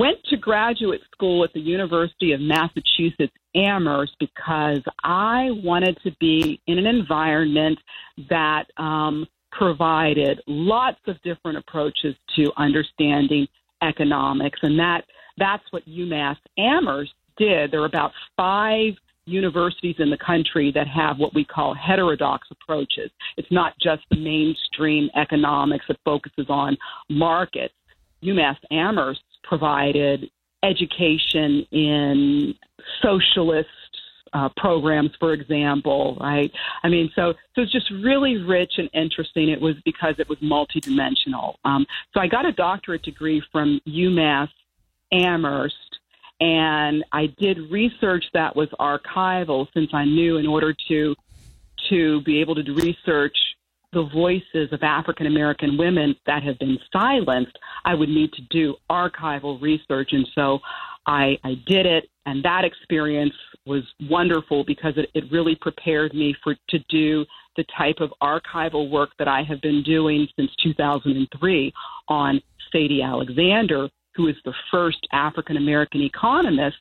Went 0.00 0.16
to 0.30 0.38
graduate 0.38 1.02
school 1.12 1.44
at 1.44 1.52
the 1.52 1.60
University 1.60 2.32
of 2.32 2.40
Massachusetts 2.40 3.34
Amherst 3.54 4.16
because 4.18 4.80
I 5.04 5.48
wanted 5.62 5.98
to 6.04 6.10
be 6.18 6.58
in 6.66 6.78
an 6.78 6.86
environment 6.86 7.78
that 8.30 8.64
um, 8.78 9.26
provided 9.52 10.40
lots 10.46 11.00
of 11.06 11.20
different 11.20 11.58
approaches 11.58 12.14
to 12.34 12.50
understanding 12.56 13.46
economics, 13.82 14.58
and 14.62 14.78
that 14.78 15.02
that's 15.36 15.64
what 15.70 15.86
UMass 15.86 16.36
Amherst 16.56 17.12
did. 17.36 17.70
There 17.70 17.82
are 17.82 17.84
about 17.84 18.12
five 18.38 18.94
universities 19.26 19.96
in 19.98 20.08
the 20.08 20.16
country 20.16 20.72
that 20.74 20.88
have 20.88 21.18
what 21.18 21.34
we 21.34 21.44
call 21.44 21.74
heterodox 21.74 22.48
approaches. 22.50 23.10
It's 23.36 23.52
not 23.52 23.74
just 23.78 24.00
the 24.10 24.16
mainstream 24.16 25.10
economics 25.14 25.84
that 25.88 25.98
focuses 26.06 26.46
on 26.48 26.78
markets. 27.10 27.74
UMass 28.24 28.56
Amherst 28.70 29.20
provided 29.42 30.30
education 30.62 31.66
in 31.70 32.54
socialist 33.02 33.68
uh, 34.32 34.48
programs, 34.56 35.10
for 35.18 35.32
example, 35.32 36.16
right? 36.20 36.50
I 36.84 36.88
mean, 36.88 37.10
so 37.14 37.34
so 37.54 37.62
it's 37.62 37.72
just 37.72 37.90
really 37.90 38.36
rich 38.36 38.74
and 38.78 38.88
interesting. 38.92 39.48
It 39.48 39.60
was 39.60 39.74
because 39.84 40.14
it 40.18 40.28
was 40.28 40.38
multidimensional. 40.38 41.54
Um, 41.64 41.86
so 42.14 42.20
I 42.20 42.28
got 42.28 42.46
a 42.46 42.52
doctorate 42.52 43.02
degree 43.02 43.42
from 43.50 43.80
UMass 43.88 44.48
Amherst, 45.12 45.98
and 46.40 47.04
I 47.12 47.26
did 47.38 47.58
research 47.70 48.24
that 48.32 48.54
was 48.54 48.68
archival, 48.78 49.66
since 49.74 49.90
I 49.92 50.04
knew 50.04 50.36
in 50.36 50.46
order 50.46 50.74
to 50.88 51.16
to 51.88 52.20
be 52.22 52.40
able 52.40 52.54
to 52.54 52.72
research 52.72 53.36
the 53.92 54.08
voices 54.14 54.72
of 54.72 54.82
African 54.82 55.26
American 55.26 55.76
women 55.76 56.14
that 56.26 56.42
have 56.42 56.58
been 56.58 56.78
silenced, 56.92 57.56
I 57.84 57.94
would 57.94 58.08
need 58.08 58.32
to 58.34 58.42
do 58.50 58.76
archival 58.90 59.60
research. 59.60 60.10
And 60.12 60.26
so 60.34 60.60
I, 61.06 61.36
I 61.44 61.54
did 61.66 61.86
it, 61.86 62.08
and 62.26 62.42
that 62.44 62.64
experience 62.64 63.34
was 63.66 63.82
wonderful 64.08 64.64
because 64.64 64.94
it, 64.96 65.10
it 65.14 65.24
really 65.30 65.56
prepared 65.60 66.14
me 66.14 66.34
for 66.42 66.54
to 66.68 66.78
do 66.88 67.24
the 67.56 67.64
type 67.76 67.96
of 68.00 68.12
archival 68.22 68.90
work 68.90 69.10
that 69.18 69.28
I 69.28 69.42
have 69.42 69.60
been 69.60 69.82
doing 69.82 70.28
since 70.36 70.50
2003 70.62 71.72
on 72.08 72.40
Sadie 72.72 73.02
Alexander, 73.02 73.88
who 74.14 74.28
is 74.28 74.36
the 74.44 74.54
first 74.70 75.06
African 75.12 75.56
American 75.56 76.02
economist 76.02 76.76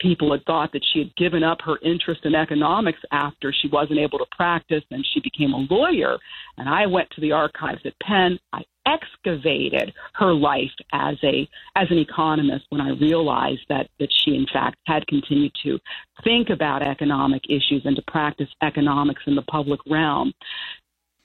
people 0.00 0.32
had 0.32 0.44
thought 0.44 0.72
that 0.72 0.84
she 0.92 1.00
had 1.00 1.16
given 1.16 1.42
up 1.42 1.58
her 1.62 1.78
interest 1.82 2.24
in 2.24 2.34
economics 2.34 3.00
after 3.10 3.52
she 3.52 3.68
wasn't 3.68 3.98
able 3.98 4.18
to 4.18 4.26
practice 4.32 4.84
and 4.90 5.04
she 5.12 5.20
became 5.20 5.52
a 5.52 5.66
lawyer. 5.70 6.18
And 6.56 6.68
I 6.68 6.86
went 6.86 7.10
to 7.10 7.20
the 7.20 7.32
archives 7.32 7.80
at 7.84 7.98
Penn. 8.00 8.38
I 8.52 8.62
excavated 8.86 9.92
her 10.14 10.32
life 10.32 10.70
as 10.92 11.16
a 11.22 11.48
as 11.76 11.88
an 11.90 11.98
economist 11.98 12.64
when 12.70 12.80
I 12.80 12.90
realized 12.90 13.60
that 13.68 13.88
that 13.98 14.08
she 14.24 14.34
in 14.34 14.46
fact 14.52 14.76
had 14.86 15.06
continued 15.06 15.52
to 15.64 15.78
think 16.24 16.48
about 16.50 16.82
economic 16.82 17.42
issues 17.48 17.82
and 17.84 17.96
to 17.96 18.02
practice 18.08 18.48
economics 18.62 19.22
in 19.26 19.34
the 19.34 19.42
public 19.42 19.80
realm. 19.88 20.32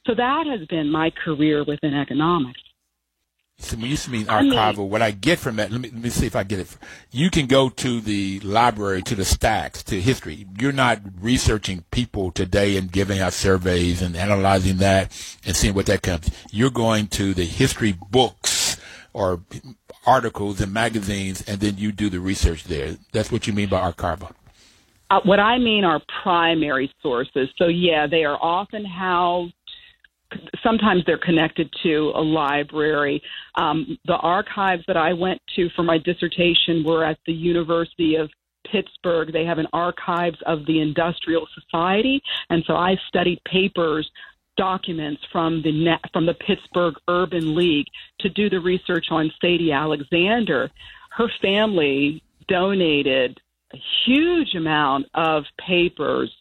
So 0.06 0.14
that 0.16 0.46
has 0.48 0.68
been 0.68 0.92
my 0.92 1.12
career 1.24 1.64
within 1.64 1.94
economics. 1.94 2.60
So 3.60 3.78
when 3.78 3.86
you 3.86 3.98
mean 4.10 4.26
archival, 4.26 4.90
what 4.90 5.02
I 5.02 5.12
get 5.12 5.40
from 5.40 5.56
that, 5.56 5.72
let 5.72 5.80
me, 5.80 5.90
let 5.90 6.04
me 6.04 6.10
see 6.10 6.26
if 6.26 6.36
I 6.36 6.44
get 6.44 6.60
it. 6.60 6.76
You 7.12 7.30
can 7.30 7.48
go 7.48 7.70
to 7.70 8.02
the 8.02 8.40
library, 8.42 9.02
to 9.04 9.16
the 9.16 9.24
stacks, 9.24 9.84
to 9.84 10.02
history. 10.02 10.46
You're 10.60 10.74
not 10.74 11.00
researching 11.22 11.86
people 11.92 12.32
today 12.32 12.76
and 12.76 12.92
giving 12.92 13.20
out 13.20 13.32
surveys 13.32 14.02
and 14.02 14.18
analyzing 14.18 14.78
that 14.78 15.12
and 15.46 15.56
seeing 15.56 15.74
what 15.74 15.86
that 15.86 16.02
comes. 16.02 16.30
You're 16.52 16.72
going 16.72 17.08
to 17.08 17.34
the 17.34 17.46
history 17.46 17.96
books 18.12 18.78
or 19.14 19.42
articles 20.06 20.60
and 20.60 20.74
magazines, 20.74 21.42
and 21.48 21.62
then 21.62 21.78
you 21.78 21.92
do 21.92 22.10
the 22.10 22.20
research 22.20 22.66
there. 22.66 22.98
That's 23.12 23.32
what 23.32 23.48
you 23.48 23.54
mean 23.54 23.70
by 23.70 23.92
archival. 23.92 24.32
Uh, 25.10 25.22
what 25.26 25.40
I 25.40 25.60
mean 25.60 25.84
are 25.84 26.02
primary 26.24 26.92
sources. 27.02 27.48
So, 27.58 27.68
yeah, 27.68 28.08
they 28.08 28.24
are 28.24 28.38
often 28.42 28.84
housed 28.84 29.54
sometimes 30.64 31.04
they're 31.06 31.18
connected 31.18 31.72
to 31.84 32.12
a 32.16 32.22
library. 32.22 33.22
Um, 33.56 33.98
the 34.06 34.18
archives 34.18 34.84
that 34.88 34.98
I 34.98 35.14
went 35.14 35.42
to 35.56 35.70
for 35.76 35.84
my 35.84 35.98
dissertation 35.98 36.84
were 36.84 37.04
at 37.04 37.18
the 37.26 37.34
University 37.34 38.16
of 38.16 38.30
Pittsburgh. 38.72 39.32
They 39.32 39.46
have 39.46 39.58
an 39.58 39.68
archives 39.74 40.38
of 40.46 40.66
the 40.66 40.80
Industrial 40.80 41.48
Society, 41.54 42.22
and 42.50 42.64
so 42.66 42.74
I 42.76 42.96
studied 43.08 43.42
papers, 43.46 44.10
documents 44.56 45.22
from 45.32 45.62
the 45.64 45.98
from 46.12 46.26
the 46.26 46.36
Pittsburgh 46.36 46.96
Urban 47.08 47.56
League 47.56 47.88
to 48.20 48.30
do 48.30 48.50
the 48.50 48.60
research 48.60 49.08
on 49.10 49.32
Sadie 49.42 49.72
Alexander. 49.72 50.70
Her 51.12 51.28
family 51.42 52.24
donated 52.48 53.40
a 53.74 53.78
huge 54.06 54.54
amount 54.56 55.08
of 55.16 55.44
papers 55.66 56.32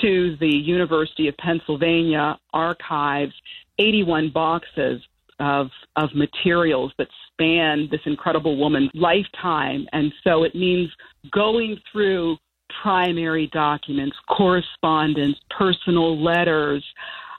to 0.00 0.36
the 0.40 0.48
University 0.48 1.28
of 1.28 1.36
Pennsylvania 1.36 2.38
archives 2.52 3.34
81 3.78 4.30
boxes 4.30 5.00
of 5.38 5.70
of 5.96 6.14
materials 6.14 6.92
that 6.98 7.08
span 7.32 7.88
this 7.90 8.00
incredible 8.04 8.56
woman's 8.56 8.90
lifetime. 8.94 9.86
And 9.92 10.12
so 10.22 10.42
it 10.44 10.54
means 10.54 10.90
going 11.32 11.78
through 11.90 12.36
primary 12.82 13.48
documents 13.48 14.16
correspondence 14.28 15.36
personal 15.50 16.22
letters 16.22 16.84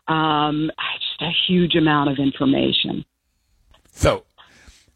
um, 0.07 0.69
just 1.19 1.21
a 1.21 1.31
huge 1.47 1.75
amount 1.75 2.09
of 2.09 2.17
information. 2.17 3.05
So 3.91 4.25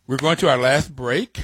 we're 0.08 0.18
going 0.18 0.38
to 0.38 0.50
our 0.50 0.58
last 0.58 0.96
break 0.96 1.40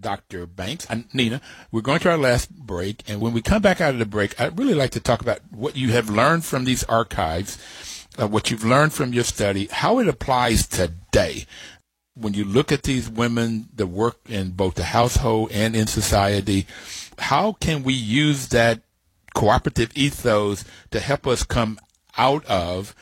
Dr. 0.00 0.46
Banks 0.46 0.86
and 0.88 1.04
Nina. 1.12 1.40
We're 1.70 1.80
going 1.80 2.00
to 2.00 2.10
our 2.10 2.18
last 2.18 2.50
break, 2.50 3.02
and 3.08 3.20
when 3.20 3.32
we 3.32 3.42
come 3.42 3.62
back 3.62 3.80
out 3.80 3.94
of 3.94 3.98
the 3.98 4.06
break, 4.06 4.40
I'd 4.40 4.58
really 4.58 4.74
like 4.74 4.90
to 4.92 5.00
talk 5.00 5.20
about 5.20 5.40
what 5.50 5.76
you 5.76 5.92
have 5.92 6.10
learned 6.10 6.44
from 6.44 6.64
these 6.64 6.84
archives, 6.84 7.58
uh, 8.18 8.28
what 8.28 8.50
you've 8.50 8.64
learned 8.64 8.92
from 8.92 9.12
your 9.12 9.24
study, 9.24 9.68
how 9.70 9.98
it 9.98 10.08
applies 10.08 10.66
today. 10.66 11.46
When 12.14 12.32
you 12.32 12.44
look 12.44 12.72
at 12.72 12.84
these 12.84 13.10
women 13.10 13.68
that 13.74 13.88
work 13.88 14.18
in 14.28 14.52
both 14.52 14.74
the 14.74 14.84
household 14.84 15.50
and 15.52 15.76
in 15.76 15.86
society, 15.86 16.66
how 17.18 17.52
can 17.52 17.82
we 17.82 17.92
use 17.92 18.48
that 18.48 18.80
cooperative 19.34 19.92
ethos 19.94 20.64
to 20.90 21.00
help 21.00 21.26
us 21.26 21.42
come 21.42 21.78
out 22.16 22.44
of 22.46 22.94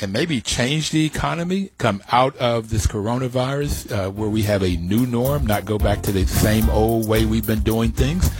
and 0.00 0.12
maybe 0.12 0.40
change 0.40 0.90
the 0.90 1.04
economy, 1.04 1.70
come 1.78 2.02
out 2.12 2.36
of 2.36 2.70
this 2.70 2.86
coronavirus 2.86 3.90
uh, 3.90 4.10
where 4.10 4.28
we 4.28 4.42
have 4.42 4.62
a 4.62 4.76
new 4.76 5.06
norm, 5.06 5.46
not 5.46 5.64
go 5.64 5.78
back 5.78 6.02
to 6.02 6.12
the 6.12 6.26
same 6.26 6.68
old 6.70 7.08
way 7.08 7.24
we've 7.24 7.46
been 7.46 7.60
doing 7.60 7.90
things. 7.90 8.30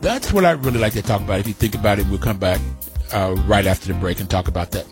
That's 0.00 0.32
what 0.32 0.44
I'd 0.44 0.64
really 0.64 0.80
like 0.80 0.92
to 0.94 1.02
talk 1.02 1.20
about. 1.20 1.40
If 1.40 1.46
you 1.46 1.54
think 1.54 1.74
about 1.74 1.98
it, 1.98 2.06
we'll 2.08 2.18
come 2.18 2.38
back 2.38 2.60
uh, 3.12 3.34
right 3.46 3.66
after 3.66 3.92
the 3.92 3.98
break 3.98 4.20
and 4.20 4.28
talk 4.28 4.48
about 4.48 4.70
that. 4.72 4.86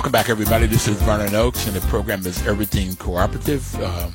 Welcome 0.00 0.12
back, 0.12 0.30
everybody. 0.30 0.64
This 0.64 0.88
is 0.88 0.96
Vernon 1.02 1.34
Oakes, 1.34 1.66
and 1.66 1.76
the 1.76 1.86
program 1.88 2.24
is 2.24 2.46
Everything 2.46 2.96
Cooperative. 2.96 3.78
Uh, 3.78 4.08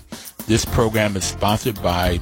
this 0.47 0.65
program 0.65 1.15
is 1.15 1.25
sponsored 1.25 1.79
by 1.83 2.19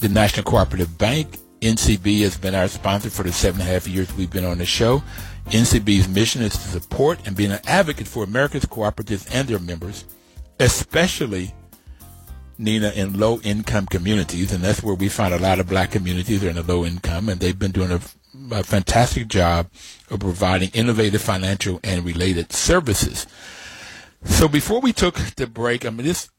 the 0.00 0.08
National 0.10 0.44
Cooperative 0.44 0.98
Bank. 0.98 1.38
NCB 1.62 2.20
has 2.20 2.36
been 2.36 2.54
our 2.54 2.68
sponsor 2.68 3.08
for 3.08 3.22
the 3.22 3.32
seven 3.32 3.62
and 3.62 3.70
a 3.70 3.72
half 3.72 3.88
years 3.88 4.14
we've 4.18 4.30
been 4.30 4.44
on 4.44 4.58
the 4.58 4.66
show. 4.66 5.02
NCB's 5.46 6.08
mission 6.08 6.42
is 6.42 6.52
to 6.52 6.58
support 6.58 7.18
and 7.24 7.34
be 7.34 7.46
an 7.46 7.58
advocate 7.66 8.06
for 8.06 8.22
America's 8.22 8.66
cooperatives 8.66 9.26
and 9.32 9.48
their 9.48 9.58
members, 9.58 10.04
especially 10.58 11.54
Nina 12.58 12.90
in 12.90 13.18
low 13.18 13.40
income 13.40 13.86
communities, 13.86 14.52
and 14.52 14.62
that's 14.62 14.82
where 14.82 14.94
we 14.94 15.08
find 15.08 15.32
a 15.32 15.38
lot 15.38 15.58
of 15.58 15.66
black 15.66 15.90
communities 15.90 16.44
are 16.44 16.50
in 16.50 16.56
the 16.56 16.62
low 16.62 16.84
income, 16.84 17.30
and 17.30 17.40
they've 17.40 17.58
been 17.58 17.72
doing 17.72 17.92
a 17.92 18.00
a 18.50 18.62
fantastic 18.62 19.28
job 19.28 19.68
of 20.10 20.20
providing 20.20 20.70
innovative 20.72 21.22
financial 21.22 21.80
and 21.82 22.04
related 22.04 22.52
services. 22.52 23.26
So 24.24 24.48
before 24.48 24.80
we 24.80 24.92
took 24.92 25.16
the 25.36 25.46
break, 25.46 25.84
I 25.84 25.90
mean, 25.90 26.06
this 26.06 26.30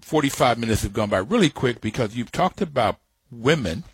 45 0.00 0.58
minutes 0.58 0.82
have 0.82 0.92
gone 0.92 1.10
by 1.10 1.18
really 1.18 1.50
quick 1.50 1.80
because 1.80 2.16
you've 2.16 2.32
talked 2.32 2.60
about 2.60 2.98
women 3.30 3.84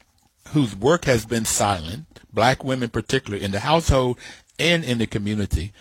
whose 0.48 0.76
work 0.76 1.06
has 1.06 1.24
been 1.24 1.44
silent, 1.44 2.06
black 2.32 2.62
women 2.62 2.90
particularly, 2.90 3.44
in 3.44 3.50
the 3.50 3.60
household 3.60 4.18
and 4.58 4.84
in 4.84 4.98
the 4.98 5.06
community. 5.06 5.72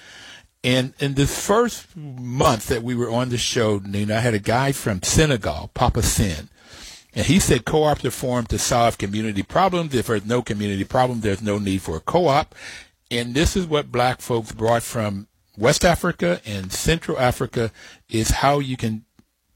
And 0.63 0.93
in 0.99 1.15
the 1.15 1.27
first 1.27 1.95
month 1.95 2.67
that 2.67 2.83
we 2.83 2.95
were 2.95 3.09
on 3.09 3.29
the 3.29 3.37
show, 3.37 3.79
Nina, 3.79 4.15
I 4.15 4.19
had 4.19 4.33
a 4.33 4.39
guy 4.39 4.71
from 4.71 5.03
Senegal, 5.03 5.71
Papa 5.73 6.01
Sin, 6.01 6.49
and 7.15 7.25
he 7.25 7.39
said 7.39 7.65
co-ops 7.65 8.03
are 8.05 8.11
formed 8.11 8.49
to 8.49 8.57
solve 8.57 8.97
community 8.97 9.43
problems. 9.43 9.93
If 9.93 10.07
there's 10.07 10.25
no 10.25 10.41
community 10.41 10.83
problem, 10.83 11.21
there's 11.21 11.41
no 11.41 11.59
need 11.59 11.81
for 11.81 11.97
a 11.97 11.99
co-op. 12.01 12.55
And 13.11 13.33
this 13.35 13.55
is 13.55 13.67
what 13.67 13.91
black 13.91 14.21
folks 14.21 14.51
brought 14.51 14.83
from 14.83 15.27
West 15.57 15.85
Africa 15.85 16.41
and 16.45 16.71
Central 16.73 17.19
Africa 17.19 17.71
is 18.09 18.31
how 18.31 18.59
you 18.59 18.75
can 18.75 19.05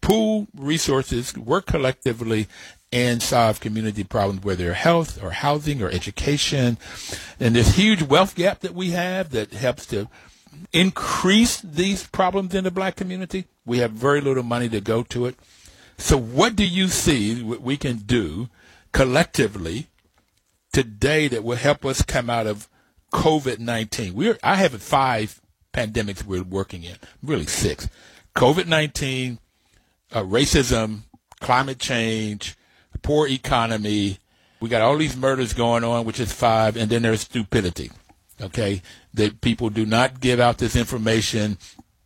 pool 0.01 0.47
resources, 0.55 1.35
work 1.35 1.65
collectively, 1.65 2.47
and 2.91 3.21
solve 3.21 3.59
community 3.59 4.03
problems, 4.03 4.43
whether 4.43 4.73
health 4.73 5.21
or 5.21 5.31
housing 5.31 5.81
or 5.81 5.89
education. 5.89 6.77
And 7.39 7.55
this 7.55 7.75
huge 7.75 8.03
wealth 8.03 8.35
gap 8.35 8.59
that 8.59 8.73
we 8.73 8.91
have 8.91 9.31
that 9.31 9.53
helps 9.53 9.85
to 9.87 10.07
increase 10.71 11.59
these 11.61 12.05
problems 12.07 12.53
in 12.55 12.63
the 12.63 12.71
black 12.71 12.95
community. 12.95 13.45
We 13.65 13.79
have 13.79 13.91
very 13.91 14.21
little 14.21 14.43
money 14.43 14.69
to 14.69 14.79
go 14.79 15.03
to 15.03 15.25
it. 15.25 15.35
So, 15.97 16.17
what 16.17 16.55
do 16.55 16.65
you 16.65 16.87
see 16.89 17.41
we 17.41 17.75
can 17.77 17.97
do 17.97 18.49
collectively 18.91 19.87
today 20.71 21.27
that 21.27 21.43
will 21.43 21.57
help 21.57 21.85
us 21.85 22.01
come 22.01 22.29
out 22.29 22.47
of 22.47 22.69
COVID 23.13 23.59
nineteen? 23.59 24.13
We're 24.13 24.37
I 24.43 24.55
have 24.55 24.79
five 24.81 25.41
pandemics 25.73 26.23
we're 26.23 26.43
working 26.43 26.83
in, 26.83 26.97
really 27.23 27.47
six: 27.47 27.89
COVID 28.35 28.67
nineteen, 28.67 29.39
uh, 30.11 30.21
racism, 30.21 31.01
climate 31.39 31.79
change, 31.79 32.55
poor 33.01 33.27
economy. 33.27 34.19
We 34.59 34.69
got 34.69 34.81
all 34.81 34.97
these 34.97 35.17
murders 35.17 35.53
going 35.53 35.83
on, 35.83 36.05
which 36.05 36.19
is 36.19 36.31
five, 36.31 36.77
and 36.77 36.89
then 36.89 37.01
there's 37.01 37.21
stupidity. 37.21 37.91
Okay, 38.39 38.83
that 39.15 39.41
people 39.41 39.71
do 39.71 39.83
not 39.83 40.19
give 40.19 40.39
out 40.39 40.59
this 40.59 40.75
information 40.75 41.57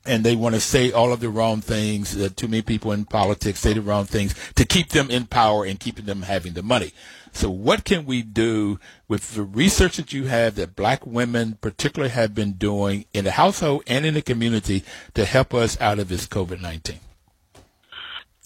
and 0.05 0.23
they 0.23 0.35
want 0.35 0.55
to 0.55 0.61
say 0.61 0.91
all 0.91 1.13
of 1.13 1.19
the 1.19 1.29
wrong 1.29 1.61
things. 1.61 2.15
Uh, 2.15 2.29
too 2.35 2.47
many 2.47 2.61
people 2.61 2.91
in 2.91 3.05
politics 3.05 3.59
say 3.59 3.73
the 3.73 3.81
wrong 3.81 4.05
things 4.05 4.33
to 4.55 4.65
keep 4.65 4.89
them 4.89 5.11
in 5.11 5.25
power 5.25 5.65
and 5.65 5.79
keeping 5.79 6.05
them 6.05 6.23
having 6.23 6.53
the 6.53 6.63
money. 6.63 6.91
So 7.33 7.49
what 7.49 7.85
can 7.85 8.05
we 8.05 8.23
do 8.23 8.79
with 9.07 9.35
the 9.35 9.43
research 9.43 9.97
that 9.97 10.11
you 10.11 10.25
have 10.25 10.55
that 10.55 10.75
black 10.75 11.05
women 11.05 11.57
particularly 11.61 12.11
have 12.11 12.35
been 12.35 12.53
doing 12.53 13.05
in 13.13 13.23
the 13.23 13.31
household 13.31 13.83
and 13.87 14.05
in 14.05 14.15
the 14.15 14.21
community 14.21 14.83
to 15.13 15.25
help 15.25 15.53
us 15.53 15.79
out 15.79 15.99
of 15.99 16.09
this 16.09 16.27
COVID-19? 16.27 16.97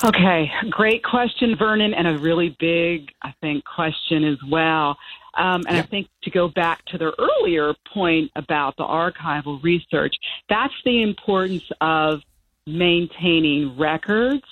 Okay, 0.03 0.51
great 0.69 1.03
question, 1.03 1.55
Vernon, 1.57 1.93
and 1.93 2.05
a 2.05 2.17
really 2.17 2.55
big, 2.59 3.11
I 3.23 3.33
think, 3.39 3.63
question 3.63 4.25
as 4.25 4.37
well. 4.51 4.97
Um, 5.37 5.63
and 5.67 5.75
yep. 5.75 5.85
I 5.85 5.87
think 5.87 6.07
to 6.23 6.31
go 6.31 6.47
back 6.47 6.83
to 6.85 6.97
the 6.97 7.13
earlier 7.19 7.73
point 7.93 8.31
about 8.35 8.75
the 8.77 8.83
archival 8.83 9.61
research, 9.63 10.15
that's 10.49 10.73
the 10.85 11.01
importance 11.01 11.63
of 11.81 12.21
maintaining 12.67 13.77
records 13.77 14.43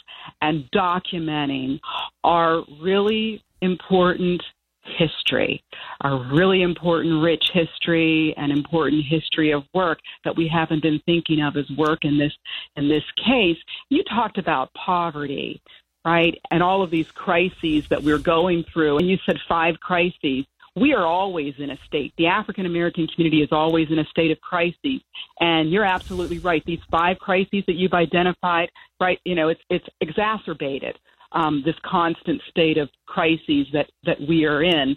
and 0.41 0.69
documenting 0.71 1.79
our 2.23 2.63
really 2.81 3.43
important 3.61 4.41
history, 4.85 5.63
our 6.01 6.21
really 6.33 6.61
important 6.61 7.23
rich 7.23 7.43
history 7.53 8.33
and 8.37 8.51
important 8.51 9.03
history 9.05 9.51
of 9.51 9.63
work 9.73 9.99
that 10.25 10.35
we 10.35 10.47
haven't 10.47 10.81
been 10.81 11.01
thinking 11.05 11.41
of 11.41 11.55
as 11.55 11.69
work 11.77 12.03
in 12.03 12.17
this 12.17 12.33
in 12.75 12.87
this 12.87 13.03
case. 13.25 13.57
You 13.89 14.03
talked 14.03 14.37
about 14.37 14.73
poverty, 14.73 15.61
right? 16.05 16.39
And 16.51 16.61
all 16.61 16.81
of 16.81 16.91
these 16.91 17.09
crises 17.11 17.87
that 17.89 18.03
we're 18.03 18.17
going 18.17 18.65
through. 18.71 18.97
And 18.97 19.09
you 19.09 19.17
said 19.25 19.37
five 19.47 19.79
crises 19.79 20.45
we 20.75 20.93
are 20.93 21.05
always 21.05 21.53
in 21.59 21.69
a 21.69 21.77
state. 21.85 22.13
The 22.17 22.27
African 22.27 22.65
American 22.65 23.07
community 23.07 23.41
is 23.43 23.49
always 23.51 23.89
in 23.91 23.99
a 23.99 24.05
state 24.05 24.31
of 24.31 24.41
crises. 24.41 25.01
And 25.39 25.71
you're 25.71 25.85
absolutely 25.85 26.39
right. 26.39 26.63
These 26.65 26.81
five 26.89 27.19
crises 27.19 27.63
that 27.67 27.75
you've 27.75 27.93
identified, 27.93 28.69
right, 28.99 29.19
you 29.23 29.35
know, 29.35 29.49
it's, 29.49 29.61
it's 29.69 29.85
exacerbated 30.01 30.97
um, 31.31 31.61
this 31.65 31.75
constant 31.85 32.41
state 32.49 32.77
of 32.77 32.89
crises 33.05 33.67
that, 33.73 33.87
that 34.05 34.17
we 34.27 34.45
are 34.45 34.63
in. 34.63 34.95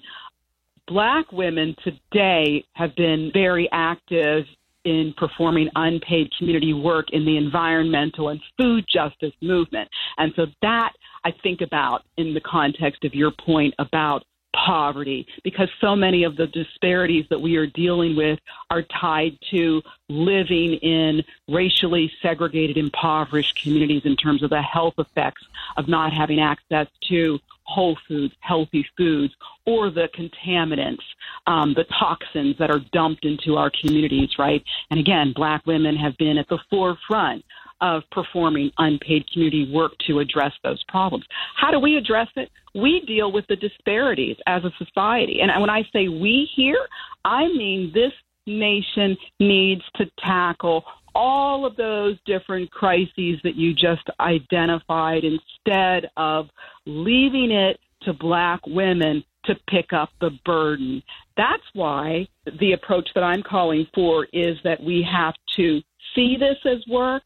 Black 0.86 1.30
women 1.32 1.74
today 1.82 2.64
have 2.74 2.94
been 2.96 3.30
very 3.32 3.68
active 3.72 4.44
in 4.84 5.12
performing 5.16 5.68
unpaid 5.74 6.30
community 6.38 6.72
work 6.72 7.06
in 7.12 7.24
the 7.24 7.36
environmental 7.36 8.28
and 8.28 8.40
food 8.56 8.84
justice 8.88 9.32
movement. 9.42 9.88
And 10.16 10.32
so 10.36 10.46
that 10.62 10.92
I 11.24 11.32
think 11.42 11.60
about 11.60 12.02
in 12.16 12.34
the 12.34 12.40
context 12.40 13.04
of 13.04 13.12
your 13.12 13.32
point 13.32 13.74
about 13.80 14.24
poverty 14.55 15.26
because 15.44 15.68
so 15.80 15.94
many 15.94 16.24
of 16.24 16.36
the 16.36 16.47
disparities 16.47 17.26
that 17.30 17.40
we 17.40 17.57
are 17.57 17.66
dealing 17.66 18.16
with 18.16 18.38
are 18.70 18.82
tied 18.82 19.38
to 19.51 19.82
living 20.09 20.74
in 20.74 21.22
racially 21.49 22.11
segregated, 22.22 22.76
impoverished 22.76 23.61
communities 23.62 24.03
in 24.05 24.16
terms 24.16 24.42
of 24.42 24.51
the 24.51 24.62
health 24.62 24.94
effects 24.99 25.42
of 25.76 25.88
not 25.88 26.12
having 26.12 26.40
access 26.40 26.86
to 27.09 27.38
whole 27.64 27.99
foods, 28.07 28.32
healthy 28.40 28.86
foods, 28.97 29.34
or 29.66 29.90
the 29.90 30.09
contaminants, 30.14 31.03
um, 31.47 31.74
the 31.74 31.84
toxins 31.99 32.57
that 32.59 32.70
are 32.70 32.80
dumped 32.92 33.24
into 33.24 33.57
our 33.57 33.70
communities, 33.80 34.30
right? 34.38 34.62
And 34.90 35.01
again, 35.01 35.32
black 35.34 35.66
women 35.66 35.97
have 35.97 36.16
been 36.16 36.38
at 36.38 36.49
the 36.49 36.59
forefront 36.70 37.44
of 37.80 38.02
performing 38.10 38.70
unpaid 38.78 39.24
community 39.32 39.70
work 39.72 39.92
to 40.06 40.20
address 40.20 40.52
those 40.62 40.82
problems. 40.84 41.24
How 41.56 41.70
do 41.70 41.78
we 41.78 41.96
address 41.96 42.28
it? 42.36 42.50
We 42.74 43.00
deal 43.06 43.32
with 43.32 43.46
the 43.48 43.56
disparities 43.56 44.36
as 44.46 44.64
a 44.64 44.72
society. 44.78 45.40
And 45.40 45.50
when 45.60 45.70
I 45.70 45.82
say 45.92 46.08
we 46.08 46.48
here, 46.54 46.86
I 47.24 47.48
mean 47.48 47.92
this 47.92 48.12
nation 48.46 49.16
needs 49.40 49.82
to 49.96 50.06
tackle 50.24 50.84
all 51.14 51.64
of 51.64 51.76
those 51.76 52.18
different 52.26 52.70
crises 52.70 53.40
that 53.42 53.56
you 53.56 53.72
just 53.72 54.08
identified 54.20 55.24
instead 55.24 56.10
of 56.16 56.48
leaving 56.84 57.50
it 57.50 57.80
to 58.02 58.12
black 58.12 58.60
women 58.66 59.24
to 59.46 59.54
pick 59.68 59.92
up 59.92 60.10
the 60.20 60.30
burden. 60.44 61.02
That's 61.36 61.62
why 61.72 62.28
the 62.60 62.72
approach 62.72 63.08
that 63.14 63.24
I'm 63.24 63.42
calling 63.42 63.86
for 63.94 64.26
is 64.32 64.58
that 64.64 64.82
we 64.82 65.06
have 65.10 65.34
to 65.56 65.80
see 66.14 66.36
this 66.36 66.58
as 66.64 66.86
work 66.86 67.22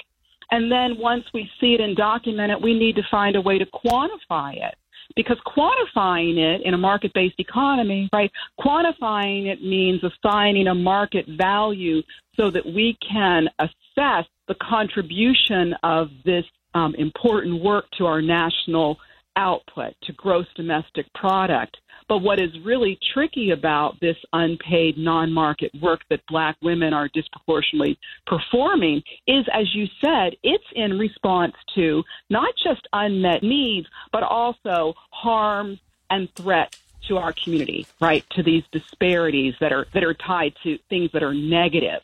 and 0.50 0.70
then 0.70 0.98
once 0.98 1.24
we 1.32 1.50
see 1.60 1.74
it 1.74 1.80
and 1.80 1.96
document 1.96 2.52
it, 2.52 2.60
we 2.60 2.78
need 2.78 2.96
to 2.96 3.02
find 3.10 3.36
a 3.36 3.40
way 3.40 3.58
to 3.58 3.66
quantify 3.66 4.54
it. 4.54 4.74
Because 5.16 5.38
quantifying 5.44 6.38
it 6.38 6.62
in 6.64 6.74
a 6.74 6.78
market 6.78 7.12
based 7.12 7.34
economy, 7.38 8.08
right, 8.12 8.30
quantifying 8.60 9.46
it 9.46 9.60
means 9.60 10.00
assigning 10.04 10.68
a 10.68 10.74
market 10.74 11.26
value 11.36 12.00
so 12.36 12.48
that 12.50 12.64
we 12.64 12.96
can 13.06 13.48
assess 13.58 14.26
the 14.46 14.54
contribution 14.62 15.74
of 15.82 16.10
this 16.24 16.44
um, 16.74 16.94
important 16.94 17.62
work 17.62 17.86
to 17.98 18.06
our 18.06 18.22
national 18.22 18.98
output, 19.36 19.94
to 20.02 20.12
gross 20.12 20.46
domestic 20.54 21.12
product. 21.14 21.76
But 22.10 22.22
what 22.22 22.40
is 22.40 22.50
really 22.64 22.98
tricky 23.14 23.52
about 23.52 24.00
this 24.00 24.16
unpaid 24.32 24.98
non 24.98 25.32
market 25.32 25.70
work 25.80 26.00
that 26.10 26.26
black 26.26 26.56
women 26.60 26.92
are 26.92 27.06
disproportionately 27.06 28.00
performing 28.26 29.04
is, 29.28 29.46
as 29.54 29.72
you 29.76 29.86
said, 30.00 30.34
it's 30.42 30.64
in 30.74 30.98
response 30.98 31.54
to 31.76 32.02
not 32.28 32.52
just 32.64 32.88
unmet 32.92 33.44
needs, 33.44 33.86
but 34.10 34.24
also 34.24 34.94
harms 35.10 35.78
and 36.10 36.28
threats 36.34 36.80
to 37.06 37.16
our 37.16 37.32
community, 37.32 37.86
right? 38.00 38.24
To 38.30 38.42
these 38.42 38.64
disparities 38.72 39.54
that 39.60 39.72
are 39.72 39.86
that 39.94 40.02
are 40.02 40.14
tied 40.14 40.54
to 40.64 40.78
things 40.88 41.12
that 41.12 41.22
are 41.22 41.32
negative. 41.32 42.02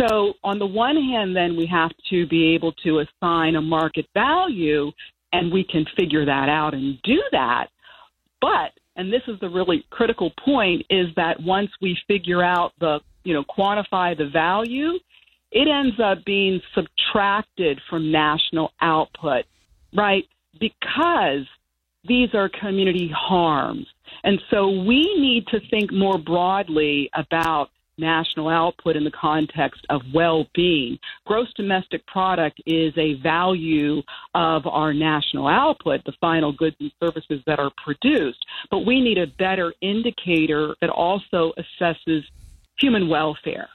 So 0.00 0.32
on 0.42 0.58
the 0.58 0.66
one 0.66 0.96
hand, 0.96 1.36
then 1.36 1.54
we 1.54 1.66
have 1.66 1.90
to 2.08 2.26
be 2.28 2.54
able 2.54 2.72
to 2.84 3.00
assign 3.00 3.56
a 3.56 3.62
market 3.62 4.06
value 4.14 4.90
and 5.34 5.52
we 5.52 5.64
can 5.64 5.84
figure 5.98 6.24
that 6.24 6.48
out 6.48 6.72
and 6.72 6.98
do 7.02 7.22
that. 7.32 7.66
But 8.40 8.72
and 9.02 9.12
this 9.12 9.22
is 9.28 9.38
the 9.40 9.48
really 9.48 9.84
critical 9.90 10.30
point 10.44 10.86
is 10.90 11.08
that 11.16 11.42
once 11.42 11.70
we 11.80 11.98
figure 12.08 12.42
out 12.42 12.72
the 12.80 13.00
you 13.24 13.34
know 13.34 13.44
quantify 13.44 14.16
the 14.16 14.28
value 14.28 14.92
it 15.50 15.68
ends 15.68 16.00
up 16.02 16.24
being 16.24 16.60
subtracted 16.74 17.78
from 17.90 18.10
national 18.10 18.72
output 18.80 19.44
right? 19.94 20.24
Because 20.58 21.46
these 22.04 22.34
are 22.34 22.48
community 22.48 23.10
harms. 23.14 23.86
And 24.24 24.40
so 24.50 24.68
we 24.68 25.14
need 25.18 25.46
to 25.48 25.60
think 25.70 25.92
more 25.92 26.18
broadly 26.18 27.10
about 27.14 27.70
national 28.02 28.48
output 28.48 28.96
in 28.96 29.04
the 29.04 29.10
context 29.10 29.86
of 29.88 30.02
well 30.12 30.46
being. 30.54 30.98
Gross 31.24 31.48
domestic 31.54 32.06
product 32.06 32.60
is 32.66 32.92
a 32.98 33.14
value 33.22 34.02
of 34.34 34.66
our 34.66 34.92
national 34.92 35.46
output, 35.46 36.04
the 36.04 36.12
final 36.20 36.52
goods 36.52 36.76
and 36.80 36.92
services 37.00 37.40
that 37.46 37.58
are 37.58 37.72
produced. 37.82 38.44
But 38.70 38.80
we 38.80 39.00
need 39.00 39.18
a 39.18 39.26
better 39.26 39.72
indicator 39.80 40.74
that 40.80 40.90
also 40.90 41.52
assesses 41.58 42.22
human 42.78 43.08
welfare. 43.08 43.68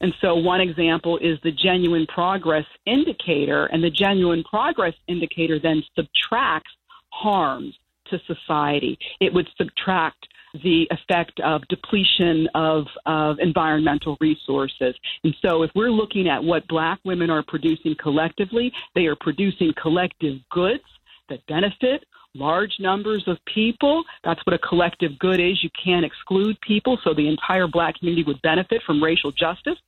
And 0.00 0.14
so, 0.20 0.36
one 0.36 0.60
example 0.60 1.18
is 1.18 1.38
the 1.42 1.50
genuine 1.50 2.06
progress 2.06 2.66
indicator, 2.86 3.66
and 3.66 3.82
the 3.82 3.90
genuine 3.90 4.44
progress 4.44 4.94
indicator 5.08 5.58
then 5.58 5.82
subtracts 5.96 6.70
harms 7.10 7.74
to 8.10 8.20
society. 8.26 8.98
It 9.20 9.32
would 9.32 9.48
subtract 9.56 10.28
the 10.62 10.88
effect 10.90 11.40
of 11.40 11.66
depletion 11.68 12.48
of, 12.54 12.86
of 13.06 13.38
environmental 13.40 14.16
resources. 14.20 14.94
And 15.24 15.34
so, 15.42 15.62
if 15.62 15.70
we're 15.74 15.90
looking 15.90 16.28
at 16.28 16.42
what 16.42 16.66
black 16.68 16.98
women 17.04 17.30
are 17.30 17.44
producing 17.46 17.94
collectively, 18.00 18.72
they 18.94 19.06
are 19.06 19.16
producing 19.16 19.72
collective 19.80 20.38
goods 20.50 20.84
that 21.28 21.46
benefit 21.46 22.04
large 22.34 22.72
numbers 22.78 23.24
of 23.26 23.38
people. 23.52 24.04
That's 24.24 24.40
what 24.46 24.54
a 24.54 24.58
collective 24.58 25.18
good 25.18 25.40
is. 25.40 25.62
You 25.62 25.70
can't 25.82 26.04
exclude 26.04 26.58
people, 26.60 26.98
so 27.04 27.14
the 27.14 27.28
entire 27.28 27.66
black 27.66 27.98
community 27.98 28.24
would 28.26 28.40
benefit 28.42 28.82
from 28.86 29.02
racial 29.02 29.32
justice. 29.32 29.78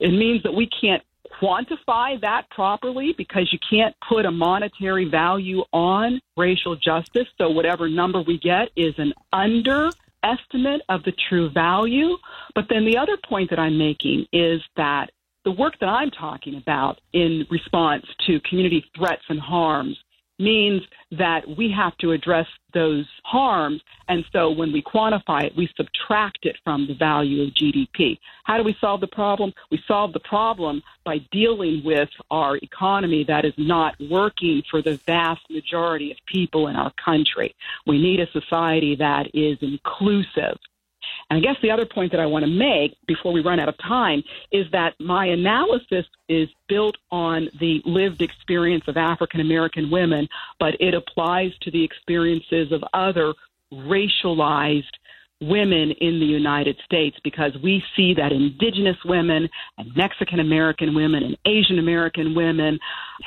It 0.00 0.10
means 0.10 0.42
that 0.42 0.52
we 0.52 0.68
can't 0.80 1.02
quantify 1.40 2.20
that 2.20 2.48
properly 2.50 3.14
because 3.16 3.52
you 3.52 3.58
can't 3.68 3.94
put 4.08 4.26
a 4.26 4.30
monetary 4.30 5.08
value 5.08 5.62
on 5.72 6.20
racial 6.36 6.76
justice. 6.76 7.26
So 7.38 7.50
whatever 7.50 7.88
number 7.88 8.22
we 8.22 8.38
get 8.38 8.70
is 8.76 8.94
an 8.98 9.12
underestimate 9.32 10.82
of 10.88 11.02
the 11.04 11.12
true 11.28 11.50
value. 11.50 12.16
But 12.54 12.66
then 12.68 12.84
the 12.84 12.98
other 12.98 13.16
point 13.28 13.50
that 13.50 13.58
I'm 13.58 13.78
making 13.78 14.26
is 14.32 14.60
that 14.76 15.10
the 15.44 15.52
work 15.52 15.74
that 15.80 15.88
I'm 15.88 16.10
talking 16.10 16.56
about 16.56 17.00
in 17.12 17.46
response 17.50 18.04
to 18.26 18.40
community 18.48 18.84
threats 18.96 19.24
and 19.28 19.40
harms 19.40 19.98
means 20.42 20.82
that 21.12 21.42
we 21.56 21.70
have 21.70 21.96
to 21.98 22.12
address 22.12 22.46
those 22.74 23.06
harms. 23.24 23.80
And 24.08 24.24
so 24.32 24.50
when 24.50 24.72
we 24.72 24.82
quantify 24.82 25.44
it, 25.44 25.56
we 25.56 25.68
subtract 25.76 26.44
it 26.44 26.56
from 26.64 26.86
the 26.86 26.94
value 26.94 27.42
of 27.42 27.50
GDP. 27.50 28.18
How 28.44 28.56
do 28.56 28.64
we 28.64 28.76
solve 28.80 29.00
the 29.00 29.06
problem? 29.06 29.52
We 29.70 29.80
solve 29.86 30.12
the 30.12 30.20
problem 30.20 30.82
by 31.04 31.18
dealing 31.30 31.82
with 31.84 32.08
our 32.30 32.56
economy 32.56 33.24
that 33.24 33.44
is 33.44 33.54
not 33.56 33.94
working 34.00 34.62
for 34.70 34.82
the 34.82 34.96
vast 35.06 35.42
majority 35.50 36.10
of 36.10 36.18
people 36.26 36.68
in 36.68 36.76
our 36.76 36.92
country. 37.04 37.54
We 37.86 38.00
need 38.00 38.20
a 38.20 38.30
society 38.32 38.96
that 38.96 39.28
is 39.34 39.58
inclusive 39.60 40.58
and 41.30 41.38
I 41.38 41.40
guess 41.40 41.56
the 41.62 41.70
other 41.70 41.86
point 41.86 42.12
that 42.12 42.20
I 42.20 42.26
want 42.26 42.44
to 42.44 42.50
make 42.50 42.96
before 43.06 43.32
we 43.32 43.40
run 43.40 43.60
out 43.60 43.68
of 43.68 43.78
time 43.78 44.22
is 44.50 44.66
that 44.72 44.94
my 45.00 45.26
analysis 45.26 46.06
is 46.28 46.48
built 46.68 46.96
on 47.10 47.48
the 47.60 47.80
lived 47.84 48.22
experience 48.22 48.84
of 48.88 48.96
African 48.96 49.40
American 49.40 49.90
women, 49.90 50.28
but 50.58 50.74
it 50.80 50.94
applies 50.94 51.52
to 51.62 51.70
the 51.70 51.84
experiences 51.84 52.72
of 52.72 52.82
other 52.92 53.34
racialized 53.72 54.84
women 55.40 55.90
in 56.00 56.20
the 56.20 56.26
United 56.26 56.76
States 56.84 57.16
because 57.24 57.52
we 57.62 57.82
see 57.96 58.14
that 58.14 58.32
indigenous 58.32 58.96
women 59.04 59.48
and 59.76 59.96
Mexican 59.96 60.38
American 60.38 60.94
women 60.94 61.24
and 61.24 61.36
Asian 61.44 61.78
American 61.78 62.34
women 62.34 62.78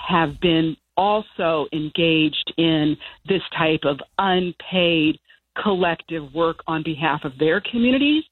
have 0.07 0.39
been 0.39 0.77
also 0.95 1.67
engaged 1.73 2.53
in 2.57 2.95
this 3.27 3.41
type 3.57 3.81
of 3.83 3.99
unpaid 4.17 5.19
collective 5.61 6.33
work 6.33 6.57
on 6.67 6.83
behalf 6.83 7.23
of 7.23 7.37
their 7.37 7.61
communities. 7.61 8.23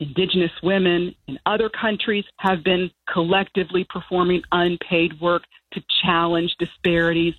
Indigenous 0.00 0.50
women 0.62 1.14
in 1.28 1.38
other 1.46 1.68
countries 1.68 2.24
have 2.38 2.64
been 2.64 2.90
collectively 3.12 3.86
performing 3.88 4.42
unpaid 4.50 5.20
work 5.20 5.44
to 5.72 5.82
challenge 6.04 6.54
disparities. 6.58 7.34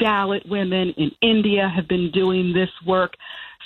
Dalit 0.00 0.48
women 0.48 0.90
in 0.96 1.10
India 1.20 1.68
have 1.74 1.88
been 1.88 2.10
doing 2.12 2.52
this 2.52 2.70
work. 2.86 3.14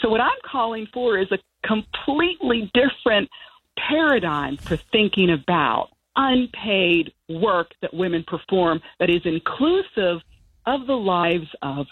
So, 0.01 0.09
what 0.09 0.21
I'm 0.21 0.39
calling 0.51 0.87
for 0.93 1.19
is 1.19 1.31
a 1.31 1.39
completely 1.67 2.71
different 2.73 3.29
paradigm 3.77 4.57
for 4.57 4.77
thinking 4.77 5.31
about 5.31 5.91
unpaid 6.17 7.13
work 7.29 7.71
that 7.81 7.95
women 7.95 8.25
perform 8.27 8.81
that 8.99 9.11
is 9.11 9.23
inclusive 9.25 10.21
of 10.67 10.87
the 10.87 10.97
lives 10.97 11.49
of 11.63 11.87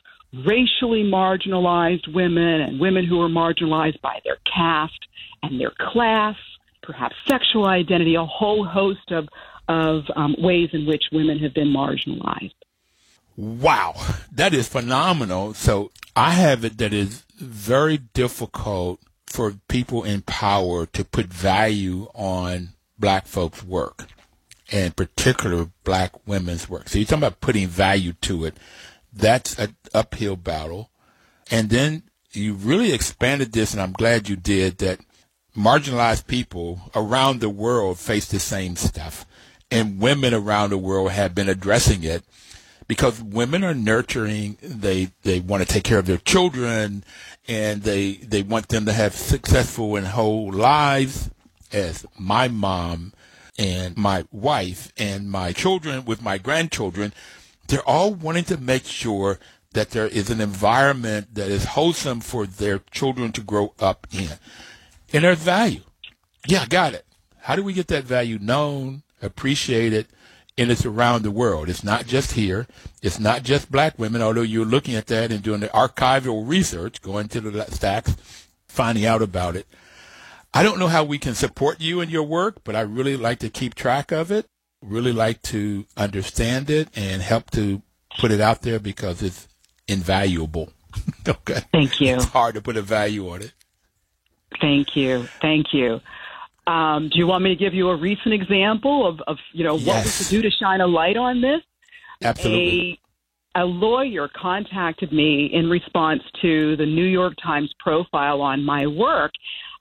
racially 0.45 1.03
marginalized 1.03 2.13
women 2.13 2.61
and 2.63 2.81
women 2.81 3.05
who 3.05 3.21
are 3.21 3.29
marginalized 3.29 4.01
by 4.01 4.21
their 4.25 4.39
caste 4.53 5.07
and 5.43 5.61
their 5.61 5.73
class, 5.79 6.37
perhaps 6.83 7.15
sexual 7.27 7.67
identity, 7.67 8.15
a 8.15 8.25
whole 8.25 8.65
host 8.65 9.11
of, 9.11 9.29
of 9.69 10.05
um, 10.15 10.35
ways 10.39 10.71
in 10.73 10.87
which 10.87 11.05
women 11.13 11.39
have 11.39 11.55
been 11.55 11.69
marginalized. 11.69 12.55
Wow, 13.37 13.95
that 14.33 14.55
is 14.55 14.69
phenomenal. 14.69 15.55
So 15.55 15.91
I 16.15 16.31
have 16.31 16.65
it 16.65 16.79
that 16.79 16.95
is 16.95 17.25
very 17.37 17.99
difficult 17.99 19.01
for 19.27 19.55
people 19.69 20.05
in 20.05 20.23
power 20.23 20.87
to 20.87 21.05
put 21.05 21.27
value 21.27 22.09
on 22.15 22.71
black 22.99 23.27
folks' 23.27 23.63
work, 23.63 24.07
and 24.73 24.97
particular 24.97 25.69
black 25.85 26.27
women's 26.27 26.69
work. 26.69 26.89
So 26.89 26.99
you're 26.99 27.07
talking 27.07 27.19
about 27.19 27.41
putting 27.41 27.69
value 27.69 28.15
to 28.23 28.47
it 28.47 28.57
that's 29.17 29.59
an 29.59 29.77
uphill 29.95 30.37
battle. 30.37 30.91
And 31.51 31.71
then 31.71 32.05
you 32.33 32.55
really 32.55 32.93
expanded 32.93 33.53
this, 33.53 33.73
and 33.73 33.81
I'm 33.81 33.93
glad 33.93 34.29
you 34.29 34.37
did, 34.37 34.79
that 34.79 35.01
marginalized 35.57 36.27
people 36.27 36.91
around 36.95 37.41
the 37.41 37.49
world 37.49 37.99
face 37.99 38.27
the 38.27 38.39
same 38.39 38.77
stuff. 38.77 39.25
And 39.71 40.01
women 40.01 40.35
around 40.35 40.71
the 40.71 40.79
world 40.79 41.11
have 41.13 41.35
been 41.35 41.49
addressing 41.49 42.05
it 42.05 42.23
because 42.87 43.21
women 43.21 43.65
are 43.65 43.75
nurturing. 43.75 44.59
They, 44.63 45.09
they 45.23 45.41
want 45.41 45.67
to 45.67 45.69
take 45.69 45.83
care 45.83 45.99
of 45.99 46.07
their 46.07 46.19
children 46.19 47.03
and 47.49 47.83
they, 47.83 48.13
they 48.13 48.43
want 48.43 48.69
them 48.69 48.87
to 48.87 48.93
have 48.93 49.15
successful 49.15 49.97
and 49.97 50.07
whole 50.07 50.53
lives 50.53 51.31
as 51.73 52.07
my 52.19 52.47
mom 52.47 53.13
and 53.59 53.97
my 53.97 54.25
wife 54.31 54.93
and 54.97 55.31
my 55.31 55.53
children 55.53 56.05
with 56.05 56.23
my 56.23 56.39
grandchildren 56.39 57.13
they're 57.69 57.89
all 57.89 58.15
wanting 58.15 58.45
to 58.45 58.57
make 58.57 58.85
sure 58.85 59.39
that 59.73 59.91
there 59.91 60.07
is 60.07 60.31
an 60.31 60.41
environment 60.41 61.35
that 61.35 61.51
is 61.51 61.65
wholesome 61.65 62.21
for 62.21 62.47
their 62.47 62.79
children 62.91 63.33
to 63.33 63.43
grow 63.43 63.75
up 63.79 64.07
in. 64.11 64.31
And 65.13 65.25
there's 65.25 65.39
value. 65.39 65.83
Yeah, 66.47 66.63
I 66.63 66.67
got 66.67 66.95
it. 66.95 67.05
How 67.41 67.57
do 67.57 67.63
we 67.63 67.73
get 67.73 67.89
that 67.89 68.05
value 68.05 68.39
known, 68.41 69.03
appreciated, 69.21 70.07
and 70.59 70.71
it's 70.71 70.87
around 70.87 71.23
the 71.23 71.31
world. 71.31 71.69
It's 71.69 71.85
not 71.85 72.07
just 72.07 72.33
here. 72.33 72.67
It's 73.03 73.21
not 73.21 73.43
just 73.43 73.71
black 73.71 73.99
women, 73.99 74.23
although 74.23 74.41
you're 74.43 74.65
looking 74.65 74.95
at 74.95 75.07
that 75.09 75.31
and 75.31 75.43
doing 75.43 75.61
the 75.61 75.69
archival 75.69 76.49
research, 76.49 77.03
going 77.03 77.29
to 77.29 77.41
the 77.41 77.65
stacks, 77.71 78.17
finding 78.67 79.05
out 79.05 79.21
about 79.21 79.57
it. 79.57 79.67
I 80.55 80.63
don't 80.63 80.79
know 80.79 80.89
how 80.89 81.05
we 81.05 81.19
can 81.19 81.35
support 81.35 81.81
you 81.81 82.01
in 82.01 82.09
your 82.09 82.23
work, 82.23 82.65
but 82.65 82.75
I 82.75 82.81
really 82.81 83.17
like 83.17 83.41
to 83.41 83.51
keep 83.51 83.75
track 83.75 84.11
of 84.11 84.31
it 84.31 84.47
really 84.83 85.13
like 85.13 85.43
to 85.43 85.87
understand 85.97 86.71
it 86.71 86.89
and 86.97 87.23
help 87.23 87.51
to 87.53 87.83
put 88.19 88.31
it 88.31 88.41
out 88.41 88.63
there 88.63 88.79
because 88.79 89.23
it's 89.23 89.49
invaluable. 89.89 90.73
okay. 91.29 91.61
Thank 91.73 92.01
you. 92.01 92.15
It's 92.15 92.25
hard 92.25 92.55
to 92.55 92.63
put 92.63 92.77
a 92.77 92.83
value 92.83 93.29
on 93.29 93.43
it. 93.43 93.53
Thank 94.61 94.97
you. 94.97 95.25
Thank 95.41 95.73
you. 95.73 96.01
Um, 96.67 97.09
do 97.09 97.19
you 97.19 97.27
want 97.27 97.45
me 97.45 97.51
to 97.51 97.57
give 97.57 97.75
you 97.75 97.91
a 97.91 97.97
recent 97.97 98.35
example 98.35 99.07
of, 99.07 99.21
of 99.27 99.39
you 99.53 99.65
know, 99.65 99.77
yes. 99.77 99.87
what 99.87 100.05
we 100.05 100.11
could 100.11 100.29
do 100.31 100.43
to 100.43 100.51
shine 100.51 100.81
a 100.81 100.87
light 100.87 101.17
on 101.17 101.41
this? 101.41 101.61
Absolutely. 102.23 103.01
A, 103.55 103.63
a 103.63 103.65
lawyer 103.65 104.29
contacted 104.35 105.13
me 105.13 105.47
in 105.53 105.71
response 105.71 106.23
to 106.43 106.77
the 106.77 106.87
New 106.87 107.05
York 107.05 107.35
Times 107.43 107.73
profile 107.79 108.41
on 108.43 108.65
my 108.65 108.87
work 108.87 109.33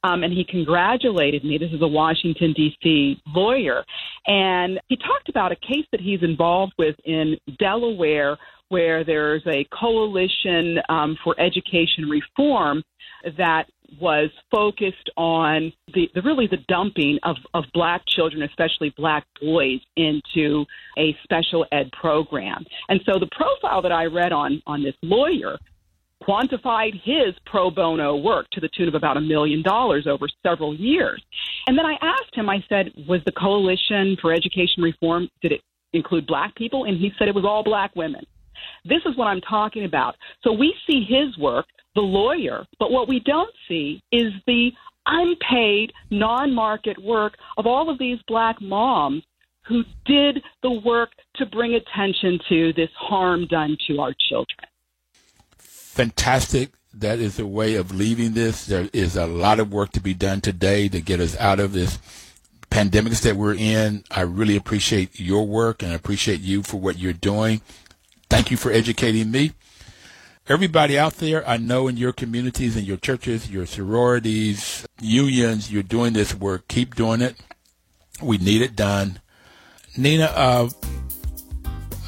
um, 0.06 0.24
and 0.24 0.32
he 0.32 0.43
congratulated 0.43 1.43
me. 1.43 1.58
This 1.58 1.72
is 1.72 1.82
a 1.82 1.88
Washington, 1.88 2.53
D.C. 2.53 3.22
lawyer. 3.28 3.84
And 4.28 4.80
he 4.88 4.97
talked 4.97 5.30
about 5.30 5.51
a 5.51 5.56
case 5.56 5.86
that 5.91 5.99
he's 5.99 6.22
involved 6.22 6.74
with 6.78 6.95
in 7.06 7.38
Delaware 7.58 8.38
where 8.70 9.03
there's 9.03 9.43
a 9.47 9.66
coalition 9.78 10.78
um, 10.89 11.18
for 11.24 11.39
education 11.39 12.06
reform 12.10 12.84
that 13.38 13.66
was 13.99 14.30
focused 14.51 15.10
on 15.16 15.72
the, 15.93 16.10
the, 16.14 16.22
really 16.22 16.47
the 16.47 16.58
dumping 16.68 17.18
of, 17.24 17.38
of 17.53 17.64
black 17.74 18.01
children, 18.08 18.43
especially 18.43 18.93
black 18.97 19.26
boys, 19.41 19.80
into 19.95 20.66
a 20.97 21.16
special 21.24 21.66
ed 21.72 21.91
program. 21.91 22.66
And 22.89 22.99
so 23.06 23.20
the 23.20 23.30
profile 23.32 23.82
that 23.84 23.91
I 23.91 24.06
read 24.06 24.34
on 24.34 24.62
on 24.68 24.84
this 24.84 24.95
lawyer 25.01 25.58
quantified 26.28 26.99
his 27.03 27.36
pro 27.45 27.69
bono 27.69 28.15
work 28.15 28.47
to 28.51 28.59
the 28.59 28.69
tune 28.69 28.88
of 28.88 28.95
about 28.95 29.17
a 29.17 29.21
million 29.21 29.61
dollars 29.61 30.07
over 30.07 30.28
several 30.43 30.76
years. 30.76 31.21
And 31.67 31.78
then 31.78 31.86
I 31.86 31.97
asked 32.01 32.34
him, 32.34 32.49
I 32.49 32.63
said, 32.67 32.91
was 33.07 33.21
the 33.26 33.32
Coalition 33.32 34.17
for 34.21 34.34
Education 34.34 34.84
Reform, 34.84 35.30
did 35.41 35.51
it 35.51 35.61
include 35.93 36.28
black 36.28 36.55
people? 36.55 36.86
And 36.86 36.97
he 36.97 37.11
said 37.17 37.28
it 37.28 37.36
was 37.36 37.45
all 37.45 37.63
black 37.63 37.95
women. 37.95 38.26
This 38.84 39.01
is 39.05 39.15
what 39.15 39.28
I'm 39.28 39.41
talking 39.41 39.86
about. 39.86 40.15
So 40.43 40.51
we 40.51 40.73
see 40.88 41.03
his 41.07 41.38
work, 41.38 41.65
the 41.93 42.01
lawyer, 42.01 42.65
but 42.80 42.91
what 42.91 43.07
we 43.07 43.19
don't 43.19 43.53
see 43.67 44.01
is 44.11 44.32
the 44.47 44.71
unpaid, 45.05 45.91
non 46.09 46.53
market 46.53 47.01
work 47.01 47.36
of 47.57 47.67
all 47.67 47.89
of 47.89 47.99
these 47.99 48.19
black 48.28 48.59
moms 48.61 49.23
who 49.67 49.84
did 50.05 50.41
the 50.61 50.71
work 50.71 51.09
to 51.36 51.45
bring 51.45 51.73
attention 51.73 52.39
to 52.49 52.73
this 52.73 52.89
harm 52.95 53.47
done 53.47 53.78
to 53.88 53.99
our 53.99 54.13
children 54.30 54.67
fantastic. 55.96 56.72
That 56.93 57.20
is 57.20 57.39
a 57.39 57.46
way 57.46 57.76
of 57.76 57.93
leaving 57.93 58.34
this. 58.34 58.66
There 58.66 58.89
is 58.91 59.16
a 59.16 59.26
lot 59.26 59.60
of 59.60 59.72
work 59.72 59.93
to 59.93 60.02
be 60.02 60.14
done 60.14 60.41
today 60.41 60.89
to 60.89 61.00
get 61.00 61.22
us 61.22 61.38
out 61.38 61.60
of 61.60 61.72
this 61.72 62.00
pandemics 62.70 63.22
that 63.22 63.38
we're 63.38 63.56
in. 63.56 64.04
I 64.12 64.22
really 64.22 64.58
appreciate 64.58 65.20
your 65.20 65.48
work 65.48 65.82
and 65.82 65.93
I 65.93 65.96
appreciate 65.96 66.41
you 66.41 66.64
for 66.64 66.78
what 66.78 66.98
you're 67.00 67.14
doing. 67.14 67.62
Thank 68.30 68.52
you 68.52 68.58
for 68.58 68.72
educating 68.72 69.32
me. 69.32 69.54
everybody 70.48 71.00
out 71.00 71.14
there, 71.14 71.48
I 71.48 71.58
know 71.58 71.88
in 71.88 71.98
your 71.98 72.12
communities 72.12 72.76
and 72.76 72.86
your 72.86 72.98
churches, 72.98 73.50
your 73.50 73.66
sororities, 73.66 74.86
unions, 75.00 75.72
you're 75.72 75.82
doing 75.82 76.14
this 76.14 76.36
work. 76.36 76.68
Keep 76.68 76.96
doing 76.96 77.22
it. 77.22 77.38
We 78.22 78.38
need 78.38 78.62
it 78.62 78.76
done. 78.76 79.22
Nina, 79.98 80.26
uh, 80.26 80.70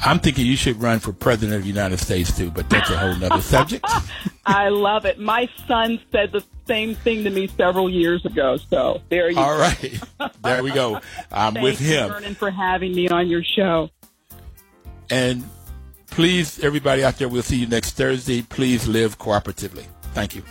I'm 0.04 0.20
thinking 0.20 0.46
you 0.46 0.56
should 0.56 0.80
run 0.80 1.00
for 1.00 1.12
president 1.12 1.56
of 1.56 1.62
the 1.62 1.68
United 1.68 1.98
States 1.98 2.36
too, 2.36 2.50
but 2.50 2.70
that's 2.70 2.90
a 2.90 2.96
whole 2.96 3.16
nother 3.16 3.40
subject. 3.40 3.84
I 4.46 4.68
love 4.68 5.04
it. 5.04 5.18
My 5.18 5.48
son 5.66 6.00
said 6.12 6.32
the 6.32 6.44
same 6.66 6.94
thing 6.94 7.24
to 7.24 7.30
me 7.30 7.48
several 7.48 7.90
years 7.90 8.24
ago. 8.24 8.56
So 8.70 9.02
there 9.08 9.30
you 9.30 9.38
All 9.38 9.56
go. 9.56 9.60
right. 9.60 10.00
There 10.42 10.62
we 10.62 10.70
go. 10.70 11.00
I'm 11.32 11.54
Thank 11.54 11.64
with 11.64 11.80
you, 11.80 11.88
him. 11.88 12.10
Vernon, 12.10 12.34
for 12.34 12.50
having 12.50 12.94
me 12.94 13.08
on 13.08 13.28
your 13.28 13.42
show. 13.42 13.90
And 15.10 15.44
please, 16.10 16.62
everybody 16.62 17.02
out 17.04 17.16
there, 17.16 17.28
we'll 17.28 17.42
see 17.42 17.56
you 17.56 17.66
next 17.66 17.92
Thursday. 17.92 18.42
Please 18.42 18.86
live 18.86 19.18
cooperatively. 19.18 19.86
Thank 20.12 20.34
you. 20.36 20.42